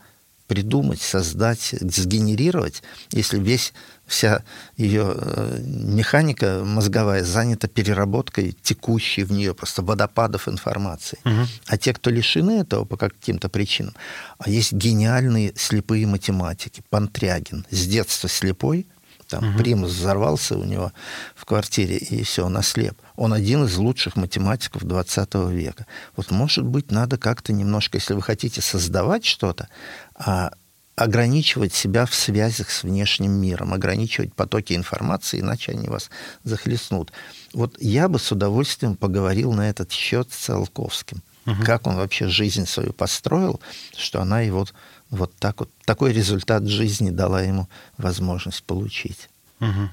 придумать, 0.47 1.01
создать, 1.01 1.75
сгенерировать, 1.81 2.81
если 3.11 3.39
весь 3.39 3.73
вся 4.05 4.43
ее 4.77 5.13
э, 5.15 5.59
механика 5.63 6.63
мозговая 6.65 7.23
занята 7.23 7.67
переработкой 7.67 8.57
текущей 8.61 9.23
в 9.23 9.31
нее 9.31 9.53
просто 9.53 9.81
водопадов 9.81 10.47
информации. 10.47 11.19
Угу. 11.25 11.47
А 11.67 11.77
те, 11.77 11.93
кто 11.93 12.09
лишены 12.09 12.59
этого 12.61 12.85
по 12.85 12.97
каким-то 12.97 13.49
причинам, 13.49 13.95
а 14.39 14.49
есть 14.49 14.73
гениальные 14.73 15.53
слепые 15.55 16.05
математики. 16.07 16.83
Пантрягин 16.89 17.65
с 17.69 17.85
детства 17.87 18.27
слепой, 18.27 18.87
там 19.31 19.49
угу. 19.49 19.57
примус 19.57 19.91
взорвался 19.91 20.57
у 20.57 20.65
него 20.65 20.91
в 21.35 21.45
квартире, 21.45 21.97
и 21.97 22.23
все, 22.23 22.45
он 22.45 22.57
ослеп. 22.57 23.01
Он 23.15 23.33
один 23.33 23.63
из 23.63 23.77
лучших 23.77 24.17
математиков 24.17 24.83
20 24.83 25.35
века. 25.49 25.87
Вот, 26.17 26.31
может 26.31 26.65
быть, 26.65 26.91
надо 26.91 27.17
как-то 27.17 27.53
немножко, 27.53 27.97
если 27.97 28.13
вы 28.13 28.21
хотите 28.21 28.61
создавать 28.61 29.23
что-то, 29.23 29.69
а, 30.15 30.51
ограничивать 30.95 31.73
себя 31.73 32.05
в 32.05 32.13
связях 32.13 32.69
с 32.69 32.83
внешним 32.83 33.31
миром, 33.31 33.73
ограничивать 33.73 34.33
потоки 34.33 34.73
информации, 34.73 35.39
иначе 35.39 35.71
они 35.71 35.87
вас 35.87 36.09
захлестнут. 36.43 37.13
Вот 37.53 37.77
я 37.79 38.09
бы 38.09 38.19
с 38.19 38.31
удовольствием 38.33 38.97
поговорил 38.97 39.53
на 39.53 39.69
этот 39.69 39.91
счет 39.93 40.27
с 40.31 40.45
Циолковским. 40.45 41.21
Угу. 41.45 41.63
Как 41.65 41.87
он 41.87 41.95
вообще 41.95 42.27
жизнь 42.27 42.65
свою 42.65 42.91
построил, 42.91 43.61
что 43.95 44.21
она 44.21 44.41
его 44.41 44.67
вот 45.11 45.33
так 45.37 45.59
вот, 45.59 45.69
такой 45.85 46.13
результат 46.13 46.67
жизни 46.67 47.11
дала 47.11 47.41
ему 47.41 47.69
возможность 47.97 48.63
получить. 48.63 49.29
Угу. 49.59 49.89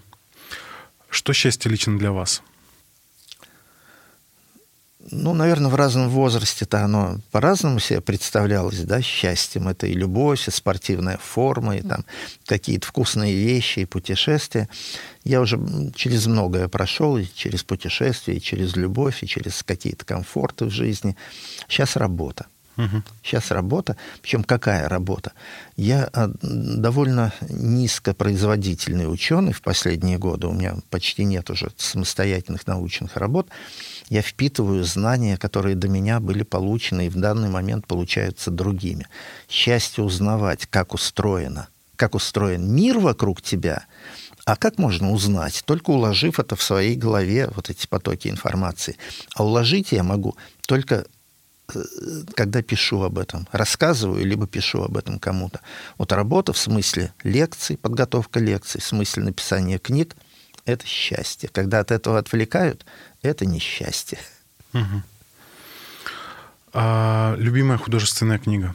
Что 1.10 1.32
счастье 1.32 1.70
лично 1.70 1.98
для 1.98 2.12
вас? 2.12 2.42
ну, 5.10 5.34
наверное, 5.34 5.70
в 5.70 5.74
разном 5.74 6.08
возрасте-то 6.08 6.84
оно 6.84 7.18
по-разному 7.30 7.78
себе 7.78 8.00
представлялось, 8.00 8.80
да, 8.80 9.00
счастьем. 9.00 9.68
Это 9.68 9.86
и 9.86 9.92
любовь, 9.92 10.48
и 10.48 10.50
спортивная 10.50 11.18
форма, 11.18 11.76
и 11.76 11.82
там 11.82 12.04
какие-то 12.46 12.86
вкусные 12.86 13.34
вещи, 13.34 13.80
и 13.80 13.84
путешествия. 13.84 14.68
Я 15.24 15.40
уже 15.40 15.58
через 15.94 16.26
многое 16.26 16.68
прошел, 16.68 17.16
и 17.16 17.26
через 17.34 17.62
путешествия, 17.62 18.36
и 18.36 18.40
через 18.40 18.76
любовь, 18.76 19.22
и 19.22 19.26
через 19.26 19.62
какие-то 19.62 20.04
комфорты 20.04 20.66
в 20.66 20.70
жизни. 20.70 21.16
Сейчас 21.68 21.96
работа. 21.96 22.46
Угу. 22.78 23.02
Сейчас 23.24 23.50
работа, 23.50 23.96
причем 24.22 24.44
какая 24.44 24.88
работа? 24.88 25.32
Я 25.76 26.08
а, 26.12 26.30
довольно 26.40 27.32
низкопроизводительный 27.48 29.12
ученый 29.12 29.52
в 29.52 29.62
последние 29.62 30.16
годы, 30.16 30.46
у 30.46 30.52
меня 30.52 30.76
почти 30.88 31.24
нет 31.24 31.50
уже 31.50 31.72
самостоятельных 31.76 32.68
научных 32.68 33.16
работ. 33.16 33.48
Я 34.08 34.22
впитываю 34.22 34.84
знания, 34.84 35.36
которые 35.36 35.74
до 35.74 35.88
меня 35.88 36.20
были 36.20 36.44
получены 36.44 37.06
и 37.06 37.10
в 37.10 37.16
данный 37.16 37.50
момент 37.50 37.86
получаются 37.88 38.52
другими. 38.52 39.08
Счастье 39.48 40.04
узнавать, 40.04 40.66
как 40.66 40.94
устроено, 40.94 41.66
как 41.96 42.14
устроен 42.14 42.72
мир 42.72 43.00
вокруг 43.00 43.42
тебя, 43.42 43.86
а 44.44 44.56
как 44.56 44.78
можно 44.78 45.10
узнать? 45.10 45.62
Только 45.66 45.90
уложив 45.90 46.38
это 46.38 46.54
в 46.56 46.62
своей 46.62 46.94
голове, 46.94 47.50
вот 47.54 47.70
эти 47.70 47.86
потоки 47.86 48.28
информации. 48.28 48.96
А 49.34 49.44
уложить 49.44 49.92
я 49.92 50.02
могу 50.02 50.36
только 50.66 51.04
когда 52.34 52.62
пишу 52.62 53.02
об 53.02 53.18
этом, 53.18 53.46
рассказываю, 53.52 54.24
либо 54.24 54.46
пишу 54.46 54.82
об 54.82 54.96
этом 54.96 55.18
кому-то. 55.18 55.60
Вот 55.98 56.12
работа 56.12 56.52
в 56.52 56.58
смысле 56.58 57.12
лекций, 57.22 57.76
подготовка 57.76 58.40
лекций, 58.40 58.80
в 58.80 58.84
смысле 58.84 59.24
написания 59.24 59.78
книг– 59.78 60.16
это 60.64 60.86
счастье. 60.86 61.48
Когда 61.52 61.80
от 61.80 61.90
этого 61.90 62.18
отвлекают, 62.18 62.84
это 63.22 63.46
несчастье. 63.46 64.18
Угу. 64.72 65.02
А 66.74 67.34
любимая 67.38 67.78
художественная 67.78 68.38
книга? 68.38 68.74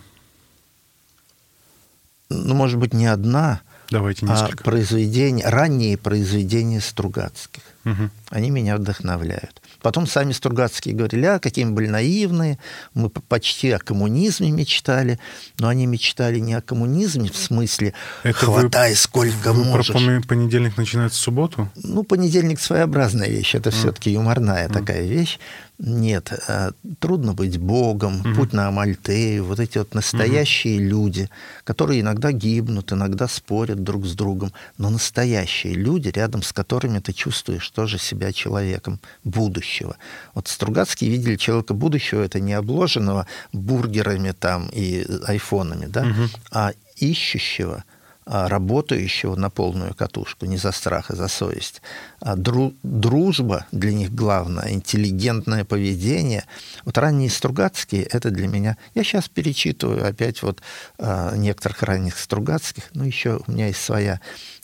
Ну, 2.29 2.55
может 2.55 2.79
быть, 2.79 2.93
не 2.93 3.05
одна, 3.05 3.61
Давайте 3.89 4.25
а 4.25 4.29
несколько. 4.29 4.63
а 4.63 4.65
произведения, 4.65 5.47
ранние 5.47 5.97
произведения 5.97 6.81
Стругацких. 6.81 7.63
Угу. 7.85 8.09
Они 8.29 8.49
меня 8.49 8.77
вдохновляют. 8.77 9.61
Потом 9.81 10.07
сами 10.07 10.31
Стругацкие 10.31 10.95
говорили, 10.95 11.25
а 11.25 11.39
какие 11.39 11.65
мы 11.65 11.73
были 11.73 11.87
наивные, 11.87 12.57
мы 12.93 13.09
почти 13.09 13.71
о 13.71 13.79
коммунизме 13.79 14.51
мечтали, 14.51 15.19
но 15.59 15.67
они 15.67 15.85
мечтали 15.85 16.39
не 16.39 16.53
о 16.53 16.61
коммунизме 16.61 17.29
в 17.29 17.35
смысле 17.35 17.93
Это 18.23 18.33
«хватай 18.33 18.91
вы, 18.91 18.95
сколько 18.95 19.53
вы 19.53 19.65
можешь». 19.65 19.87
Про 19.87 20.21
понедельник 20.27 20.77
начинается 20.77 21.19
в 21.19 21.21
субботу? 21.21 21.69
Ну, 21.75 22.03
понедельник 22.03 22.59
своеобразная 22.59 23.27
вещь, 23.27 23.55
это 23.55 23.69
mm. 23.69 23.73
все-таки 23.73 24.11
юморная 24.11 24.69
mm. 24.69 24.73
такая 24.73 25.05
вещь. 25.05 25.39
Нет, 25.79 26.31
э, 26.47 26.71
трудно 26.99 27.33
быть 27.33 27.57
Богом, 27.57 28.21
угу. 28.21 28.35
путь 28.35 28.53
на 28.53 28.67
Амальтею, 28.67 29.43
вот 29.43 29.59
эти 29.59 29.79
вот 29.79 29.95
настоящие 29.95 30.77
угу. 30.77 30.85
люди, 30.85 31.29
которые 31.63 32.01
иногда 32.01 32.31
гибнут, 32.31 32.93
иногда 32.93 33.27
спорят 33.27 33.83
друг 33.83 34.05
с 34.05 34.13
другом, 34.13 34.53
но 34.77 34.89
настоящие 34.89 35.73
люди, 35.73 36.09
рядом 36.09 36.43
с 36.43 36.53
которыми 36.53 36.99
ты 36.99 37.11
чувствуешь 37.11 37.69
тоже 37.73 37.97
себя 37.97 38.31
человеком 38.31 38.99
будущего. 39.23 39.97
Вот 40.33 40.47
Стругацкие 40.47 41.11
видели 41.11 41.35
человека 41.35 41.73
будущего, 41.73 42.21
это 42.21 42.39
не 42.39 42.53
обложенного 42.53 43.27
бургерами 43.51 44.31
там 44.31 44.69
и 44.71 45.05
айфонами, 45.25 45.85
да, 45.87 46.01
угу. 46.01 46.29
а 46.51 46.71
ищущего, 46.97 47.83
а, 48.25 48.47
работающего 48.47 49.35
на 49.35 49.49
полную 49.49 49.93
катушку, 49.93 50.45
не 50.45 50.55
за 50.55 50.71
страх, 50.71 51.11
а 51.11 51.15
за 51.15 51.27
совесть. 51.27 51.81
А 52.21 52.35
дру, 52.35 52.73
дружба 52.81 53.65
для 53.73 53.91
них 53.91 54.15
главное, 54.15 54.71
интеллигентное 54.71 55.65
поведение. 55.65 56.45
Вот 56.85 56.97
ранние 56.97 57.29
Стругацкие, 57.29 58.03
это 58.03 58.31
для 58.31 58.47
меня... 58.47 58.77
Я 58.95 59.03
сейчас 59.03 59.27
перечитываю 59.27 60.07
опять 60.07 60.41
вот 60.41 60.61
а, 60.99 61.35
некоторых 61.35 61.83
ранних 61.83 62.17
Стругацких, 62.17 62.91
но 62.93 63.03
еще 63.03 63.41
у 63.45 63.51
меня 63.51 63.67
есть 63.67 63.83
своя 63.83 64.21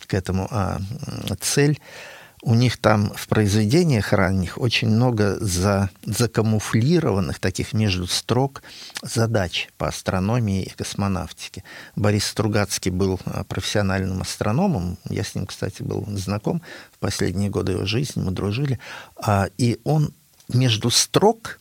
к 0.08 0.14
этому 0.14 0.50
цель. 1.40 1.80
У 2.42 2.56
них 2.56 2.78
там 2.78 3.12
в 3.16 3.28
произведениях 3.28 4.14
ранних 4.14 4.58
очень 4.58 4.90
много 4.90 5.38
за, 5.40 5.90
закамуфлированных 6.06 7.40
таких 7.40 7.74
между 7.74 8.08
строк 8.08 8.64
задач 9.02 9.70
по 9.78 9.88
астрономии 9.88 10.64
и 10.64 10.70
космонавтике. 10.70 11.64
Борис 11.96 12.26
Стругацкий 12.26 12.92
был 12.92 13.20
а, 13.26 13.44
профессиональным 13.44 14.22
астрономом. 14.22 14.98
Я 15.10 15.24
с 15.24 15.36
ним, 15.36 15.48
кстати, 15.48 15.84
был 15.84 16.06
знаком 16.16 16.62
в 16.94 17.00
последние 17.00 17.50
годы 17.50 17.74
его 17.74 17.86
жизни, 17.86 18.22
мы 18.22 18.32
дружили. 18.32 18.80
А, 19.18 19.50
и 19.58 19.80
он 19.84 20.14
между 20.48 20.90
строк 20.90 21.59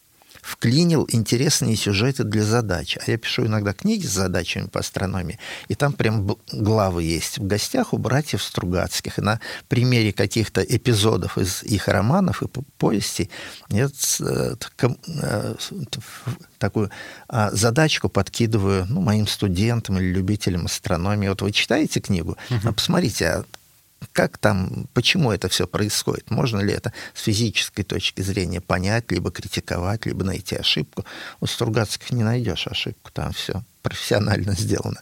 вклинил 0.49 1.07
интересные 1.11 1.77
сюжеты 1.77 2.25
для 2.25 2.43
задач. 2.43 2.97
А 2.97 3.11
я 3.11 3.19
пишу 3.19 3.47
иногда 3.47 3.75
книги 3.75 4.07
с 4.07 4.12
задачами 4.12 4.66
по 4.66 4.81
астрономии, 4.81 5.39
и 5.69 5.75
там 5.75 5.93
прям 5.93 6.37
главы 6.53 7.03
есть. 7.03 7.39
В 7.39 7.47
гостях 7.47 7.93
у 7.93 7.99
братьев 7.99 8.43
Стругацких. 8.43 9.19
И 9.19 9.23
на 9.23 9.41
примере 9.69 10.12
каких-то 10.12 10.62
эпизодов 10.62 11.37
из 11.37 11.62
их 11.62 11.89
романов 11.89 12.43
и 12.43 12.47
повестей 12.79 13.31
я 13.69 13.91
э, 14.20 14.55
э, 14.81 15.45
такую 16.59 16.91
а, 17.29 17.51
задачку 17.53 18.09
подкидываю 18.09 18.87
ну, 18.89 19.01
моим 19.01 19.27
студентам 19.27 19.99
или 19.99 20.07
любителям 20.07 20.65
астрономии. 20.65 21.29
Вот 21.29 21.43
вы 21.43 21.53
читаете 21.53 22.01
книгу, 22.01 22.37
uh-huh. 22.49 22.73
посмотрите, 22.73 23.27
а 23.27 23.45
как 24.12 24.39
там, 24.39 24.89
почему 24.95 25.33
это 25.33 25.49
все 25.49 25.66
происходит? 25.66 26.31
Можно 26.31 26.61
ли 26.61 26.73
это 26.73 26.93
с 27.15 27.23
физической 27.23 27.83
точки 27.83 28.23
зрения 28.23 28.61
понять, 28.61 29.11
либо 29.11 29.31
критиковать, 29.31 30.07
либо 30.07 30.25
найти 30.25 30.57
ошибку? 30.57 31.05
У 31.41 31.47
Стругацких 31.47 32.12
не 32.12 32.23
найдешь 32.23 32.66
ошибку, 32.66 33.11
там 33.12 33.33
все 33.33 33.62
профессионально 33.83 34.53
сделано. 34.59 35.01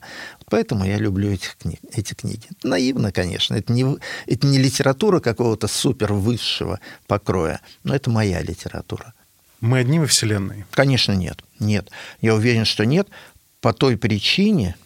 Поэтому 0.48 0.84
я 0.84 0.96
люблю 0.96 1.30
этих 1.30 1.56
книг, 1.56 1.80
эти 1.92 2.14
книги. 2.14 2.48
Наивно, 2.62 3.12
конечно. 3.12 3.54
Это 3.54 3.72
не, 3.72 3.84
это 4.26 4.46
не 4.46 4.58
литература 4.58 5.20
какого-то 5.20 5.66
супер 5.66 6.12
высшего 6.12 6.80
покроя, 7.06 7.60
но 7.84 7.94
это 7.94 8.10
моя 8.10 8.42
литература. 8.42 9.12
Мы 9.60 9.78
одни 9.78 9.98
во 9.98 10.06
Вселенной? 10.06 10.64
Конечно, 10.70 11.12
нет. 11.12 11.42
Нет. 11.58 11.90
Я 12.20 12.34
уверен, 12.34 12.64
что 12.64 12.84
нет. 12.84 13.08
По 13.60 13.72
той 13.72 13.96
причине, 13.96 14.76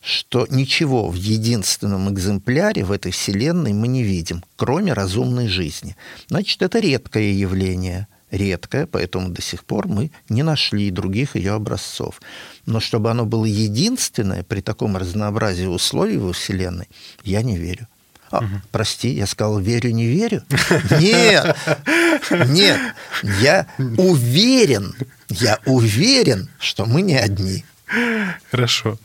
что 0.00 0.46
ничего 0.50 1.08
в 1.08 1.14
единственном 1.14 2.12
экземпляре 2.12 2.84
в 2.84 2.92
этой 2.92 3.12
Вселенной 3.12 3.72
мы 3.72 3.88
не 3.88 4.02
видим, 4.02 4.44
кроме 4.56 4.92
разумной 4.92 5.48
жизни. 5.48 5.96
Значит, 6.28 6.62
это 6.62 6.78
редкое 6.78 7.32
явление, 7.32 8.06
редкое, 8.30 8.86
поэтому 8.86 9.28
до 9.28 9.42
сих 9.42 9.64
пор 9.64 9.88
мы 9.88 10.10
не 10.28 10.42
нашли 10.42 10.90
других 10.90 11.36
ее 11.36 11.52
образцов. 11.52 12.20
Но 12.66 12.80
чтобы 12.80 13.10
оно 13.10 13.24
было 13.24 13.44
единственное 13.44 14.42
при 14.42 14.60
таком 14.60 14.96
разнообразии 14.96 15.66
условий 15.66 16.18
во 16.18 16.32
Вселенной, 16.32 16.88
я 17.24 17.42
не 17.42 17.56
верю. 17.56 17.86
А, 18.30 18.38
угу. 18.38 18.46
Прости, 18.70 19.10
я 19.10 19.26
сказал, 19.26 19.58
верю, 19.58 19.90
не 19.90 20.06
верю? 20.06 20.42
Нет, 20.98 21.54
нет, 22.48 22.80
я 23.40 23.66
уверен, 23.98 24.94
я 25.28 25.58
уверен, 25.66 26.48
что 26.58 26.86
мы 26.86 27.02
не 27.02 27.16
одни. 27.16 27.64
Хорошо. 28.50 28.98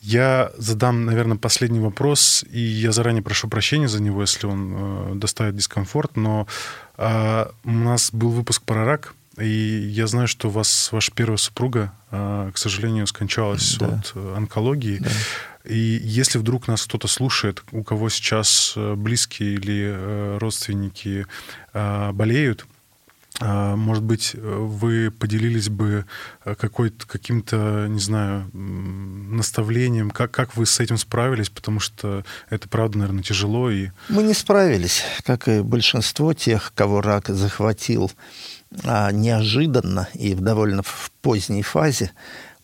Я 0.00 0.52
задам, 0.56 1.04
наверное, 1.04 1.36
последний 1.36 1.80
вопрос, 1.80 2.44
и 2.50 2.60
я 2.60 2.92
заранее 2.92 3.22
прошу 3.22 3.48
прощения 3.48 3.88
за 3.88 4.00
него, 4.00 4.22
если 4.22 4.46
он 4.46 4.74
э, 4.74 5.14
доставит 5.16 5.54
дискомфорт, 5.54 6.16
но 6.16 6.46
э, 6.96 7.46
у 7.64 7.70
нас 7.70 8.10
был 8.10 8.30
выпуск 8.30 8.62
про 8.62 8.86
рак, 8.86 9.14
и 9.36 9.46
я 9.46 10.06
знаю, 10.06 10.26
что 10.26 10.48
у 10.48 10.50
вас 10.50 10.90
ваша 10.92 11.12
первая 11.12 11.36
супруга, 11.36 11.92
э, 12.10 12.50
к 12.54 12.56
сожалению, 12.56 13.06
скончалась 13.06 13.76
да. 13.78 13.86
от 13.86 14.12
э, 14.14 14.34
онкологии. 14.34 14.98
Да. 14.98 15.10
И 15.64 16.00
если 16.02 16.38
вдруг 16.38 16.68
нас 16.68 16.86
кто-то 16.86 17.06
слушает, 17.06 17.62
у 17.72 17.84
кого 17.84 18.08
сейчас 18.08 18.72
э, 18.76 18.94
близкие 18.94 19.54
или 19.54 19.92
э, 19.94 20.38
родственники 20.40 21.26
болеют, 21.74 22.66
может 23.40 24.02
быть, 24.02 24.34
вы 24.34 25.10
поделились 25.10 25.68
бы 25.68 26.06
э, 26.44 26.54
какой-то, 26.56 27.06
каким-то, 27.06 27.86
не 27.88 28.00
знаю, 28.00 28.50
наставлением, 28.52 30.10
как, 30.10 30.32
как 30.32 30.56
вы 30.56 30.66
с 30.66 30.80
этим 30.80 30.98
справились, 30.98 31.48
потому 31.48 31.78
что 31.78 32.24
это, 32.50 32.68
правда, 32.68 32.98
наверное, 32.98 33.22
тяжело. 33.22 33.70
И... 33.70 33.90
Мы 34.08 34.24
не 34.24 34.34
справились, 34.34 35.04
как 35.24 35.46
и 35.46 35.60
большинство 35.60 36.32
тех, 36.34 36.72
кого 36.74 37.00
рак 37.00 37.28
захватил 37.28 38.10
а, 38.84 39.12
неожиданно 39.12 40.08
и 40.14 40.34
в 40.34 40.40
довольно 40.40 40.82
поздней 41.22 41.62
фазе 41.62 42.10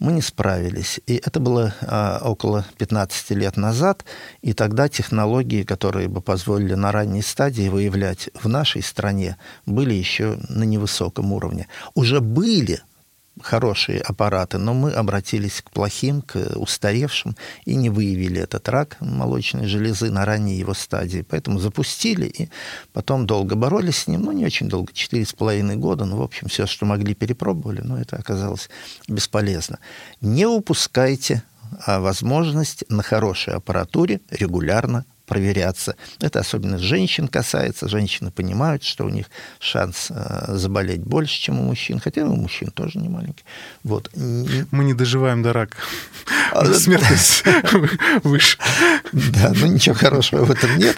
мы 0.04 0.12
не 0.12 0.20
справились. 0.22 1.00
И 1.06 1.16
это 1.16 1.40
было 1.40 1.74
а, 1.80 2.20
около 2.22 2.64
15 2.78 3.30
лет 3.30 3.56
назад, 3.56 4.04
и 4.42 4.52
тогда 4.52 4.88
технологии, 4.88 5.62
которые 5.62 6.08
бы 6.08 6.20
позволили 6.20 6.74
на 6.74 6.92
ранней 6.92 7.22
стадии 7.22 7.68
выявлять 7.68 8.28
в 8.34 8.48
нашей 8.48 8.82
стране, 8.82 9.36
были 9.66 9.94
еще 9.94 10.38
на 10.48 10.64
невысоком 10.64 11.32
уровне. 11.32 11.68
Уже 11.94 12.20
были 12.20 12.82
хорошие 13.40 14.00
аппараты, 14.00 14.58
но 14.58 14.74
мы 14.74 14.92
обратились 14.92 15.62
к 15.62 15.70
плохим, 15.70 16.22
к 16.22 16.36
устаревшим 16.56 17.36
и 17.64 17.74
не 17.74 17.90
выявили 17.90 18.40
этот 18.40 18.68
рак 18.68 18.96
молочной 19.00 19.66
железы 19.66 20.10
на 20.10 20.24
ранней 20.24 20.56
его 20.56 20.74
стадии. 20.74 21.24
Поэтому 21.28 21.58
запустили 21.58 22.26
и 22.26 22.48
потом 22.92 23.26
долго 23.26 23.56
боролись 23.56 23.98
с 23.98 24.06
ним, 24.06 24.22
ну 24.22 24.32
не 24.32 24.44
очень 24.44 24.68
долго, 24.68 24.92
четыре 24.92 25.24
с 25.24 25.32
половиной 25.32 25.76
года, 25.76 26.04
ну 26.04 26.16
в 26.16 26.22
общем 26.22 26.48
все, 26.48 26.66
что 26.66 26.86
могли, 26.86 27.14
перепробовали, 27.14 27.80
но 27.80 27.98
это 27.98 28.16
оказалось 28.16 28.68
бесполезно. 29.08 29.78
Не 30.20 30.46
упускайте 30.46 31.42
а 31.86 32.00
возможность 32.00 32.84
на 32.88 33.02
хорошей 33.02 33.54
аппаратуре 33.54 34.20
регулярно 34.30 35.04
проверяться. 35.26 35.96
Это 36.20 36.40
особенно 36.40 36.78
женщин 36.78 37.28
касается. 37.28 37.88
Женщины 37.88 38.30
понимают, 38.30 38.82
что 38.82 39.04
у 39.04 39.08
них 39.08 39.26
шанс 39.58 40.08
э, 40.10 40.56
заболеть 40.56 41.02
больше, 41.02 41.40
чем 41.40 41.60
у 41.60 41.64
мужчин. 41.64 42.00
Хотя 42.00 42.24
у 42.24 42.36
мужчин 42.36 42.70
тоже 42.70 42.98
не 42.98 43.08
маленький. 43.08 43.44
Вот. 43.82 44.10
Мы 44.14 44.84
не 44.84 44.94
доживаем 44.94 45.42
до 45.42 45.52
рака. 45.52 45.76
А, 46.52 46.64
Смертность 46.72 47.44
выше. 48.22 48.58
Да, 49.12 49.52
ну 49.54 49.66
ничего 49.66 49.94
хорошего 49.94 50.44
в 50.44 50.50
этом 50.50 50.76
нет. 50.78 50.96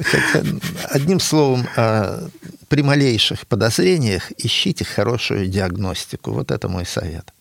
Хотя, 0.00 0.46
одним 0.90 1.20
словом, 1.20 1.66
э, 1.76 2.28
при 2.68 2.82
малейших 2.82 3.46
подозрениях 3.46 4.32
ищите 4.38 4.84
хорошую 4.84 5.46
диагностику. 5.46 6.32
Вот 6.32 6.50
это 6.50 6.68
мой 6.68 6.86
совет. 6.86 7.32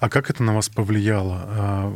А 0.00 0.08
как 0.08 0.30
это 0.30 0.42
на 0.42 0.54
вас 0.54 0.68
повлияло? 0.68 1.44
А, 1.46 1.88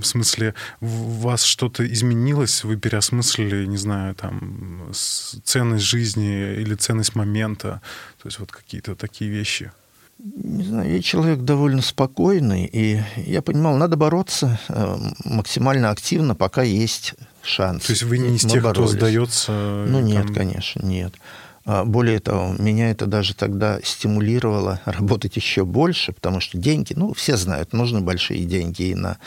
в 0.00 0.04
смысле, 0.04 0.54
у 0.80 0.86
вас 0.86 1.44
что-то 1.44 1.86
изменилось? 1.90 2.64
Вы 2.64 2.76
переосмыслили, 2.76 3.66
не 3.66 3.76
знаю, 3.76 4.14
там, 4.14 4.90
ценность 4.92 5.84
жизни 5.84 6.54
или 6.54 6.74
ценность 6.74 7.14
момента? 7.14 7.80
То 8.22 8.28
есть 8.28 8.38
вот 8.38 8.52
какие-то 8.52 8.94
такие 8.94 9.30
вещи? 9.30 9.70
Не 10.18 10.62
знаю, 10.62 10.92
я 10.92 11.02
человек 11.02 11.40
довольно 11.40 11.82
спокойный, 11.82 12.68
и 12.72 13.02
я 13.16 13.42
понимал, 13.42 13.76
надо 13.76 13.96
бороться 13.96 14.60
э, 14.68 14.96
максимально 15.24 15.90
активно, 15.90 16.36
пока 16.36 16.62
есть 16.62 17.14
шанс. 17.42 17.86
То 17.86 17.92
есть 17.92 18.04
вы 18.04 18.18
не 18.18 18.36
из 18.36 18.42
тех, 18.42 18.62
боролись. 18.62 18.90
кто 18.90 18.98
сдается? 18.98 19.52
Ну 19.88 20.00
нет, 20.00 20.26
там... 20.26 20.34
конечно, 20.34 20.80
нет. 20.86 21.14
А, 21.64 21.84
более 21.84 22.18
того, 22.18 22.54
меня 22.58 22.90
это 22.90 23.06
даже 23.06 23.34
тогда 23.34 23.78
стимулировало 23.82 24.80
работать 24.84 25.36
еще 25.36 25.64
больше, 25.64 26.12
потому 26.12 26.40
что 26.40 26.58
деньги, 26.58 26.92
ну, 26.94 27.14
все 27.14 27.36
знают, 27.36 27.72
нужны 27.72 28.00
большие 28.00 28.44
деньги 28.44 28.82
и 28.82 28.94
на 28.94 29.18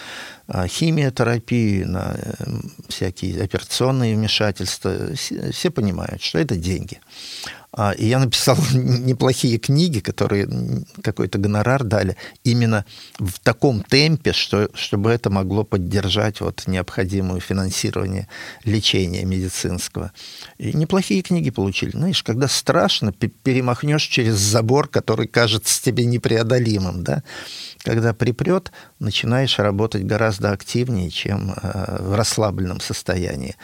а, 0.47 0.67
химиотерапию, 0.67 1.89
на 1.89 2.15
эм, 2.39 2.71
всякие 2.89 3.41
операционные 3.41 4.15
вмешательства. 4.15 5.13
Все 5.15 5.69
понимают, 5.71 6.21
что 6.21 6.39
это 6.39 6.55
деньги. 6.55 6.99
А, 7.77 7.91
и 7.91 8.05
я 8.05 8.19
написал 8.19 8.57
неплохие 8.73 9.57
книги, 9.57 9.99
которые 9.99 10.47
какой-то 11.03 11.37
гонорар 11.37 11.83
дали 11.83 12.15
именно 12.43 12.85
в 13.19 13.39
таком 13.39 13.83
темпе, 13.83 14.31
что, 14.31 14.69
чтобы 14.73 15.11
это 15.11 15.29
могло 15.29 15.65
поддержать 15.65 16.39
вот 16.39 16.63
необходимое 16.67 17.41
финансирование 17.41 18.29
лечения 18.63 19.25
медицинского. 19.25 20.13
И 20.57 20.71
неплохие 20.71 21.21
книги 21.21 21.49
получили. 21.49 21.91
Знаешь, 21.91 22.23
когда 22.23 22.47
страшно, 22.47 23.11
перемахнешь 23.11 24.03
через 24.03 24.35
забор, 24.35 24.87
который 24.87 25.27
кажется 25.27 25.83
тебе 25.83 26.05
непреодолимым, 26.05 27.03
да? 27.03 27.23
Когда 27.83 28.13
припрет, 28.13 28.71
начинаешь 28.99 29.59
работать 29.59 30.05
гораздо 30.05 30.51
активнее, 30.51 31.09
чем 31.09 31.51
э, 31.51 31.97
в 31.99 32.15
расслабленном 32.15 32.79
состоянии. 32.79 33.55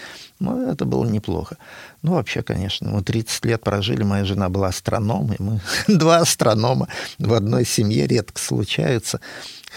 Ну, 0.41 0.71
это 0.71 0.85
было 0.85 1.05
неплохо. 1.05 1.57
Ну, 2.01 2.13
вообще, 2.13 2.41
конечно, 2.41 2.89
мы 2.89 3.03
30 3.03 3.45
лет 3.45 3.63
прожили, 3.63 4.01
моя 4.01 4.25
жена 4.25 4.49
была 4.49 4.69
астрономом, 4.69 5.33
и 5.33 5.41
мы 5.41 5.61
два 5.87 6.17
астронома 6.17 6.87
в 7.19 7.31
одной 7.33 7.63
семье 7.63 8.07
редко 8.07 8.39
случаются. 8.39 9.21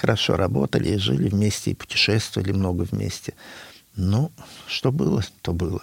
Хорошо 0.01 0.37
работали 0.37 0.89
и 0.89 0.99
жили 0.99 1.29
вместе, 1.29 1.73
и 1.73 1.75
путешествовали 1.75 2.53
много 2.53 2.85
вместе. 2.91 3.35
Ну, 3.95 4.33
что 4.67 4.91
было, 4.91 5.23
то 5.43 5.53
было. 5.53 5.83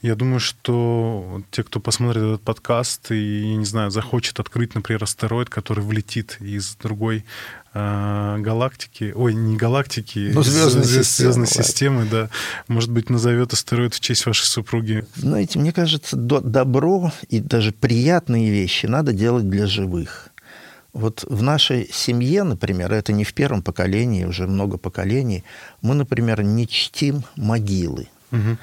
Я 0.00 0.14
думаю, 0.14 0.38
что 0.38 1.42
те, 1.50 1.64
кто 1.64 1.80
посмотрит 1.80 2.22
этот 2.22 2.42
подкаст 2.42 3.10
и, 3.10 3.56
не 3.56 3.64
знаю, 3.64 3.90
захочет 3.90 4.38
открыть, 4.38 4.76
например, 4.76 5.02
астероид, 5.02 5.50
который 5.50 5.82
влетит 5.82 6.36
из 6.40 6.76
другой 6.76 7.24
галактики, 7.76 9.12
ой, 9.14 9.34
не 9.34 9.56
галактики, 9.56 10.30
ну, 10.32 10.42
звездной, 10.42 10.84
звездной 10.84 11.46
системы, 11.46 11.46
системы, 11.46 12.06
да, 12.10 12.30
может 12.68 12.90
быть, 12.90 13.10
назовет 13.10 13.52
астероид 13.52 13.94
в 13.94 14.00
честь 14.00 14.24
вашей 14.24 14.46
супруги. 14.46 15.04
Знаете, 15.16 15.58
мне 15.58 15.72
кажется, 15.72 16.16
добро 16.16 17.12
и 17.28 17.40
даже 17.40 17.72
приятные 17.72 18.50
вещи 18.50 18.86
надо 18.86 19.12
делать 19.12 19.48
для 19.50 19.66
живых. 19.66 20.30
Вот 20.92 21.24
в 21.28 21.42
нашей 21.42 21.90
семье, 21.92 22.44
например, 22.44 22.92
это 22.92 23.12
не 23.12 23.24
в 23.24 23.34
первом 23.34 23.62
поколении, 23.62 24.24
уже 24.24 24.46
много 24.46 24.78
поколений, 24.78 25.44
мы, 25.82 25.94
например, 25.94 26.42
не 26.42 26.66
чтим 26.66 27.24
могилы. 27.36 28.08
Угу. 28.32 28.56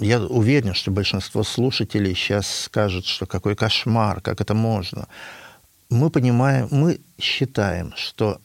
Я 0.00 0.20
уверен, 0.20 0.74
что 0.74 0.92
большинство 0.92 1.42
слушателей 1.42 2.14
сейчас 2.14 2.64
скажут, 2.64 3.06
что 3.06 3.26
какой 3.26 3.56
кошмар, 3.56 4.20
как 4.20 4.40
это 4.40 4.54
можно. 4.54 5.08
Мы 5.90 6.10
понимаем, 6.10 6.68
мы 6.70 7.00
считаем, 7.18 7.92
что 7.96 8.40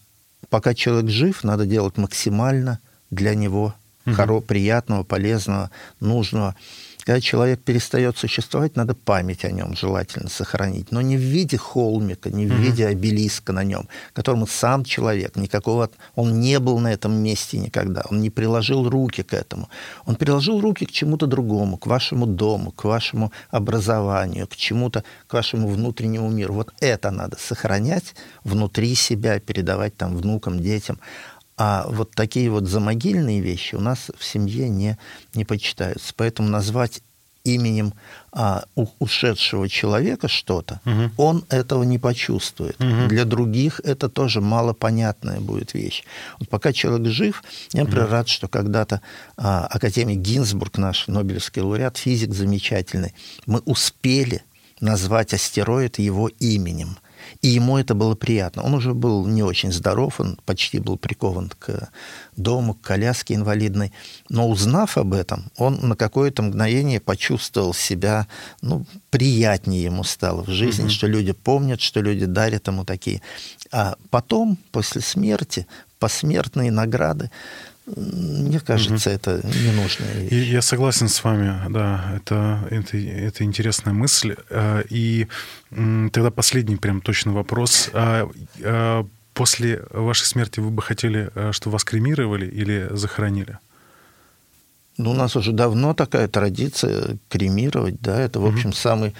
пока 0.49 0.74
человек 0.74 1.10
жив, 1.10 1.44
надо 1.44 1.65
делать 1.65 1.98
максимально 1.98 2.80
для 3.10 3.36
него 3.36 3.74
угу. 4.06 4.15
хоро, 4.15 4.40
приятного, 4.40 5.03
полезного, 5.03 5.72
нужного. 5.99 6.56
Когда 7.06 7.20
человек 7.20 7.62
перестает 7.62 8.18
существовать, 8.18 8.76
надо 8.76 8.96
память 8.96 9.44
о 9.44 9.52
нем 9.52 9.76
желательно 9.76 10.30
сохранить, 10.30 10.92
но 10.92 11.02
не 11.02 11.18
в 11.18 11.20
виде 11.20 11.58
холмика, 11.58 12.30
не 12.30 12.48
в 12.48 12.52
mm-hmm. 12.52 12.62
виде 12.62 12.88
обелиска 12.88 13.52
на 13.52 13.64
нем, 13.64 13.90
которому 14.14 14.48
сам 14.48 14.86
человек 14.86 15.36
никакого, 15.36 15.90
он 16.16 16.40
не 16.40 16.60
был 16.60 16.80
на 16.80 16.94
этом 16.94 17.14
месте 17.14 17.58
никогда, 17.58 18.04
он 18.10 18.22
не 18.22 18.30
приложил 18.30 18.90
руки 18.90 19.22
к 19.24 19.34
этому, 19.34 19.70
он 20.06 20.16
приложил 20.16 20.62
руки 20.62 20.86
к 20.86 20.92
чему-то 20.92 21.28
другому, 21.28 21.78
к 21.78 21.88
вашему 21.88 22.26
дому, 22.26 22.72
к 22.72 22.86
вашему 22.86 23.34
образованию, 23.50 24.48
к 24.48 24.56
чему-то, 24.56 25.04
к 25.28 25.34
вашему 25.34 25.68
внутреннему 25.68 26.30
миру. 26.30 26.54
Вот 26.54 26.74
это 26.80 27.12
надо 27.12 27.38
сохранять 27.38 28.16
внутри 28.44 28.96
себя, 28.96 29.40
передавать 29.40 29.98
там 29.98 30.16
внукам, 30.16 30.60
детям. 30.60 31.00
А 31.58 31.86
вот 31.88 32.12
такие 32.12 32.50
вот 32.50 32.66
замогильные 32.66 33.40
вещи 33.40 33.76
у 33.76 33.80
нас 33.80 34.10
в 34.18 34.24
семье 34.24 34.70
не, 34.70 34.98
не 35.36 35.46
почитаются. 35.46 36.14
Поэтому 36.16 36.50
назвать 36.50 37.02
именем 37.44 37.94
а, 38.32 38.64
ушедшего 39.00 39.68
человека 39.68 40.28
что-то, 40.28 40.80
угу. 40.86 41.12
он 41.18 41.46
этого 41.50 41.84
не 41.84 42.00
почувствует. 42.00 42.80
Угу. 42.80 43.08
Для 43.10 43.26
других 43.26 43.82
это 43.84 44.10
тоже 44.10 44.42
малопонятная 44.42 45.40
будет 45.40 45.74
вещь. 45.74 46.04
Вот 46.40 46.50
пока 46.50 46.72
человек 46.72 47.12
жив, 47.12 47.44
я, 47.74 47.82
например, 47.82 48.06
угу. 48.06 48.14
рад, 48.14 48.30
что 48.30 48.48
когда-то 48.48 49.02
а, 49.38 49.68
академик 49.68 50.20
Гинзбург, 50.20 50.78
наш 50.78 51.08
Нобелевский 51.08 51.62
лауреат, 51.62 51.98
физик 51.98 52.34
замечательный, 52.34 53.14
мы 53.46 53.60
успели 53.66 54.44
назвать 54.80 55.34
астероид 55.34 56.00
его 56.00 56.30
именем. 56.40 56.98
И 57.44 57.49
ему 57.49 57.78
это 57.78 57.94
было 57.94 58.15
приятно. 58.15 58.64
Он 58.64 58.74
уже 58.74 58.94
был 58.94 59.28
не 59.28 59.44
очень 59.44 59.74
здоров, 59.74 60.22
он 60.22 60.40
почти 60.45 60.80
был 60.80 60.98
прикован 60.98 61.52
к 61.60 61.90
дому, 62.38 62.74
к 62.74 62.82
коляске 62.82 63.36
инвалидной. 63.36 63.91
Но 64.30 64.48
узнав 64.48 64.98
об 64.98 65.14
этом, 65.14 65.52
он 65.57 65.78
на 65.82 65.98
какое-то 65.98 66.41
мгновение 66.41 67.02
почувствовал 67.02 67.74
себя, 67.74 68.28
ну, 68.61 68.86
приятнее 69.10 69.84
ему 69.84 70.06
стало 70.06 70.44
в 70.44 70.49
жизни, 70.49 70.86
mm-hmm. 70.86 70.90
что 70.90 71.07
люди 71.07 71.34
помнят, 71.34 71.82
что 71.82 71.99
люди 71.99 72.26
дарят 72.26 72.68
ему 72.68 72.86
такие. 72.86 73.22
А 73.74 73.98
потом, 74.10 74.57
после 74.72 75.02
смерти, 75.02 75.68
посмертные 75.99 76.72
награды, 76.72 77.30
мне 77.86 78.60
кажется, 78.62 79.10
угу. 79.10 79.16
это 79.16 79.42
ненужная 79.44 80.14
вещь. 80.14 80.48
Я 80.50 80.62
согласен 80.62 81.10
с 81.10 81.24
вами, 81.24 81.70
да, 81.70 82.14
это, 82.16 82.66
это, 82.70 82.98
это 82.98 83.44
интересная 83.44 83.94
мысль. 83.94 84.36
А, 84.50 84.84
и 84.90 85.28
тогда 85.70 86.32
последний 86.32 86.78
прям 86.78 87.02
точно 87.02 87.34
вопрос. 87.34 87.90
А, 87.94 88.30
а, 88.64 89.06
после 89.34 89.84
вашей 89.90 90.26
смерти 90.26 90.60
вы 90.60 90.70
бы 90.70 90.82
хотели, 90.82 91.30
чтобы 91.52 91.74
вас 91.74 91.84
кремировали 91.84 92.46
или 92.46 92.88
захоронили? 92.92 93.60
Ну, 94.98 95.11
у 95.11 95.14
нас 95.14 95.36
уже 95.36 95.53
давно 95.53 95.95
такая 95.95 96.28
традиция 96.28 97.18
кремировать, 97.28 97.99
да, 97.99 98.20
это, 98.20 98.40
в 98.40 98.45
общем, 98.45 98.74
самый 98.74 99.15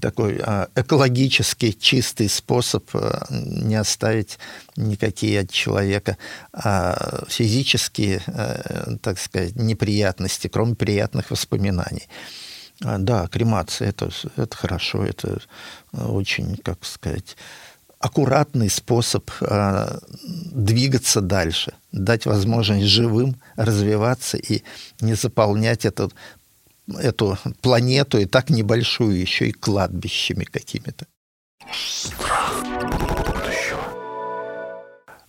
такой 0.00 0.38
а, 0.42 0.68
экологически 0.74 1.72
чистый 1.72 2.28
способ 2.28 2.84
а, 2.94 3.26
не 3.30 3.76
оставить 3.76 4.38
никакие 4.76 5.40
от 5.40 5.50
человека 5.50 6.18
а, 6.52 7.24
физические, 7.28 8.20
так 9.02 9.18
сказать, 9.18 9.56
неприятности, 9.56 10.48
кроме 10.48 10.74
приятных 10.74 11.30
воспоминаний. 11.30 12.08
Да, 12.80 13.28
кремация 13.28 13.90
это, 13.90 14.10
это 14.36 14.56
хорошо, 14.56 15.04
это 15.04 15.40
очень, 15.92 16.56
как 16.56 16.84
сказать, 16.84 17.36
аккуратный 18.04 18.68
способ 18.68 19.30
э, 19.40 19.98
двигаться 20.52 21.22
дальше, 21.22 21.72
дать 21.90 22.26
возможность 22.26 22.84
живым 22.84 23.36
развиваться 23.56 24.36
и 24.36 24.62
не 25.00 25.14
заполнять 25.14 25.86
этот, 25.86 26.14
эту 26.86 27.38
планету 27.62 28.18
и 28.18 28.26
так 28.26 28.50
небольшую 28.50 29.18
еще 29.18 29.48
и 29.48 29.52
кладбищами 29.52 30.44
какими-то. 30.44 31.06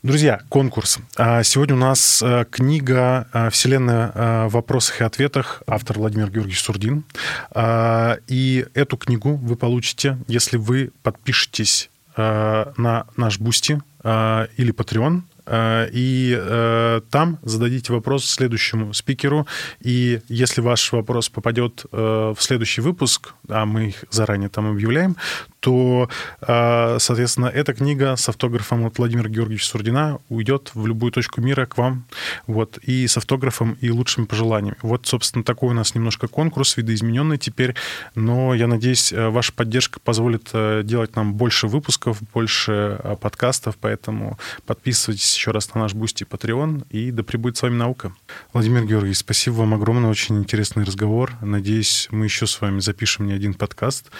Друзья, 0.03 0.41
конкурс. 0.49 0.99
А, 1.15 1.43
сегодня 1.43 1.75
у 1.75 1.79
нас 1.79 2.21
э, 2.21 2.43
книга 2.51 3.29
э, 3.31 3.49
«Вселенная 3.51 4.47
в 4.47 4.49
вопросах 4.49 4.99
и 4.99 5.05
ответах», 5.05 5.63
автор 5.65 5.97
Владимир 5.97 6.29
Георгиевич 6.29 6.61
Сурдин. 6.61 7.05
А, 7.51 8.17
и 8.27 8.67
эту 8.73 8.97
книгу 8.97 9.37
вы 9.37 9.55
получите, 9.55 10.17
если 10.27 10.57
вы 10.57 10.91
подпишетесь 11.03 11.89
Э, 12.17 12.71
на 12.77 13.05
наш 13.17 13.39
Boosty 13.39 13.81
э, 14.03 14.47
или 14.57 14.73
Patreon, 14.73 15.21
и 15.47 17.01
там 17.11 17.39
зададите 17.43 17.93
вопрос 17.93 18.25
следующему 18.25 18.93
спикеру. 18.93 19.47
И 19.81 20.21
если 20.27 20.61
ваш 20.61 20.91
вопрос 20.91 21.29
попадет 21.29 21.85
в 21.91 22.37
следующий 22.39 22.81
выпуск, 22.81 23.33
а 23.49 23.65
мы 23.65 23.87
их 23.87 24.05
заранее 24.09 24.49
там 24.49 24.69
объявляем, 24.71 25.15
то, 25.59 26.09
соответственно, 26.39 27.47
эта 27.47 27.73
книга 27.73 28.15
с 28.15 28.29
автографом 28.29 28.85
от 28.85 28.97
Владимира 28.97 29.29
Георгиевича 29.29 29.67
Сурдина 29.67 30.19
уйдет 30.29 30.71
в 30.73 30.85
любую 30.85 31.11
точку 31.11 31.41
мира 31.41 31.65
к 31.65 31.77
вам, 31.77 32.05
вот, 32.47 32.77
и 32.79 33.07
с 33.07 33.17
автографом, 33.17 33.77
и 33.81 33.89
лучшими 33.89 34.25
пожеланиями. 34.25 34.77
Вот, 34.81 35.07
собственно, 35.07 35.43
такой 35.43 35.69
у 35.69 35.73
нас 35.73 35.95
немножко 35.95 36.27
конкурс, 36.27 36.77
видоизмененный 36.77 37.37
теперь, 37.37 37.75
но 38.13 38.53
я 38.53 38.67
надеюсь, 38.67 39.11
э, 39.11 39.29
ваша 39.29 39.53
поддержка 39.53 39.99
позволит 39.99 40.49
э, 40.53 40.81
делать 40.83 41.15
нам 41.15 41.33
больше 41.33 41.67
выпусков, 41.67 42.21
больше 42.33 42.99
э, 43.03 43.15
подкастов, 43.19 43.77
поэтому 43.79 44.37
подписывайтесь 44.65 45.34
еще 45.35 45.51
раз 45.51 45.73
на 45.73 45.81
наш 45.81 45.93
Boosty 45.93 46.23
Patreon, 46.23 46.85
и 46.89 47.11
да 47.11 47.23
пребудет 47.23 47.57
с 47.57 47.61
вами 47.61 47.75
наука. 47.75 48.13
Владимир 48.53 48.85
Георгиевич, 48.85 49.17
спасибо 49.17 49.55
вам 49.55 49.73
огромное, 49.73 50.09
очень 50.09 50.37
интересный 50.37 50.83
разговор. 50.83 51.33
Надеюсь, 51.41 52.07
мы 52.11 52.25
еще 52.25 52.47
с 52.47 52.61
вами 52.61 52.79
запишем 52.79 53.27
не 53.27 53.33
один 53.33 53.53
подкаст. 53.53 54.11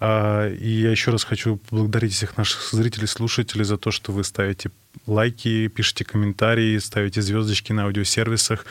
А, 0.00 0.48
и 0.48 0.68
я 0.68 0.90
еще 0.90 1.10
раз 1.10 1.24
хочу 1.24 1.56
поблагодарить 1.56 2.12
всех 2.12 2.36
наших 2.36 2.70
зрителей, 2.72 3.06
слушателей 3.06 3.64
за 3.64 3.78
то, 3.78 3.90
что 3.90 4.12
вы 4.12 4.24
ставите 4.24 4.70
лайки, 5.06 5.68
пишите 5.68 6.04
комментарии, 6.04 6.78
ставите 6.78 7.22
звездочки 7.22 7.72
на 7.72 7.84
аудиосервисах. 7.84 8.64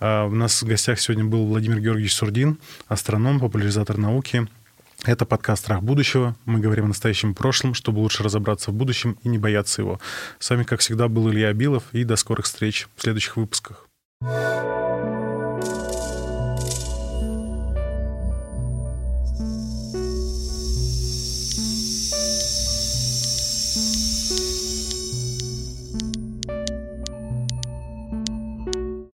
А, 0.00 0.26
у 0.26 0.34
нас 0.34 0.62
в 0.62 0.66
гостях 0.66 1.00
сегодня 1.00 1.24
был 1.24 1.46
Владимир 1.46 1.80
Георгиевич 1.80 2.14
Сурдин, 2.14 2.58
астроном, 2.88 3.40
популяризатор 3.40 3.96
науки. 3.96 4.46
Это 5.06 5.26
подкаст 5.26 5.64
«Страх 5.64 5.82
будущего». 5.82 6.34
Мы 6.46 6.60
говорим 6.60 6.86
о 6.86 6.88
настоящем 6.88 7.32
и 7.32 7.34
прошлом, 7.34 7.74
чтобы 7.74 7.98
лучше 7.98 8.22
разобраться 8.22 8.70
в 8.70 8.74
будущем 8.74 9.18
и 9.22 9.28
не 9.28 9.36
бояться 9.36 9.82
его. 9.82 10.00
С 10.38 10.48
вами, 10.48 10.62
как 10.62 10.80
всегда, 10.80 11.08
был 11.08 11.30
Илья 11.30 11.48
Абилов, 11.48 11.84
и 11.92 12.04
до 12.04 12.16
скорых 12.16 12.46
встреч 12.46 12.88
в 12.96 13.02
следующих 13.02 13.36
выпусках. 13.36 13.86
thank 14.22 14.88
you 14.88 14.93